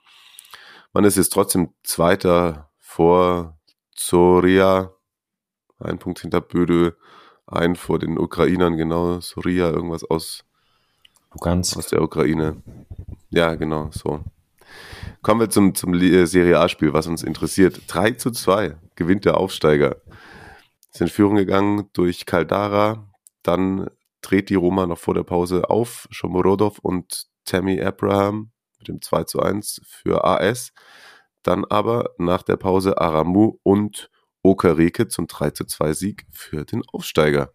Man 0.92 1.06
ist 1.06 1.16
jetzt 1.16 1.32
trotzdem 1.32 1.74
Zweiter 1.84 2.70
vor 2.80 3.58
Zoria, 3.96 4.94
ein 5.82 5.98
Punkt 6.00 6.20
hinter 6.20 6.42
Böde, 6.42 6.96
ein 7.48 7.76
vor 7.76 8.00
den 8.00 8.18
Ukrainern, 8.18 8.78
genau, 8.78 9.20
Soria, 9.20 9.70
irgendwas 9.70 10.04
aus, 10.04 10.44
Lugansk. 11.34 11.78
aus 11.78 11.88
der 11.88 12.02
Ukraine. 12.02 12.62
Ja, 13.30 13.56
genau, 13.56 13.90
so. 13.92 14.24
Kommen 15.22 15.42
wir 15.42 15.50
zum, 15.50 15.76
zum 15.76 15.94
Li- 15.94 16.26
Serie 16.26 16.60
A-Spiel, 16.60 16.94
was 16.94 17.08
uns 17.08 17.24
interessiert. 17.24 17.82
3 17.88 18.12
zu 18.12 18.32
2 18.32 18.78
gewinnt 18.96 19.26
der 19.26 19.38
Aufsteiger. 19.38 19.98
Ist 20.94 21.02
in 21.02 21.08
Führung 21.08 21.36
gegangen 21.36 21.90
durch 21.94 22.26
Caldara, 22.26 23.08
dann 23.44 23.90
dreht 24.22 24.50
die 24.50 24.56
Roma 24.56 24.86
noch 24.86 24.98
vor 24.98 25.14
der 25.14 25.24
Pause 25.24 25.70
auf, 25.70 26.08
Shomorodov 26.12 26.80
und 26.80 27.26
Tammy 27.46 27.82
Abraham 27.82 28.52
mit 28.80 28.88
dem 28.88 29.02
2 29.02 29.24
zu 29.26 29.40
1 29.42 29.82
für 29.86 30.24
AS. 30.26 30.74
Dann 31.44 31.66
aber 31.66 32.12
nach 32.18 32.44
der 32.44 32.58
Pause 32.58 33.00
Aramu 33.00 33.58
und 33.64 34.10
Okereke 34.44 35.08
zum 35.08 35.28
3 35.28 35.52
zu 35.52 35.66
2 35.66 35.94
Sieg 35.94 36.26
für 36.32 36.66
den 36.66 36.84
Aufsteiger. 36.92 37.52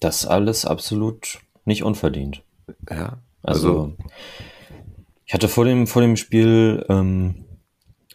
Das 0.00 0.26
alles 0.26 0.64
absolut 0.64 1.40
nicht 1.64 1.84
unverdient. 1.84 2.42
Ja, 2.88 3.18
Also, 3.42 3.96
ich 5.26 5.34
hatte 5.34 5.48
vor 5.48 5.64
dem, 5.64 5.86
vor 5.86 6.02
dem 6.02 6.16
Spiel 6.16 6.84
ähm, 6.88 7.44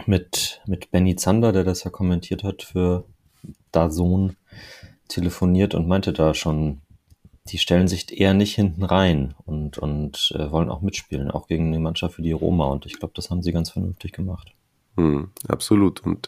mit, 0.05 0.61
mit 0.65 0.91
Benny 0.91 1.15
Zander, 1.15 1.51
der 1.51 1.63
das 1.63 1.83
ja 1.83 1.91
kommentiert 1.91 2.43
hat 2.43 2.63
für 2.63 3.05
Dazon, 3.71 4.35
telefoniert 5.07 5.75
und 5.75 5.87
meinte 5.87 6.13
da 6.13 6.33
schon, 6.33 6.81
die 7.47 7.59
stellen 7.59 7.87
sich 7.87 8.19
eher 8.19 8.33
nicht 8.33 8.55
hinten 8.55 8.83
rein 8.83 9.35
und, 9.45 9.77
und 9.77 10.33
äh, 10.35 10.49
wollen 10.51 10.69
auch 10.69 10.81
mitspielen, 10.81 11.29
auch 11.29 11.47
gegen 11.47 11.71
die 11.71 11.79
Mannschaft 11.79 12.17
wie 12.17 12.23
die 12.23 12.31
Roma. 12.31 12.65
Und 12.65 12.85
ich 12.85 12.99
glaube, 12.99 13.13
das 13.15 13.29
haben 13.29 13.43
sie 13.43 13.51
ganz 13.51 13.69
vernünftig 13.69 14.13
gemacht. 14.13 14.53
Hm, 14.97 15.29
absolut. 15.47 16.01
Und 16.03 16.27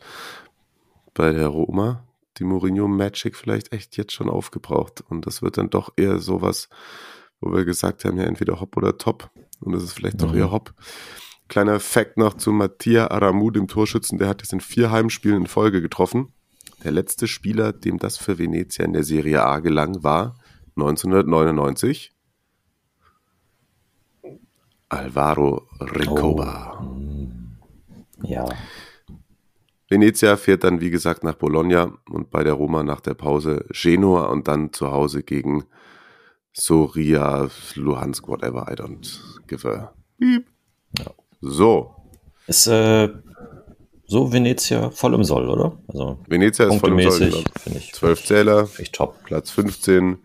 bei 1.18 1.34
der 1.34 1.48
Roma, 1.48 2.04
die 2.38 2.44
Mourinho 2.44 2.88
Magic 2.88 3.36
vielleicht 3.36 3.74
echt 3.74 3.98
jetzt 3.98 4.14
schon 4.14 4.30
aufgebraucht. 4.30 5.02
Und 5.10 5.26
das 5.26 5.42
wird 5.42 5.58
dann 5.58 5.70
doch 5.70 5.94
eher 5.98 6.20
sowas, 6.20 6.70
wo 7.42 7.52
wir 7.52 7.66
gesagt 7.66 8.06
haben, 8.06 8.18
ja, 8.18 8.24
entweder 8.26 8.60
Hopp 8.62 8.78
oder 8.78 8.98
Top. 8.98 9.32
Und 9.60 9.74
das 9.74 9.84
ist 9.84 9.94
vielleicht 9.94 10.22
doch 10.22 10.32
Mhm. 10.32 10.38
eher 10.38 10.52
Hopp. 10.52 10.74
Kleiner 11.48 11.80
Fact 11.80 12.18
noch 12.18 12.36
zu 12.36 12.52
Mattia 12.52 13.10
Aramu, 13.10 13.50
dem 13.52 13.68
Torschützen, 13.68 14.18
der 14.20 14.28
hat 14.28 14.42
jetzt 14.42 14.54
in 14.54 14.60
vier 14.62 14.92
Heimspielen 14.92 15.42
in 15.42 15.48
Folge 15.48 15.82
getroffen. 15.82 16.34
Der 16.84 16.92
letzte 16.92 17.28
Spieler, 17.28 17.74
dem 17.74 17.98
das 17.98 18.18
für 18.18 18.38
Venezia 18.38 18.86
in 18.86 18.94
der 18.94 19.04
Serie 19.04 19.44
A 19.44 19.60
gelang, 19.60 20.04
war 20.04 20.38
1999 20.76 22.14
Alvaro 24.90 25.68
Recoba. 25.80 26.86
Ja, 28.24 28.46
Venezia 29.90 30.36
fährt 30.38 30.64
dann, 30.64 30.82
wie 30.82 30.90
gesagt, 30.90 31.24
nach 31.24 31.36
Bologna 31.36 31.94
und 32.10 32.30
bei 32.30 32.44
der 32.44 32.54
Roma 32.54 32.84
nach 32.84 33.02
der 33.02 33.14
Pause 33.14 33.66
Genua 33.72 34.26
und 34.26 34.48
dann 34.48 34.74
zu 34.74 34.92
Hause 34.92 35.24
gegen 35.24 35.64
Soria, 36.54 37.50
Luhansk, 37.76 38.28
whatever, 38.28 38.68
I 38.70 38.74
don't 38.74 39.20
give 39.48 39.70
a 39.70 39.94
beep. 40.18 40.48
Ja. 40.98 41.12
So, 41.40 41.98
ist 42.48 42.66
äh, 42.68 43.10
so 44.06 44.32
Venezia 44.32 44.90
voll 44.90 45.14
im 45.14 45.24
Soll, 45.26 45.50
oder? 45.50 45.78
Also 45.90 46.18
Venezia 46.28 46.68
ist 46.68 46.80
voll 46.80 47.00
im 47.00 47.12
Soll. 47.12 47.30
genau. 47.30 47.44
finde 47.60 47.80
ich. 47.80 47.94
Zwölf 47.94 48.24
Zähler, 48.24 48.70
Echt 48.78 48.96
top. 48.96 49.22
Platz 49.26 49.52
15. 49.52 50.18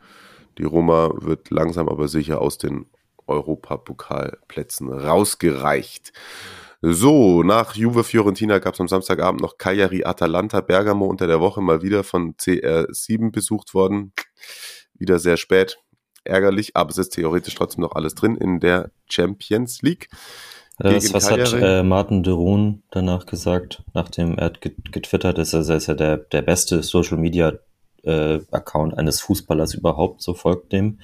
Die 0.59 0.65
Roma 0.65 1.11
wird 1.21 1.51
langsam 1.51 1.89
aber 1.89 2.07
sicher 2.09 2.41
aus 2.41 2.59
den 2.59 2.87
Europapokalplätzen 3.27 4.93
rausgereicht. 4.93 6.13
So, 6.85 7.45
nach 7.45 7.76
Juve 7.76 8.03
Fiorentina 8.03 8.59
gab 8.59 8.74
es 8.74 8.80
am 8.80 8.89
Samstagabend 8.89 9.41
noch 9.41 9.57
Cagliari 9.57 10.03
Atalanta 10.05 10.61
Bergamo 10.61 11.07
unter 11.07 11.28
der 11.28 11.41
Woche 11.41 11.61
mal 11.61 11.80
wieder 11.83 12.03
von 12.03 12.35
CR7 12.35 13.30
besucht 13.30 13.72
worden. 13.72 14.12
Wieder 14.99 15.20
sehr 15.20 15.37
spät. 15.37 15.78
Ärgerlich, 16.24 16.74
aber 16.76 16.91
es 16.91 16.99
ist 16.99 17.11
theoretisch 17.11 17.55
trotzdem 17.55 17.83
noch 17.83 17.93
alles 17.95 18.14
drin 18.16 18.37
in 18.37 18.59
der 18.59 18.91
Champions 19.09 19.80
League. 19.83 20.09
Das, 20.78 21.05
Gegen 21.05 21.14
was 21.14 21.30
hat 21.30 21.39
Cagliari. 21.39 21.78
äh, 21.80 21.83
Martin 21.85 22.24
de 22.24 22.33
Roon 22.33 22.83
danach 22.91 23.26
gesagt, 23.26 23.85
nachdem 23.95 24.37
er 24.39 24.47
hat 24.47 24.61
get- 24.61 24.91
getwittert 24.91 25.39
ist, 25.39 25.53
er 25.53 25.61
ist 25.76 25.87
ja 25.87 25.95
der, 25.95 26.16
der 26.16 26.43
beste 26.43 26.83
Social 26.83 27.18
Media 27.18 27.53
äh, 28.03 28.41
Account 28.51 28.99
eines 28.99 29.20
Fußballers 29.20 29.74
überhaupt, 29.74 30.20
so 30.22 30.35
folgt 30.35 30.72
dem. 30.72 30.99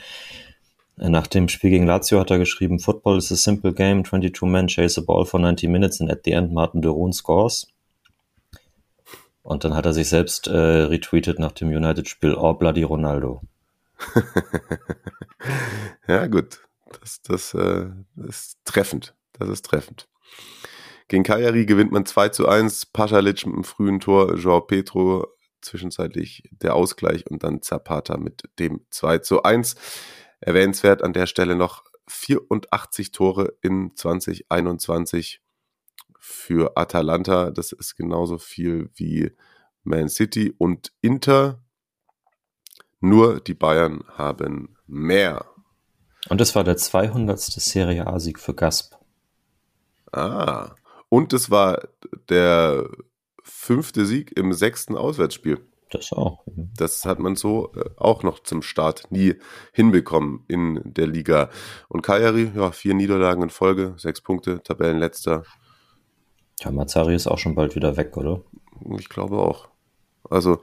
Äh, 1.00 1.08
Nach 1.08 1.26
dem 1.26 1.48
Spiel 1.48 1.70
gegen 1.70 1.86
Lazio 1.86 2.20
hat 2.20 2.30
er 2.30 2.38
geschrieben, 2.38 2.78
Football 2.78 3.18
is 3.18 3.32
a 3.32 3.36
simple 3.36 3.72
game, 3.72 4.04
22 4.04 4.42
men 4.42 4.68
chase 4.68 5.00
a 5.00 5.04
ball 5.04 5.24
for 5.24 5.40
90 5.40 5.68
minutes 5.68 6.00
and 6.00 6.10
at 6.10 6.20
the 6.24 6.32
end 6.32 6.52
Martin 6.52 6.82
de 6.82 6.90
Roon 6.90 7.12
scores. 7.12 7.68
Und 9.42 9.64
dann 9.64 9.74
hat 9.74 9.86
er 9.86 9.94
sich 9.94 10.08
selbst 10.08 10.46
äh, 10.46 10.56
retweetet 10.56 11.38
nach 11.38 11.52
dem 11.52 11.68
United-Spiel, 11.68 12.34
oh 12.34 12.54
bloody 12.54 12.82
Ronaldo. 12.82 13.40
Ja, 16.06 16.26
gut. 16.26 16.60
Das, 17.00 17.22
das, 17.22 17.54
äh, 17.54 17.86
ist 18.26 18.58
treffend. 18.64 19.14
Das 19.38 19.48
ist 19.48 19.64
treffend. 19.66 20.08
Gegen 21.06 21.22
Cagliari 21.22 21.66
gewinnt 21.66 21.92
man 21.92 22.06
2 22.06 22.30
zu 22.30 22.48
1. 22.48 22.86
Pasalic 22.86 23.46
mit 23.46 23.54
einem 23.54 23.64
frühen 23.64 24.00
Tor, 24.00 24.34
Joao 24.36 24.62
Pedro 24.62 25.26
zwischenzeitlich 25.60 26.42
der 26.50 26.74
Ausgleich 26.74 27.26
und 27.26 27.42
dann 27.42 27.62
Zapata 27.62 28.16
mit 28.16 28.42
dem 28.58 28.80
2 28.90 29.18
zu 29.18 29.42
1. 29.42 29.76
Erwähnenswert 30.40 31.02
an 31.02 31.12
der 31.12 31.26
Stelle 31.26 31.56
noch 31.56 31.84
84 32.08 33.12
Tore 33.12 33.54
in 33.60 33.94
2021 33.94 35.40
für 36.18 36.76
Atalanta. 36.76 37.50
Das 37.50 37.72
ist 37.72 37.96
genauso 37.96 38.38
viel 38.38 38.90
wie 38.94 39.32
Man 39.82 40.08
City 40.08 40.54
und 40.56 40.92
Inter. 41.00 41.62
Nur 43.00 43.40
die 43.40 43.54
Bayern 43.54 44.04
haben 44.16 44.76
mehr. 44.86 45.44
Und 46.28 46.40
es 46.40 46.54
war 46.54 46.64
der 46.64 46.76
200. 46.76 47.38
Serie 47.38 48.06
A-Sieg 48.06 48.38
für 48.38 48.54
Gasp. 48.54 48.94
Ah. 50.12 50.74
Und 51.08 51.32
es 51.32 51.50
war 51.50 51.88
der 52.28 52.88
fünfte 53.42 54.04
Sieg 54.04 54.36
im 54.36 54.52
sechsten 54.52 54.96
Auswärtsspiel. 54.96 55.66
Das 55.90 56.12
auch. 56.12 56.42
Das 56.46 57.04
hat 57.06 57.18
man 57.18 57.36
so 57.36 57.72
äh, 57.74 57.84
auch 57.96 58.22
noch 58.22 58.40
zum 58.40 58.62
Start 58.62 59.10
nie 59.10 59.36
hinbekommen 59.72 60.44
in 60.48 60.80
der 60.84 61.06
Liga. 61.06 61.50
Und 61.88 62.02
Cagliari, 62.02 62.52
ja, 62.54 62.70
vier 62.72 62.94
Niederlagen 62.94 63.42
in 63.42 63.50
Folge, 63.50 63.94
sechs 63.96 64.20
Punkte, 64.20 64.62
Tabellenletzter. 64.62 65.44
Ja, 66.60 66.70
Mazzari 66.70 67.14
ist 67.14 67.26
auch 67.26 67.38
schon 67.38 67.54
bald 67.54 67.74
wieder 67.74 67.96
weg, 67.96 68.16
oder? 68.16 68.42
Ich 68.98 69.08
glaube 69.08 69.38
auch. 69.38 69.68
Also, 70.28 70.60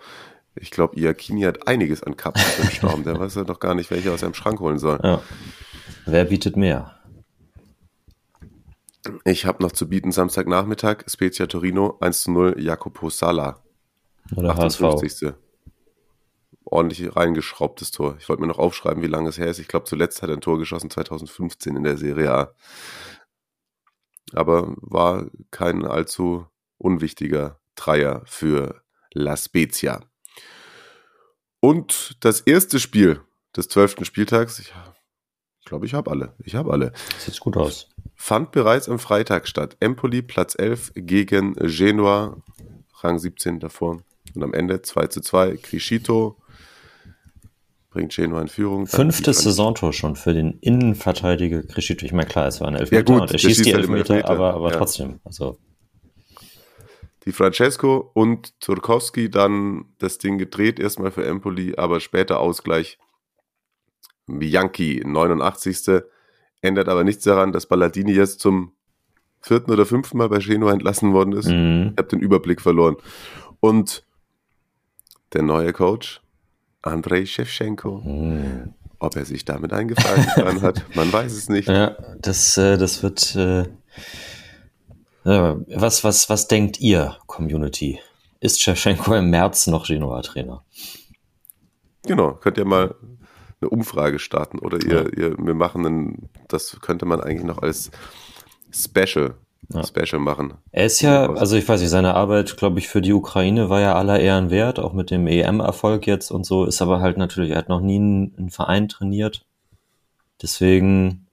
ich 0.53 0.71
glaube, 0.71 0.99
Iacchini 0.99 1.41
hat 1.41 1.67
einiges 1.67 2.03
an 2.03 2.17
Cups 2.17 2.59
im 2.59 2.69
Sturm. 2.69 3.03
Der 3.03 3.19
weiß 3.19 3.35
ja 3.35 3.43
doch 3.43 3.59
gar 3.59 3.73
nicht, 3.73 3.89
welche 3.91 4.11
aus 4.11 4.21
seinem 4.21 4.33
Schrank 4.33 4.59
holen 4.59 4.77
soll. 4.77 4.99
Ja. 5.03 5.21
Wer 6.05 6.25
bietet 6.25 6.55
mehr? 6.55 6.91
Ich 9.23 9.45
habe 9.45 9.61
noch 9.63 9.71
zu 9.71 9.87
bieten 9.87 10.11
Samstagnachmittag, 10.11 11.03
Spezia 11.07 11.47
Torino 11.47 11.97
1 11.99 12.23
zu 12.23 12.31
0, 12.31 12.55
Jacopo 12.59 13.09
Sala. 13.09 13.64
Oder 14.35 14.55
HSV? 14.55 14.81
58. 14.81 15.33
Ordentlich 16.63 17.15
reingeschraubtes 17.15 17.91
Tor. 17.91 18.15
Ich 18.19 18.27
wollte 18.27 18.41
mir 18.41 18.47
noch 18.47 18.57
aufschreiben, 18.57 19.03
wie 19.03 19.07
lange 19.07 19.29
es 19.29 19.37
her 19.37 19.47
ist. 19.47 19.59
Ich 19.59 19.67
glaube, 19.67 19.85
zuletzt 19.85 20.21
hat 20.21 20.29
er 20.29 20.35
ein 20.35 20.41
Tor 20.41 20.57
geschossen 20.57 20.89
2015 20.89 21.75
in 21.75 21.83
der 21.83 21.97
Serie 21.97 22.31
A. 22.31 22.55
Aber 24.33 24.73
war 24.77 25.27
kein 25.51 25.85
allzu 25.85 26.47
unwichtiger 26.77 27.59
Dreier 27.75 28.23
für 28.25 28.81
La 29.13 29.37
Spezia. 29.37 30.01
Und 31.59 32.17
das 32.21 32.41
erste 32.41 32.79
Spiel 32.79 33.21
des 33.55 33.67
zwölften 33.69 34.03
Spieltags, 34.05 34.59
ich 34.59 34.73
glaube, 35.65 35.85
ich 35.85 35.93
habe 35.93 36.11
alle. 36.11 36.35
Ich 36.43 36.55
habe 36.55 36.71
alle 36.73 36.93
Sieht 37.19 37.39
gut 37.39 37.57
aus. 37.57 37.89
fand 38.15 38.51
bereits 38.51 38.89
am 38.89 38.99
Freitag 38.99 39.47
statt. 39.47 39.77
Empoli 39.79 40.21
Platz 40.21 40.55
11 40.57 40.93
gegen 40.95 41.53
Genua, 41.55 42.41
Rang 43.01 43.19
17 43.19 43.59
davor. 43.59 44.01
Und 44.35 44.43
am 44.43 44.53
Ende 44.53 44.81
2 44.81 45.07
zu 45.07 45.21
2. 45.21 45.57
Criscito 45.57 46.37
bringt 47.89 48.13
Genua 48.13 48.41
in 48.41 48.49
Führung. 48.49 48.87
Fünftes 48.87 49.43
Saisontor 49.43 49.93
schon 49.93 50.15
für 50.17 50.33
den 50.33 50.59
Innenverteidiger 50.59 51.63
Crescito. 51.63 52.05
Ich 52.05 52.11
meine, 52.11 52.27
klar, 52.27 52.47
es 52.47 52.59
war 52.59 52.67
ein 52.67 52.75
Elfmeter 52.75 52.95
Ja, 52.95 53.19
gut, 53.19 53.21
und 53.21 53.31
er 53.31 53.37
schießt 53.37 53.65
die 53.65 53.73
halt 53.73 53.83
Elfmeter, 53.83 54.15
Elfmeter, 54.15 54.29
aber, 54.29 54.53
aber 54.53 54.71
ja. 54.71 54.77
trotzdem. 54.77 55.19
Also, 55.23 55.57
Die 57.25 57.31
Francesco 57.31 58.11
und 58.13 58.59
Turkowski 58.59 59.29
dann 59.29 59.85
das 59.97 60.17
Ding 60.17 60.37
gedreht, 60.37 60.79
erstmal 60.79 61.11
für 61.11 61.25
Empoli, 61.25 61.75
aber 61.77 62.01
später 62.01 62.39
Ausgleich. 62.39 62.97
Bianchi, 64.27 65.01
89. 65.05 66.03
Ändert 66.61 66.89
aber 66.89 67.03
nichts 67.03 67.23
daran, 67.23 67.53
dass 67.53 67.67
Balladini 67.67 68.11
jetzt 68.11 68.39
zum 68.39 68.73
vierten 69.39 69.71
oder 69.71 69.85
fünften 69.85 70.17
Mal 70.17 70.29
bei 70.29 70.39
Genoa 70.39 70.73
entlassen 70.73 71.13
worden 71.13 71.33
ist. 71.33 71.47
Mhm. 71.47 71.91
Ich 71.93 71.97
habe 71.97 72.09
den 72.09 72.19
Überblick 72.19 72.59
verloren. 72.59 72.97
Und 73.59 74.05
der 75.33 75.41
neue 75.41 75.73
Coach, 75.73 76.21
Andrei 76.81 77.25
Shevchenko, 77.25 78.01
Mhm. 78.05 78.73
ob 78.99 79.15
er 79.15 79.25
sich 79.25 79.45
damit 79.45 79.73
eingefallen 79.73 80.25
hat, 80.61 80.83
man 80.95 81.11
weiß 81.11 81.33
es 81.33 81.49
nicht. 81.49 81.67
Ja, 81.67 81.95
das, 82.19 82.57
äh, 82.57 82.77
das 82.77 83.03
wird. 83.03 83.35
Äh, 83.35 83.65
ja, 85.23 85.57
was, 85.67 86.03
was, 86.03 86.29
was 86.29 86.47
denkt 86.47 86.79
ihr, 86.79 87.17
Community? 87.25 87.99
Ist 88.39 88.61
Shevchenko 88.61 89.15
im 89.15 89.31
März 89.31 89.65
noch 89.67 89.87
Genoa-Trainer? 89.87 90.63
Genau, 92.05 92.33
könnt 92.35 92.57
ihr 92.59 92.65
mal 92.65 92.93
eine 93.59 93.69
Umfrage 93.69 94.19
starten 94.19 94.59
oder 94.59 94.77
ihr, 94.85 95.17
ihr 95.17 95.35
wir 95.39 95.55
machen 95.55 95.85
einen, 95.85 96.29
das 96.47 96.79
könnte 96.81 97.05
man 97.05 97.21
eigentlich 97.21 97.43
noch 97.45 97.63
als 97.63 97.89
Special, 98.71 99.35
Ja. 99.73 99.83
Special 99.83 100.19
machen. 100.19 100.53
Er 100.71 100.85
ist 100.85 101.01
ja, 101.01 101.31
also 101.31 101.55
ich 101.55 101.67
weiß 101.67 101.81
nicht, 101.81 101.89
seine 101.89 102.13
Arbeit, 102.13 102.55
glaube 102.57 102.79
ich, 102.79 102.87
für 102.87 103.01
die 103.01 103.13
Ukraine 103.13 103.69
war 103.69 103.81
ja 103.81 103.95
aller 103.95 104.19
Ehren 104.19 104.51
wert, 104.51 104.79
auch 104.79 104.93
mit 104.93 105.11
dem 105.11 105.27
EM-Erfolg 105.27 106.05
jetzt 106.05 106.31
und 106.31 106.45
so, 106.45 106.65
ist 106.65 106.81
aber 106.81 106.99
halt 106.99 107.17
natürlich, 107.17 107.51
er 107.51 107.57
hat 107.57 107.69
noch 107.69 107.81
nie 107.81 107.95
einen, 107.95 108.35
einen 108.37 108.49
Verein 108.49 108.87
trainiert. 108.87 109.45
Deswegen, 110.41 111.25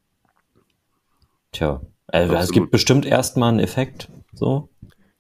tja, 1.53 1.83
äh, 2.09 2.26
es 2.26 2.53
gibt 2.53 2.70
bestimmt 2.70 3.05
erstmal 3.05 3.51
einen 3.51 3.61
Effekt, 3.61 4.09
so. 4.33 4.68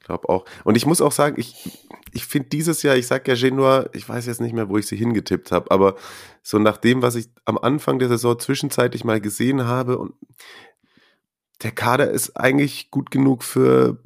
Ich 0.00 0.06
glaube 0.06 0.28
auch. 0.28 0.44
Und 0.64 0.76
ich 0.76 0.86
muss 0.86 1.00
auch 1.00 1.12
sagen, 1.12 1.36
ich, 1.38 1.78
ich 2.12 2.26
finde 2.26 2.48
dieses 2.48 2.82
Jahr, 2.82 2.96
ich 2.96 3.06
sag 3.06 3.28
ja 3.28 3.34
Genua, 3.34 3.86
ich 3.92 4.08
weiß 4.08 4.26
jetzt 4.26 4.40
nicht 4.40 4.52
mehr, 4.52 4.68
wo 4.68 4.76
ich 4.76 4.86
sie 4.86 4.96
hingetippt 4.96 5.52
habe, 5.52 5.70
aber 5.70 5.94
so 6.42 6.58
nach 6.58 6.76
dem, 6.76 7.02
was 7.02 7.14
ich 7.14 7.28
am 7.44 7.56
Anfang 7.56 7.98
der 7.98 8.08
Saison 8.08 8.38
zwischenzeitlich 8.38 9.04
mal 9.04 9.20
gesehen 9.20 9.64
habe 9.64 9.98
und 9.98 10.14
der 11.62 11.72
Kader 11.72 12.10
ist 12.10 12.36
eigentlich 12.36 12.90
gut 12.90 13.10
genug 13.10 13.44
für 13.44 13.98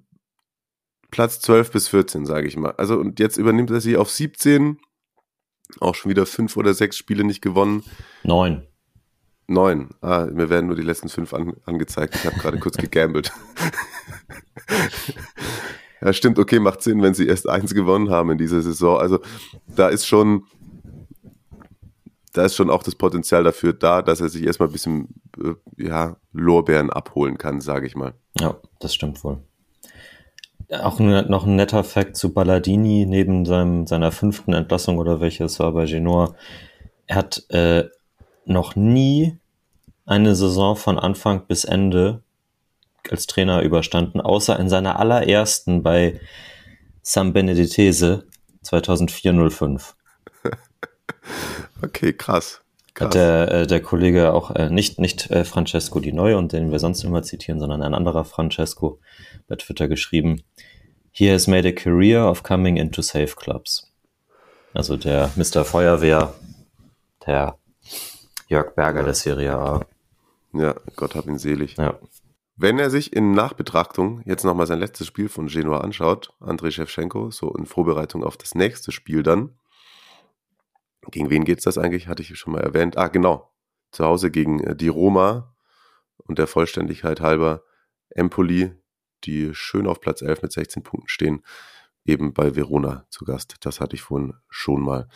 Platz 1.11 1.41
12 1.41 1.71
bis 1.71 1.89
14, 1.89 2.27
sage 2.27 2.47
ich 2.49 2.57
mal. 2.57 2.73
Also 2.73 2.99
und 2.99 3.19
jetzt 3.21 3.39
übernimmt 3.39 3.71
er 3.71 3.81
sie 3.81 3.97
auf 3.97 4.11
17, 4.11 4.79
auch 5.81 5.95
schon 5.95 6.11
wieder 6.11 6.27
fünf 6.27 6.57
oder 6.57 6.75
sechs 6.75 6.97
Spiele 6.97 7.25
nicht 7.25 7.43
gewonnen. 7.43 7.85
Neun. 8.23 8.67
Neun. 9.49 9.91
Ah, 10.01 10.27
mir 10.27 10.51
werden 10.51 10.67
nur 10.67 10.77
die 10.77 10.83
letzten 10.83 11.09
fünf 11.09 11.33
an, 11.33 11.55
angezeigt. 11.65 12.17
Ich 12.17 12.27
habe 12.27 12.37
gerade 12.37 12.59
kurz 12.59 12.77
gegambelt. 12.79 13.33
ja, 16.01 16.13
stimmt, 16.13 16.39
okay, 16.39 16.59
macht 16.59 16.83
Sinn, 16.83 17.03
wenn 17.03 17.15
sie 17.15 17.27
erst 17.27 17.49
eins 17.49 17.73
gewonnen 17.73 18.11
haben 18.11 18.31
in 18.31 18.39
dieser 18.39 18.61
Saison. 18.61 18.99
Also 18.99 19.21
da 19.69 19.89
ist 19.89 20.07
schon, 20.07 20.45
da 22.37 22.45
ist 22.45 22.55
schon 22.55 22.71
auch 22.71 22.83
das 22.83 22.95
Potenzial 22.95 23.45
dafür 23.45 23.73
da, 23.73 24.03
dass 24.03 24.21
er 24.21 24.29
sich 24.29 24.45
erstmal 24.45 24.69
ein 24.69 24.73
bisschen 24.73 25.09
äh, 25.43 25.55
ja, 25.83 26.17
Lorbeeren 26.33 26.91
abholen 26.91 27.39
kann, 27.39 27.61
sage 27.61 27.87
ich 27.87 27.97
mal. 27.97 28.15
Ja, 28.39 28.57
das 28.79 28.95
stimmt 28.95 29.23
wohl. 29.25 29.39
Auch 30.71 30.99
noch 30.99 31.47
ein 31.47 31.57
netter 31.57 31.85
Fact 31.85 32.17
zu 32.17 32.35
Balladini 32.35 33.07
neben 33.07 33.47
seinem, 33.47 33.87
seiner 33.87 34.11
fünften 34.11 34.53
Entlassung 34.53 34.99
oder 34.99 35.21
welche 35.21 35.45
es 35.45 35.61
war 35.61 35.73
bei 35.73 35.87
Genoa. 35.87 36.35
Er 37.07 37.17
hat 37.17 37.45
äh, 37.51 37.85
noch 38.45 38.75
nie 38.75 39.39
eine 40.05 40.35
Saison 40.35 40.77
von 40.77 40.99
Anfang 40.99 41.47
bis 41.47 41.65
Ende 41.65 42.23
als 43.09 43.27
Trainer 43.27 43.63
überstanden, 43.63 44.21
außer 44.21 44.59
in 44.59 44.69
seiner 44.69 44.99
allerersten 44.99 45.85
bei 45.85 46.21
San 47.03 47.33
Benedetese 47.33 48.27
2004-05. 48.65 49.95
Okay, 51.83 52.15
krass. 52.15 52.63
krass. 52.95 53.07
Hat 53.07 53.15
der, 53.15 53.53
äh, 53.53 53.67
der 53.67 53.83
Kollege 53.83 54.33
auch 54.33 54.51
äh, 54.53 54.71
nicht, 54.71 54.99
nicht 54.99 55.31
äh, 55.31 55.45
Francesco 55.45 56.01
Di 56.01 56.13
Neu 56.13 56.39
und 56.39 56.53
den 56.53 56.73
wir 56.73 56.79
sonst 56.79 57.05
immer 57.05 57.23
zitieren, 57.23 57.61
sondern 57.61 57.83
ein 57.83 57.93
anderer 57.93 58.25
Francesco 58.25 58.99
bei 59.47 59.57
Twitter 59.57 59.87
geschrieben. 59.87 60.43
He 61.11 61.31
has 61.31 61.47
made 61.47 61.69
a 61.69 61.73
career 61.73 62.31
of 62.31 62.43
coming 62.43 62.79
into 62.79 63.03
safe 63.03 63.37
clubs. 63.37 63.93
Also 64.73 64.97
der 64.97 65.31
Mr. 65.37 65.65
Feuerwehr, 65.65 66.35
der 67.27 67.59
Jörg 68.49 68.75
Berger 68.75 69.03
der 69.03 69.15
Serie 69.15 69.55
A. 69.55 69.87
ja, 70.53 70.75
Gott 70.97 71.15
hab 71.15 71.27
ihn 71.27 71.39
selig. 71.39 71.77
Ja. 71.77 71.99
Wenn 72.57 72.79
er 72.79 72.91
sich 72.91 73.13
in 73.15 73.33
Nachbetrachtung 73.33 74.23
jetzt 74.25 74.45
nochmal 74.45 74.67
sein 74.67 74.79
letztes 74.79 75.07
Spiel 75.07 75.29
von 75.29 75.47
Genua 75.47 75.81
anschaut, 75.81 76.33
Andrei 76.41 76.71
Shevchenko, 76.71 77.31
so 77.31 77.55
in 77.55 77.67
Vorbereitung 77.67 78.25
auf 78.25 78.37
das 78.37 78.55
nächste 78.55 78.93
Spiel 78.93 79.23
dann, 79.23 79.51
gegen 81.11 81.31
wen 81.31 81.45
geht's 81.45 81.65
das 81.65 81.79
eigentlich? 81.79 82.09
Hatte 82.09 82.23
ich 82.23 82.37
schon 82.39 82.53
mal 82.53 82.63
erwähnt. 82.63 82.97
Ah, 82.97 83.09
genau. 83.09 83.53
Zu 83.93 84.05
Hause 84.05 84.31
gegen 84.31 84.61
äh, 84.61 84.77
die 84.77 84.89
Roma 84.89 85.55
und 86.19 86.39
der 86.39 86.47
Vollständigkeit 86.47 87.21
halber 87.21 87.63
Empoli, 88.11 88.73
die 89.25 89.55
schön 89.55 89.87
auf 89.87 90.01
Platz 90.01 90.23
11 90.23 90.43
mit 90.43 90.53
16 90.53 90.83
Punkten 90.83 91.09
stehen, 91.09 91.43
eben 92.05 92.33
bei 92.33 92.55
Verona 92.55 93.07
zu 93.11 93.25
Gast. 93.25 93.57
Das 93.61 93.81
hatte 93.81 93.97
ich 93.97 94.03
vorhin 94.03 94.35
schon 94.49 94.81
mal 94.83 95.09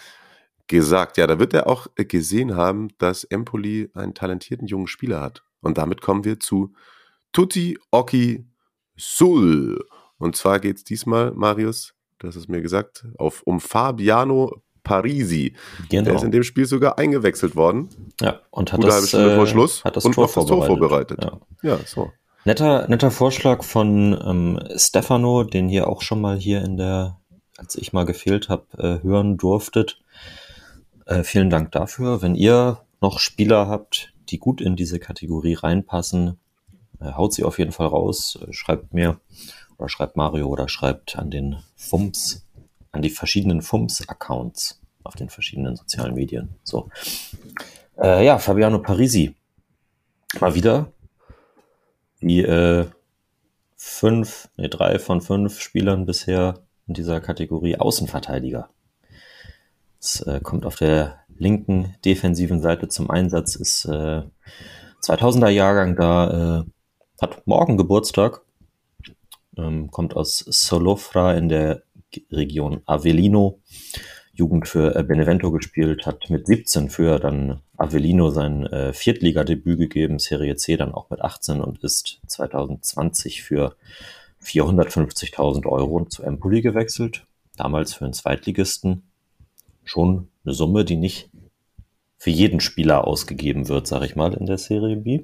gesagt. 0.67 1.17
Ja, 1.17 1.27
da 1.27 1.39
wird 1.39 1.55
er 1.55 1.67
auch 1.67 1.89
gesehen 1.97 2.57
haben, 2.57 2.89
dass 2.99 3.25
Empoli 3.25 3.91
einen 3.95 4.15
talentierten 4.15 4.67
jungen 4.67 4.87
Spieler 4.87 5.21
hat. 5.21 5.45
Und 5.61 5.79
damit 5.79 6.01
kommen 6.01 6.25
wir 6.25 6.41
zu 6.41 6.73
Tutti 7.33 7.79
Occhi 7.91 8.47
Sul. 8.97 9.79
Und 10.19 10.37
zwar 10.37 10.61
geht 10.61 10.77
es 10.79 10.85
diesmal, 10.85 11.33
Marius, 11.33 11.95
hast 12.23 12.37
es 12.37 12.49
mir 12.49 12.61
gesagt, 12.61 13.07
auf, 13.19 13.43
um 13.43 13.61
Fabiano 13.61 14.63
Parisi. 14.91 15.55
Der 15.93 16.03
Genau. 16.03 16.17
ist 16.17 16.25
in 16.25 16.33
dem 16.33 16.43
Spiel 16.43 16.67
sogar 16.67 16.99
eingewechselt 16.99 17.55
worden. 17.55 17.89
Ja, 18.21 18.41
und 18.51 18.73
hat 18.73 18.81
Gute 18.81 18.93
halbe 18.93 19.03
das, 19.03 19.09
Stunde 19.09 19.33
äh, 19.33 19.37
vor 19.37 19.47
Schluss 19.47 19.85
hat 19.85 19.97
das, 19.97 20.05
und 20.05 20.15
Tor, 20.15 20.25
noch 20.25 20.35
das 20.35 20.47
Tor 20.47 20.67
vorbereitet. 20.67 21.23
vorbereitet. 21.23 21.61
Ja. 21.63 21.77
Ja, 21.77 21.79
so. 21.87 22.11
Netter, 22.45 22.89
netter 22.89 23.11
Vorschlag 23.11 23.63
von 23.63 24.19
ähm, 24.27 24.61
Stefano, 24.77 25.45
den 25.45 25.69
ihr 25.69 25.89
auch 25.89 26.03
schon 26.03 26.21
mal 26.21 26.37
hier 26.39 26.63
in 26.65 26.77
der, 26.77 27.19
als 27.57 27.77
ich 27.77 27.93
mal 27.93 28.05
gefehlt 28.05 28.49
habe, 28.49 28.65
äh, 28.79 29.03
hören 29.07 29.37
durftet. 29.37 30.01
Äh, 31.07 31.23
vielen 31.23 31.51
Dank 31.51 31.71
dafür. 31.73 32.23
Wenn 32.23 32.35
ihr 32.35 32.79
noch 33.01 33.19
Spieler 33.21 33.69
habt, 33.69 34.13
die 34.31 34.39
gut 34.39 34.61
in 34.61 34.75
diese 34.75 34.99
Kategorie 34.99 35.55
reinpassen, 35.55 36.39
äh, 37.01 37.13
haut 37.13 37.33
sie 37.35 37.45
auf 37.45 37.59
jeden 37.59 37.73
Fall 37.73 37.89
raus. 37.89 38.39
Äh, 38.43 38.53
schreibt 38.53 38.93
mir 38.95 39.21
oder 39.79 39.89
schreibt 39.89 40.17
Mario 40.17 40.49
oder 40.49 40.69
schreibt 40.69 41.17
an 41.17 41.31
den 41.31 41.57
FUMS, 41.77 42.47
an 42.93 43.03
die 43.03 43.11
verschiedenen 43.11 43.63
FUMS-Accounts 43.63 44.80
auf 45.05 45.17
den 45.17 45.29
verschiedenen 45.29 45.77
sozialen 45.77 46.15
Medien. 46.15 46.51
So. 46.63 46.89
Äh, 47.99 48.25
ja, 48.25 48.39
Fabiano 48.39 48.81
Parisi. 48.81 49.35
Mal 50.41 50.55
wieder 50.55 50.93
die 52.21 52.43
äh, 52.43 52.87
fünf, 53.77 54.49
nee, 54.57 54.69
drei 54.69 54.99
von 54.99 55.21
fünf 55.21 55.61
Spielern 55.61 56.07
bisher 56.07 56.61
in 56.87 56.95
dieser 56.95 57.21
Kategorie 57.21 57.77
Außenverteidiger. 57.77 58.69
Es 60.01 60.21
äh, 60.23 60.41
kommt 60.41 60.67
auf 60.67 60.77
der 60.77 61.21
linken 61.37 61.97
defensiven 62.05 62.61
Seite 62.61 62.89
zum 62.89 63.11
Einsatz, 63.11 63.57
ist 63.57 63.87
äh, 63.87 64.23
2000er 65.03 65.49
Jahrgang 65.49 65.97
da, 65.97 66.61
äh, 66.61 66.65
hat 67.23 67.47
morgen 67.47 67.77
Geburtstag, 67.77 68.43
ähm, 69.57 69.91
kommt 69.91 70.15
aus 70.15 70.39
Solofra 70.39 71.35
in 71.35 71.49
der 71.49 71.83
Region 72.31 72.83
Avellino, 72.87 73.61
Jugend 74.41 74.67
für 74.67 74.97
äh, 74.97 75.03
Benevento 75.03 75.53
gespielt, 75.53 76.07
hat 76.07 76.31
mit 76.31 76.47
17 76.47 76.89
für 76.89 77.19
dann 77.19 77.61
Avellino 77.77 78.31
sein 78.31 78.67
äh, 78.67 78.95
Viertligadebüt 78.95 79.79
gegeben, 79.79 80.19
Serie 80.19 80.57
C 80.57 80.79
dann 80.79 80.95
auch 80.95 81.11
mit 81.11 81.21
18 81.21 81.61
und 81.61 81.85
ist 81.85 82.21
2020 82.27 83.43
für 83.43 83.77
450.000 84.43 85.67
Euro 85.67 86.07
zu 86.07 86.23
Empoli 86.23 86.63
gewechselt. 86.63 87.27
Damals 87.57 87.93
für 87.93 88.07
einen 88.07 88.15
Zweitligisten 88.15 89.03
schon 89.85 90.29
eine 90.45 90.55
Summe, 90.55 90.87
die 90.87 90.97
nicht 90.97 91.29
für 92.17 92.31
jeden 92.31 92.61
Spieler 92.61 93.07
ausgegeben 93.07 93.69
wird, 93.69 93.87
sage 93.87 94.07
ich 94.07 94.17
mal, 94.17 94.33
in 94.33 94.47
der 94.47 94.59
Serie 94.59 94.97
B. 94.97 95.21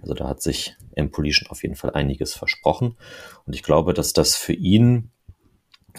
Also 0.00 0.14
da 0.14 0.28
hat 0.28 0.40
sich 0.40 0.76
Empoli 0.92 1.34
schon 1.34 1.48
auf 1.48 1.62
jeden 1.62 1.76
Fall 1.76 1.90
einiges 1.90 2.34
versprochen. 2.34 2.96
Und 3.44 3.54
ich 3.54 3.62
glaube, 3.62 3.92
dass 3.92 4.14
das 4.14 4.34
für 4.34 4.54
ihn 4.54 5.10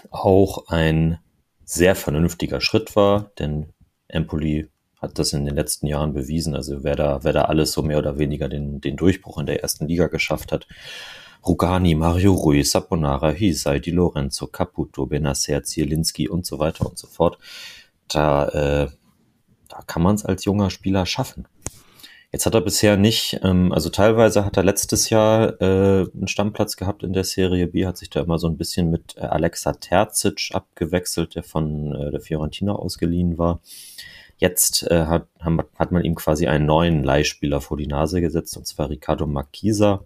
auch 0.10 0.68
ein 0.70 1.20
sehr 1.68 1.96
vernünftiger 1.96 2.62
Schritt 2.62 2.96
war, 2.96 3.32
denn 3.38 3.74
Empoli 4.08 4.70
hat 5.02 5.20
das 5.20 5.34
in 5.34 5.46
den 5.46 5.54
letzten 5.54 5.86
Jahren 5.86 6.14
bewiesen. 6.14 6.56
Also 6.56 6.84
wer 6.86 6.96
da, 6.96 7.26
wer 7.26 7.34
da 7.34 7.44
alles 7.44 7.74
so 7.74 7.82
mehr 7.82 7.98
oder 7.98 8.18
weniger 8.18 8.48
den, 8.48 8.80
den 8.80 8.96
Durchbruch 8.96 9.38
in 9.38 9.46
der 9.46 9.62
ersten 9.62 9.86
Liga 9.86 10.08
geschafft 10.08 10.54
hat. 10.54 10.66
Rugani, 11.46 11.94
Mario 11.94 12.34
Rui, 12.34 12.64
Saponara, 12.64 13.32
Hisai, 13.32 13.80
Di 13.80 13.92
Lorenzo, 13.92 14.48
Caputo, 14.48 15.08
Benacer, 15.08 15.62
Zielinski 15.62 16.30
und 16.30 16.46
so 16.46 16.58
weiter 16.58 16.86
und 16.86 16.98
so 16.98 17.08
fort. 17.08 17.38
Da, 18.08 18.48
äh, 18.48 18.90
da 19.68 19.82
kann 19.86 20.02
man 20.02 20.16
es 20.16 20.24
als 20.24 20.46
junger 20.46 20.70
Spieler 20.70 21.06
schaffen. 21.06 21.50
Jetzt 22.38 22.46
hat 22.46 22.54
er 22.54 22.62
bisher 22.62 22.98
nicht, 22.98 23.40
ähm, 23.42 23.72
also 23.72 23.90
teilweise 23.90 24.46
hat 24.46 24.58
er 24.58 24.64
letztes 24.64 25.10
Jahr 25.10 25.60
äh, 25.60 26.06
einen 26.14 26.28
Stammplatz 26.28 26.78
gehabt 26.78 27.02
in 27.02 27.12
der 27.12 27.24
Serie 27.24 27.66
B, 27.66 27.88
hat 27.88 27.98
sich 27.98 28.12
da 28.12 28.22
immer 28.22 28.38
so 28.38 28.46
ein 28.46 28.58
bisschen 28.58 28.92
mit 28.92 29.18
äh, 29.18 29.22
Alexa 29.22 29.74
Terzic 29.74 30.52
abgewechselt, 30.54 31.34
der 31.34 31.42
von 31.42 31.96
äh, 31.96 32.12
der 32.12 32.22
Fiorentina 32.22 32.74
ausgeliehen 32.74 33.40
war. 33.40 33.60
Jetzt 34.38 34.84
äh, 34.84 35.06
hat, 35.06 35.26
hat 35.40 35.92
man 35.92 36.06
ihm 36.06 36.14
quasi 36.14 36.46
einen 36.46 36.68
neuen 36.68 37.04
Leihspieler 37.04 37.60
vor 37.60 37.76
die 37.76 37.88
Nase 37.88 38.22
gesetzt, 38.22 38.56
und 38.56 38.68
zwar 38.68 38.92
Ricardo 38.92 39.26
Marquisa 39.26 40.04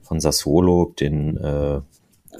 von 0.00 0.20
Sassuolo, 0.20 0.94
den 0.98 1.36
äh, 1.36 1.82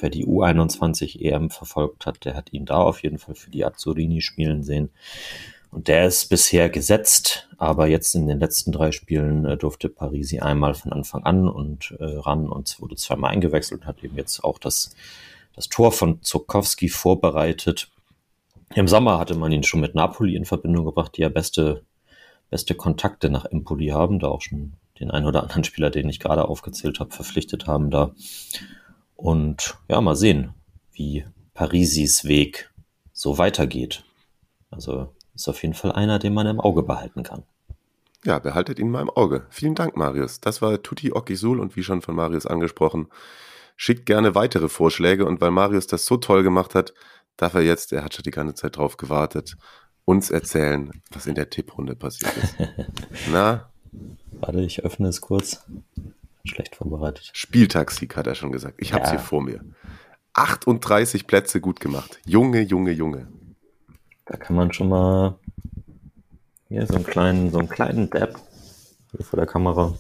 wer 0.01 0.09
die 0.09 0.24
U21 0.24 1.20
EM 1.20 1.51
verfolgt 1.51 2.07
hat, 2.07 2.24
der 2.24 2.35
hat 2.35 2.55
ihn 2.55 2.64
da 2.64 2.79
auf 2.79 3.03
jeden 3.03 3.18
Fall 3.18 3.35
für 3.35 3.51
die 3.51 3.66
Azzurini 3.66 4.22
spielen 4.22 4.62
sehen. 4.62 4.89
Und 5.71 5.89
der 5.89 6.07
ist 6.07 6.29
bisher 6.29 6.71
gesetzt, 6.71 7.49
aber 7.59 7.87
jetzt 7.87 8.14
in 8.14 8.27
den 8.27 8.41
letzten 8.41 8.73
drei 8.73 8.91
Spielen 8.91 9.45
äh, 9.45 9.57
durfte 9.57 9.89
Parisi 9.89 10.41
einmal 10.41 10.75
von 10.75 10.93
Anfang 10.93 11.25
an 11.25 11.49
und 11.49 11.95
äh, 11.99 12.05
ran 12.05 12.49
und 12.49 12.81
wurde 12.81 12.97
zweimal 12.97 13.33
eingewechselt 13.33 13.83
und 13.83 13.87
hat 13.87 14.03
eben 14.03 14.16
jetzt 14.16 14.43
auch 14.43 14.59
das, 14.59 14.95
das 15.55 15.69
Tor 15.69 15.93
von 15.93 16.23
Zukowski 16.23 16.89
vorbereitet. 16.89 17.91
Im 18.75 18.89
Sommer 18.89 19.19
hatte 19.19 19.35
man 19.35 19.53
ihn 19.53 19.62
schon 19.62 19.81
mit 19.81 19.95
Napoli 19.95 20.37
in 20.37 20.45
Verbindung 20.45 20.85
gebracht, 20.87 21.16
die 21.16 21.23
ja 21.23 21.29
beste, 21.29 21.83
beste 22.51 22.75
Kontakte 22.75 23.29
nach 23.29 23.45
Empoli 23.45 23.89
haben, 23.89 24.19
da 24.19 24.29
auch 24.29 24.43
schon 24.43 24.75
den 25.01 25.11
einen 25.11 25.27
oder 25.27 25.43
anderen 25.43 25.64
Spieler, 25.64 25.91
den 25.91 26.09
ich 26.09 26.21
gerade 26.21 26.49
aufgezählt 26.49 26.99
habe, 27.01 27.11
verpflichtet 27.11 27.66
haben 27.66 27.91
da. 27.91 28.14
Und 29.16 29.77
ja, 29.89 30.01
mal 30.01 30.16
sehen, 30.16 30.55
wie 30.93 31.25
Parisis 31.55 32.25
Weg 32.25 32.71
so 33.12 33.39
weitergeht. 33.39 34.05
Also 34.71 35.12
ist 35.39 35.49
auf 35.49 35.62
jeden 35.62 35.74
Fall 35.74 35.93
einer, 35.93 36.18
den 36.18 36.34
man 36.34 36.47
im 36.47 36.61
Auge 36.61 36.82
behalten 36.82 37.22
kann. 37.22 37.45
Ja, 38.24 38.41
behaltet 38.41 38.78
ihn 38.80 38.91
mal 38.91 39.03
im 39.03 39.11
Auge. 39.11 39.47
Vielen 39.51 39.76
Dank, 39.76 39.97
Marius. 39.97 40.41
Das 40.41 40.61
war 40.61 40.82
Tutti 40.82 41.12
Okisul 41.12 41.61
und 41.61 41.76
wie 41.76 41.84
schon 41.84 42.03
von 42.03 42.16
Marius 42.16 42.47
angesprochen, 42.47 43.07
schickt 43.76 44.07
gerne 44.07 44.34
weitere 44.34 44.68
Vorschläge 44.68 45.24
und 45.24 45.41
weil 45.41 45.53
Marius 45.53 45.86
das 45.86 46.05
so 46.05 46.16
toll 46.16 46.43
gemacht 46.43 46.74
hat, 46.74 46.93
darf 47.36 47.55
er 47.55 47.62
jetzt, 47.62 47.93
er 47.93 48.03
hat 48.03 48.14
schon 48.14 48.24
die 48.24 48.32
ganze 48.32 48.55
Zeit 48.55 48.76
drauf 48.76 48.97
gewartet, 48.97 49.57
uns 50.05 50.30
erzählen, 50.30 50.91
was 51.12 51.26
in 51.26 51.36
der 51.36 51.51
Tipprunde 51.51 51.95
passiert 51.95 52.36
ist. 52.36 52.57
Na? 53.30 53.70
Warte, 54.32 54.61
ich 54.61 54.84
öffne 54.84 55.07
es 55.09 55.20
kurz. 55.20 55.64
Schlecht 56.45 56.74
vorbereitet. 56.74 57.30
Spieltagssieg 57.32 58.16
hat 58.16 58.26
er 58.26 58.34
schon 58.34 58.51
gesagt. 58.51 58.76
Ich 58.78 58.93
habe 58.93 59.05
es 59.05 59.11
ja. 59.11 59.18
hier 59.18 59.24
vor 59.24 59.43
mir. 59.43 59.61
38 60.32 61.26
Plätze 61.26 61.61
gut 61.61 61.78
gemacht. 61.78 62.18
Junge, 62.24 62.61
Junge, 62.62 62.91
Junge. 62.91 63.28
Da 64.29 64.37
kann 64.37 64.57
man 64.57 64.72
schon 64.72 64.91
mal 64.91 65.39
hier 66.68 66.87
so 66.87 66.97
einen 66.97 67.05
kleinen, 67.05 67.51
so 67.51 67.59
einen 67.59 67.68
kleinen 67.68 68.11
Dab 68.11 68.39
hier 69.11 69.24
vor 69.24 69.39
der 69.39 69.47
Kamera. 69.47 69.95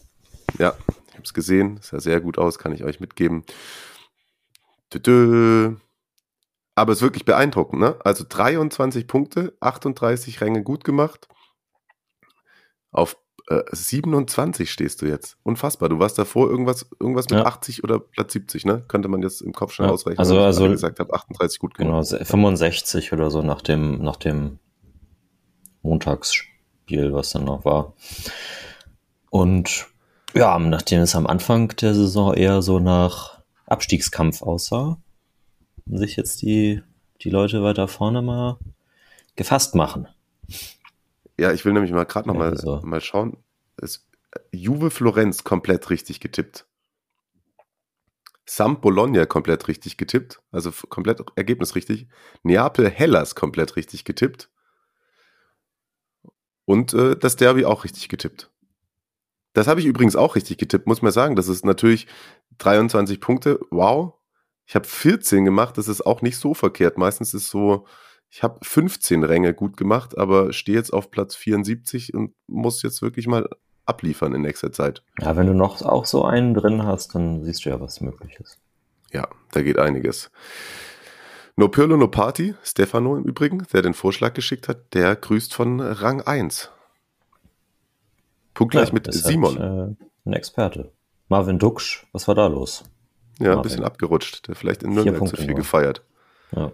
Ja, 0.58 0.74
ich 1.08 1.14
habe 1.14 1.24
es 1.24 1.32
gesehen. 1.32 1.80
Sah 1.82 1.98
sehr 1.98 2.20
gut 2.20 2.36
aus, 2.36 2.58
kann 2.58 2.72
ich 2.72 2.84
euch 2.84 3.00
mitgeben. 3.00 3.44
Tü 4.90 5.76
Aber 6.74 6.92
es 6.92 6.98
ist 6.98 7.02
wirklich 7.02 7.24
beeindruckend, 7.24 7.80
ne? 7.80 7.96
Also 8.04 8.24
23 8.28 9.06
Punkte, 9.06 9.56
38 9.60 10.42
Ränge 10.42 10.62
gut 10.62 10.84
gemacht. 10.84 11.26
Auf 12.90 13.16
äh, 13.48 13.62
27 13.72 14.70
stehst 14.70 15.02
du 15.02 15.06
jetzt. 15.06 15.36
Unfassbar. 15.42 15.88
Du 15.88 15.98
warst 15.98 16.18
davor 16.18 16.50
irgendwas, 16.50 16.86
irgendwas 17.00 17.28
mit 17.30 17.38
ja. 17.38 17.46
80 17.46 17.82
oder 17.84 17.98
Platz 17.98 18.32
70, 18.32 18.66
ne? 18.66 18.84
Könnte 18.88 19.08
man 19.08 19.22
jetzt 19.22 19.40
im 19.40 19.52
Kopf 19.52 19.72
schon 19.72 19.86
ja. 19.86 19.92
ausrechnen. 19.92 20.18
Also, 20.18 20.38
also 20.40 20.66
ich 20.66 20.72
gesagt 20.72 21.00
habe, 21.00 21.12
38 21.14 21.58
gut 21.58 21.74
gemacht. 21.74 22.10
Genau, 22.10 22.24
65 22.24 23.12
oder 23.12 23.30
so 23.30 23.42
nach 23.42 23.62
dem, 23.62 24.02
nach 24.02 24.16
dem 24.16 24.58
Montagsspiel, 25.82 27.12
was 27.12 27.30
dann 27.30 27.44
noch 27.44 27.64
war. 27.64 27.94
Und 29.30 29.86
ja, 30.34 30.58
nachdem 30.58 31.00
es 31.00 31.14
am 31.14 31.26
Anfang 31.26 31.68
der 31.76 31.94
Saison 31.94 32.34
eher 32.34 32.60
so 32.60 32.78
nach 32.78 33.42
Abstiegskampf 33.66 34.42
aussah, 34.42 34.98
sich 35.86 36.16
jetzt 36.16 36.42
die, 36.42 36.82
die 37.22 37.30
Leute 37.30 37.62
weiter 37.62 37.88
vorne 37.88 38.20
mal 38.20 38.58
gefasst 39.36 39.74
machen. 39.74 40.08
Ja, 41.38 41.52
ich 41.52 41.64
will 41.64 41.72
nämlich 41.72 41.92
mal 41.92 42.04
gerade 42.04 42.28
noch 42.28 42.34
mal, 42.34 42.56
so. 42.56 42.80
mal 42.82 43.00
schauen. 43.00 43.36
Es, 43.76 44.06
Juve 44.52 44.90
Florenz 44.90 45.44
komplett 45.44 45.88
richtig 45.90 46.20
getippt. 46.20 46.66
Sam 48.44 48.80
Bologna 48.80 49.26
komplett 49.26 49.68
richtig 49.68 49.98
getippt, 49.98 50.40
also 50.50 50.72
komplett 50.88 51.22
Ergebnis 51.36 51.74
richtig. 51.74 52.08
Neapel 52.42 52.88
Hellas 52.88 53.34
komplett 53.34 53.76
richtig 53.76 54.04
getippt. 54.04 54.50
Und 56.64 56.92
äh, 56.94 57.16
das 57.16 57.36
Derby 57.36 57.64
auch 57.64 57.84
richtig 57.84 58.08
getippt. 58.08 58.50
Das 59.52 59.66
habe 59.66 59.80
ich 59.80 59.86
übrigens 59.86 60.16
auch 60.16 60.34
richtig 60.34 60.58
getippt, 60.58 60.86
muss 60.86 61.02
man 61.02 61.12
sagen. 61.12 61.36
Das 61.36 61.48
ist 61.48 61.64
natürlich 61.64 62.06
23 62.58 63.20
Punkte. 63.20 63.60
Wow. 63.70 64.14
Ich 64.66 64.74
habe 64.74 64.86
14 64.86 65.44
gemacht, 65.44 65.78
das 65.78 65.88
ist 65.88 66.04
auch 66.04 66.20
nicht 66.20 66.36
so 66.36 66.52
verkehrt. 66.52 66.98
Meistens 66.98 67.32
ist 67.32 67.48
so 67.48 67.86
ich 68.30 68.42
habe 68.42 68.58
15 68.62 69.24
Ränge 69.24 69.54
gut 69.54 69.76
gemacht, 69.76 70.18
aber 70.18 70.52
stehe 70.52 70.76
jetzt 70.76 70.92
auf 70.92 71.10
Platz 71.10 71.34
74 71.34 72.14
und 72.14 72.34
muss 72.46 72.82
jetzt 72.82 73.02
wirklich 73.02 73.26
mal 73.26 73.48
abliefern 73.86 74.34
in 74.34 74.42
nächster 74.42 74.70
Zeit. 74.70 75.02
Ja, 75.20 75.36
wenn 75.36 75.46
du 75.46 75.54
noch 75.54 75.82
auch 75.82 76.04
so 76.04 76.24
einen 76.24 76.54
drin 76.54 76.84
hast, 76.84 77.14
dann 77.14 77.42
siehst 77.44 77.64
du 77.64 77.70
ja, 77.70 77.80
was 77.80 78.00
möglich 78.00 78.38
ist. 78.38 78.58
Ja, 79.12 79.28
da 79.52 79.62
geht 79.62 79.78
einiges. 79.78 80.30
No 81.56 81.68
Pirlo, 81.68 81.96
no 81.96 82.08
Party, 82.08 82.54
Stefano 82.62 83.16
im 83.16 83.24
Übrigen, 83.24 83.66
der 83.72 83.82
den 83.82 83.94
Vorschlag 83.94 84.34
geschickt 84.34 84.68
hat, 84.68 84.94
der 84.94 85.16
grüßt 85.16 85.54
von 85.54 85.80
Rang 85.80 86.20
1. 86.20 86.70
Punktgleich 88.54 88.88
ja, 88.88 88.94
mit 88.94 89.12
Simon. 89.12 89.58
Halt, 89.58 89.96
äh, 89.98 90.04
ein 90.26 90.32
Experte. 90.34 90.92
Marvin 91.28 91.58
Duksch, 91.58 92.06
was 92.12 92.28
war 92.28 92.34
da 92.34 92.46
los? 92.46 92.84
Ja, 93.38 93.46
Marvin. 93.46 93.58
ein 93.58 93.62
bisschen 93.62 93.84
abgerutscht. 93.84 94.46
Der 94.48 94.54
vielleicht 94.54 94.82
in 94.82 94.92
Nürnberg 94.94 95.26
zu 95.28 95.36
viel 95.36 95.46
nur. 95.46 95.56
gefeiert. 95.56 96.04
Ja. 96.54 96.72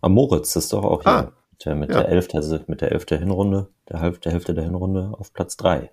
Am 0.00 0.12
Moritz 0.12 0.56
ist 0.56 0.72
doch 0.72 0.84
auch 0.84 1.02
hier. 1.02 1.12
Ah, 1.12 1.32
der 1.64 1.74
mit, 1.74 1.90
ja. 1.90 2.00
der 2.00 2.08
Elf, 2.08 2.28
der, 2.28 2.42
mit 2.66 2.80
der 2.80 2.92
Elf 2.92 3.04
der 3.04 3.18
Hinrunde, 3.18 3.68
der, 3.88 4.00
Halb, 4.00 4.20
der 4.22 4.32
Hälfte 4.32 4.54
der 4.54 4.64
Hinrunde 4.64 5.12
auf 5.18 5.32
Platz 5.32 5.56
3. 5.56 5.92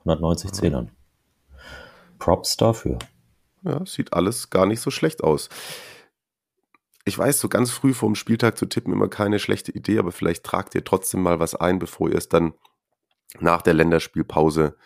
190 0.00 0.52
Zehnern. 0.52 0.90
Props 2.18 2.56
dafür. 2.56 2.98
Ja, 3.62 3.84
sieht 3.86 4.12
alles 4.12 4.50
gar 4.50 4.66
nicht 4.66 4.80
so 4.80 4.90
schlecht 4.90 5.22
aus. 5.22 5.48
Ich 7.04 7.18
weiß, 7.18 7.40
so 7.40 7.48
ganz 7.48 7.70
früh 7.70 7.94
vor 7.94 8.08
dem 8.08 8.16
Spieltag 8.16 8.58
zu 8.58 8.66
tippen 8.66 8.92
immer 8.92 9.08
keine 9.08 9.38
schlechte 9.38 9.72
Idee, 9.72 9.98
aber 9.98 10.12
vielleicht 10.12 10.44
tragt 10.44 10.74
ihr 10.74 10.84
trotzdem 10.84 11.22
mal 11.22 11.40
was 11.40 11.54
ein, 11.54 11.78
bevor 11.78 12.08
ihr 12.10 12.16
es 12.16 12.28
dann 12.28 12.54
nach 13.40 13.62
der 13.62 13.74
Länderspielpause 13.74 14.76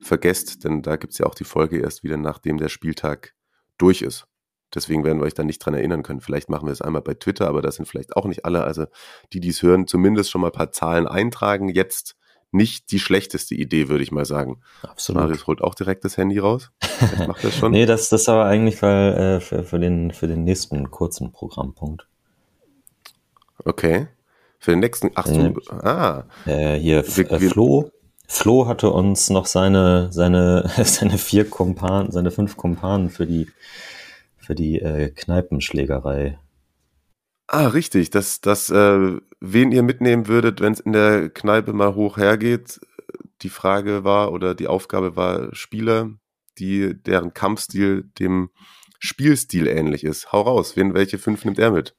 vergesst, 0.00 0.64
denn 0.64 0.82
da 0.82 0.96
gibt 0.96 1.12
es 1.12 1.18
ja 1.18 1.26
auch 1.26 1.34
die 1.34 1.44
Folge 1.44 1.78
erst 1.78 2.02
wieder, 2.02 2.16
nachdem 2.16 2.58
der 2.58 2.68
Spieltag 2.68 3.34
durch 3.78 4.02
ist. 4.02 4.26
Deswegen 4.74 5.04
werden 5.04 5.18
wir 5.18 5.26
euch 5.26 5.34
dann 5.34 5.46
nicht 5.46 5.58
dran 5.58 5.74
erinnern 5.74 6.02
können. 6.02 6.20
Vielleicht 6.20 6.48
machen 6.48 6.66
wir 6.66 6.72
es 6.72 6.82
einmal 6.82 7.02
bei 7.02 7.14
Twitter, 7.14 7.48
aber 7.48 7.62
das 7.62 7.76
sind 7.76 7.86
vielleicht 7.86 8.16
auch 8.16 8.26
nicht 8.26 8.44
alle. 8.44 8.64
Also 8.64 8.86
die, 9.32 9.40
die 9.40 9.48
es 9.48 9.62
hören, 9.62 9.86
zumindest 9.86 10.30
schon 10.30 10.40
mal 10.40 10.48
ein 10.48 10.52
paar 10.52 10.72
Zahlen 10.72 11.06
eintragen. 11.06 11.68
Jetzt 11.68 12.16
nicht 12.52 12.90
die 12.90 12.98
schlechteste 12.98 13.54
Idee, 13.54 13.88
würde 13.88 14.02
ich 14.02 14.12
mal 14.12 14.24
sagen. 14.24 14.60
Absolut. 14.82 15.22
Marius 15.22 15.46
holt 15.46 15.62
auch 15.62 15.74
direkt 15.74 16.04
das 16.04 16.16
Handy 16.16 16.38
raus. 16.38 16.70
Ich 17.00 17.26
mach 17.26 17.40
das 17.40 17.56
schon. 17.56 17.72
nee, 17.72 17.86
das, 17.86 18.08
das 18.08 18.28
aber 18.28 18.44
eigentlich 18.44 18.76
für, 18.76 18.86
äh, 19.16 19.40
für, 19.40 19.62
für, 19.62 19.78
den, 19.78 20.10
für 20.10 20.26
den 20.26 20.44
nächsten 20.44 20.90
kurzen 20.90 21.32
Programmpunkt. 21.32 22.06
Okay. 23.64 24.08
Für 24.58 24.72
den 24.72 24.80
nächsten, 24.80 25.10
ach 25.14 25.26
so, 25.26 25.40
äh, 25.40 25.54
ah. 25.70 26.24
Äh, 26.44 26.76
hier, 26.76 27.04
wir, 27.16 27.32
äh, 27.32 27.40
Flo, 27.40 27.90
Flo 28.26 28.66
hatte 28.66 28.90
uns 28.90 29.30
noch 29.30 29.46
seine, 29.46 30.12
seine, 30.12 30.70
seine 30.84 31.18
vier 31.18 31.48
Kumpanen, 31.48 32.10
seine 32.10 32.30
fünf 32.30 32.56
Kumpanen 32.56 33.10
für 33.10 33.26
die 33.26 33.48
für 34.40 34.54
die 34.54 34.80
äh, 34.80 35.10
Kneipenschlägerei. 35.10 36.38
Ah, 37.46 37.66
richtig. 37.66 38.10
Das, 38.10 38.40
das, 38.40 38.70
äh, 38.70 39.18
wen 39.40 39.72
ihr 39.72 39.82
mitnehmen 39.82 40.28
würdet, 40.28 40.60
wenn 40.60 40.72
es 40.72 40.80
in 40.80 40.92
der 40.92 41.30
Kneipe 41.30 41.72
mal 41.72 41.94
hoch 41.94 42.16
hergeht. 42.16 42.80
Die 43.42 43.48
Frage 43.48 44.04
war 44.04 44.32
oder 44.32 44.54
die 44.54 44.68
Aufgabe 44.68 45.16
war 45.16 45.54
Spieler, 45.54 46.10
die 46.58 46.94
deren 47.02 47.34
Kampfstil 47.34 48.04
dem 48.18 48.50
Spielstil 48.98 49.66
ähnlich 49.66 50.04
ist. 50.04 50.30
Hau 50.30 50.42
raus. 50.42 50.76
Wen, 50.76 50.94
welche 50.94 51.18
fünf 51.18 51.44
nimmt 51.44 51.58
er 51.58 51.70
mit? 51.70 51.96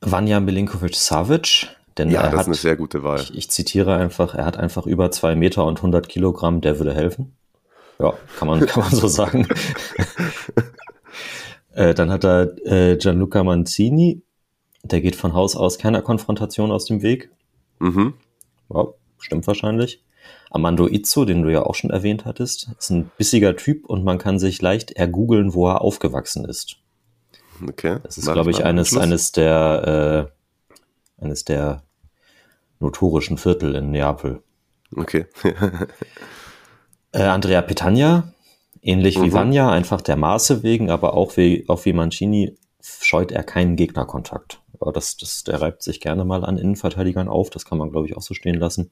Vanja 0.00 0.40
Milinkovic 0.40 0.94
Savic. 0.94 1.68
Denn 1.98 2.10
ja, 2.10 2.22
das 2.22 2.32
hat, 2.32 2.40
ist 2.40 2.46
eine 2.46 2.54
sehr 2.54 2.76
gute 2.76 3.02
Wahl. 3.02 3.20
Ich, 3.20 3.34
ich, 3.34 3.50
zitiere 3.50 3.94
einfach, 3.94 4.34
er 4.34 4.46
hat 4.46 4.56
einfach 4.56 4.86
über 4.86 5.10
zwei 5.10 5.36
Meter 5.36 5.64
und 5.64 5.78
100 5.78 6.08
Kilogramm, 6.08 6.60
der 6.60 6.78
würde 6.78 6.94
helfen. 6.94 7.36
Ja, 7.98 8.14
kann 8.38 8.48
man, 8.48 8.60
kann 8.66 8.82
man 8.84 8.92
so 8.92 9.06
sagen. 9.06 9.46
Äh, 11.74 11.94
dann 11.94 12.10
hat 12.10 12.24
er 12.24 12.56
äh, 12.66 12.96
Gianluca 12.96 13.42
Manzini, 13.42 14.22
der 14.82 15.00
geht 15.00 15.16
von 15.16 15.34
Haus 15.34 15.56
aus 15.56 15.78
keiner 15.78 16.02
Konfrontation 16.02 16.70
aus 16.70 16.84
dem 16.84 17.02
Weg. 17.02 17.30
Mhm. 17.78 18.14
Ja, 18.72 18.86
stimmt 19.18 19.46
wahrscheinlich. 19.46 20.02
Armando 20.50 20.86
Izzo, 20.86 21.24
den 21.24 21.42
du 21.42 21.50
ja 21.50 21.64
auch 21.64 21.74
schon 21.74 21.90
erwähnt 21.90 22.24
hattest, 22.24 22.70
ist 22.78 22.90
ein 22.90 23.10
bissiger 23.18 23.56
Typ 23.56 23.86
und 23.86 24.04
man 24.04 24.18
kann 24.18 24.38
sich 24.38 24.62
leicht 24.62 24.92
ergoogeln, 24.92 25.52
wo 25.52 25.68
er 25.68 25.80
aufgewachsen 25.80 26.44
ist. 26.44 26.76
Okay. 27.66 27.98
Das 28.02 28.18
ist, 28.18 28.30
glaube 28.30 28.50
ich, 28.50 28.64
eines, 28.64 28.96
eines 28.96 29.32
der 29.32 30.30
äh, 30.30 31.24
eines 31.24 31.44
der 31.44 31.82
notorischen 32.80 33.38
Viertel 33.38 33.74
in 33.74 33.90
Neapel. 33.90 34.42
Okay. 34.94 35.26
äh, 37.12 37.22
Andrea 37.22 37.62
Petagna, 37.62 38.33
Ähnlich 38.86 39.18
mhm. 39.18 39.24
wie 39.24 39.32
Vanya, 39.32 39.70
einfach 39.70 40.02
der 40.02 40.16
Maße 40.16 40.62
wegen, 40.62 40.90
aber 40.90 41.14
auch 41.14 41.38
wie, 41.38 41.64
auch 41.68 41.86
wie 41.86 41.94
Mancini 41.94 42.58
scheut 42.82 43.32
er 43.32 43.42
keinen 43.42 43.76
Gegnerkontakt. 43.76 44.60
Aber 44.78 44.92
das, 44.92 45.16
das, 45.16 45.42
der 45.42 45.62
reibt 45.62 45.82
sich 45.82 46.00
gerne 46.00 46.26
mal 46.26 46.44
an 46.44 46.58
Innenverteidigern 46.58 47.28
auf. 47.28 47.48
Das 47.48 47.64
kann 47.64 47.78
man, 47.78 47.90
glaube 47.90 48.06
ich, 48.06 48.14
auch 48.14 48.20
so 48.20 48.34
stehen 48.34 48.56
lassen. 48.56 48.90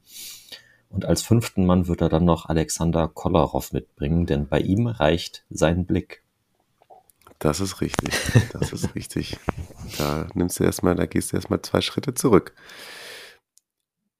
Und 0.89 1.05
als 1.05 1.21
fünften 1.21 1.67
Mann 1.67 1.87
wird 1.87 2.01
er 2.01 2.09
dann 2.09 2.25
noch 2.25 2.47
Alexander 2.47 3.07
Kolarov 3.07 3.71
mitbringen, 3.71 4.25
denn 4.25 4.47
bei 4.47 4.59
ihm 4.59 4.87
reicht 4.87 5.45
sein 5.51 5.85
Blick. 5.85 6.23
Das 7.37 7.59
ist 7.59 7.79
richtig. 7.79 8.15
Das 8.51 8.73
ist 8.73 8.95
richtig. 8.95 9.37
Da 9.99 10.27
nimmst 10.33 10.59
du 10.59 10.63
erstmal, 10.63 10.95
da 10.95 11.05
gehst 11.05 11.31
du 11.31 11.35
erstmal 11.35 11.61
zwei 11.61 11.81
Schritte 11.81 12.15
zurück. 12.15 12.55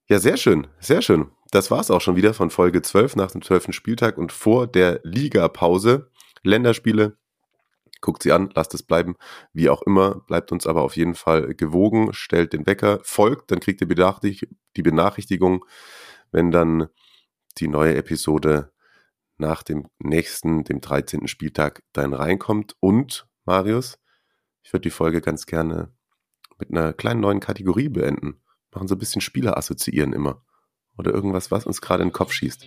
Ja, 0.08 0.20
sehr 0.20 0.38
schön, 0.38 0.68
sehr 0.80 1.02
schön. 1.02 1.32
Das 1.54 1.70
war's 1.70 1.92
auch 1.92 2.02
schon 2.02 2.16
wieder 2.16 2.34
von 2.34 2.50
Folge 2.50 2.82
12 2.82 3.16
nach 3.16 3.30
dem 3.30 3.44
12. 3.44 3.74
Spieltag 3.74 4.18
und 4.18 4.32
vor 4.32 4.66
der 4.66 5.02
Ligapause. 5.04 6.10
Länderspiele. 6.42 7.16
Guckt 8.02 8.24
sie 8.24 8.32
an, 8.32 8.50
lasst 8.56 8.74
es 8.74 8.82
bleiben. 8.82 9.18
Wie 9.54 9.70
auch 9.70 9.84
immer, 9.84 10.16
bleibt 10.22 10.52
uns 10.52 10.66
aber 10.66 10.82
auf 10.82 10.98
jeden 10.98 11.14
Fall 11.14 11.54
gewogen, 11.54 12.12
stellt 12.12 12.54
den 12.54 12.66
Wecker, 12.66 13.02
folgt, 13.04 13.52
dann 13.52 13.60
kriegt 13.60 13.82
ihr 13.82 13.88
die 13.88 14.82
Benachrichtigung, 14.82 15.64
wenn 16.32 16.50
dann 16.50 16.88
die 17.60 17.68
neue 17.68 17.98
Episode 17.98 18.72
nach 19.38 19.62
dem 19.62 19.86
nächsten, 20.00 20.64
dem 20.64 20.82
13. 20.82 21.28
Spieltag 21.28 21.84
dann 21.94 22.16
reinkommt. 22.16 22.76
Und, 22.80 23.28
Marius, 23.46 24.00
ich 24.64 24.74
würde 24.74 24.90
die 24.90 24.90
Folge 24.90 25.22
ganz 25.22 25.46
gerne 25.46 25.94
mit 26.58 26.72
einer 26.72 26.94
kleinen 26.94 27.20
neuen 27.20 27.42
Kategorie 27.42 27.90
beenden. 27.90 28.42
Machen 28.72 28.88
so 28.88 28.96
ein 28.96 29.00
bisschen 29.00 29.22
Spieler 29.22 29.56
assoziieren 29.56 30.14
immer. 30.14 30.44
Oder 30.98 31.12
irgendwas, 31.12 31.52
was 31.52 31.66
uns 31.66 31.82
gerade 31.82 32.04
in 32.04 32.10
den 32.10 32.14
Kopf 32.14 32.34
schießt. 32.34 32.66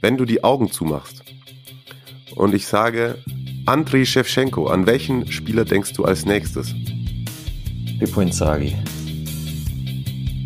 Wenn 0.00 0.16
du 0.16 0.24
die 0.24 0.44
Augen 0.44 0.70
zumachst 0.70 1.24
und 2.34 2.54
ich 2.54 2.66
sage, 2.66 3.18
Andriy 3.66 4.06
Shevchenko, 4.06 4.68
an 4.68 4.86
welchen 4.86 5.30
Spieler 5.30 5.64
denkst 5.64 5.92
du 5.92 6.04
als 6.04 6.24
nächstes? 6.24 6.74
Pippo 7.98 8.20
Inzaghi. 8.20 8.76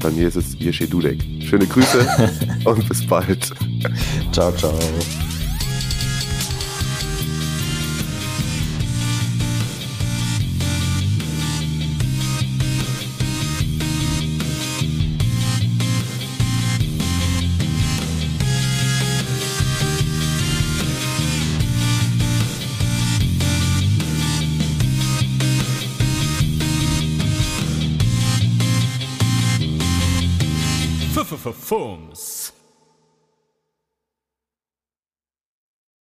Bei 0.00 0.10
mir 0.10 0.26
ist 0.26 0.36
es 0.36 0.58
Yeshe 0.58 0.88
Dudek. 0.88 1.22
Schöne 1.42 1.66
Grüße 1.66 2.08
und 2.64 2.88
bis 2.88 3.06
bald. 3.06 3.52
Ciao, 4.32 4.50
ciao. 4.52 4.78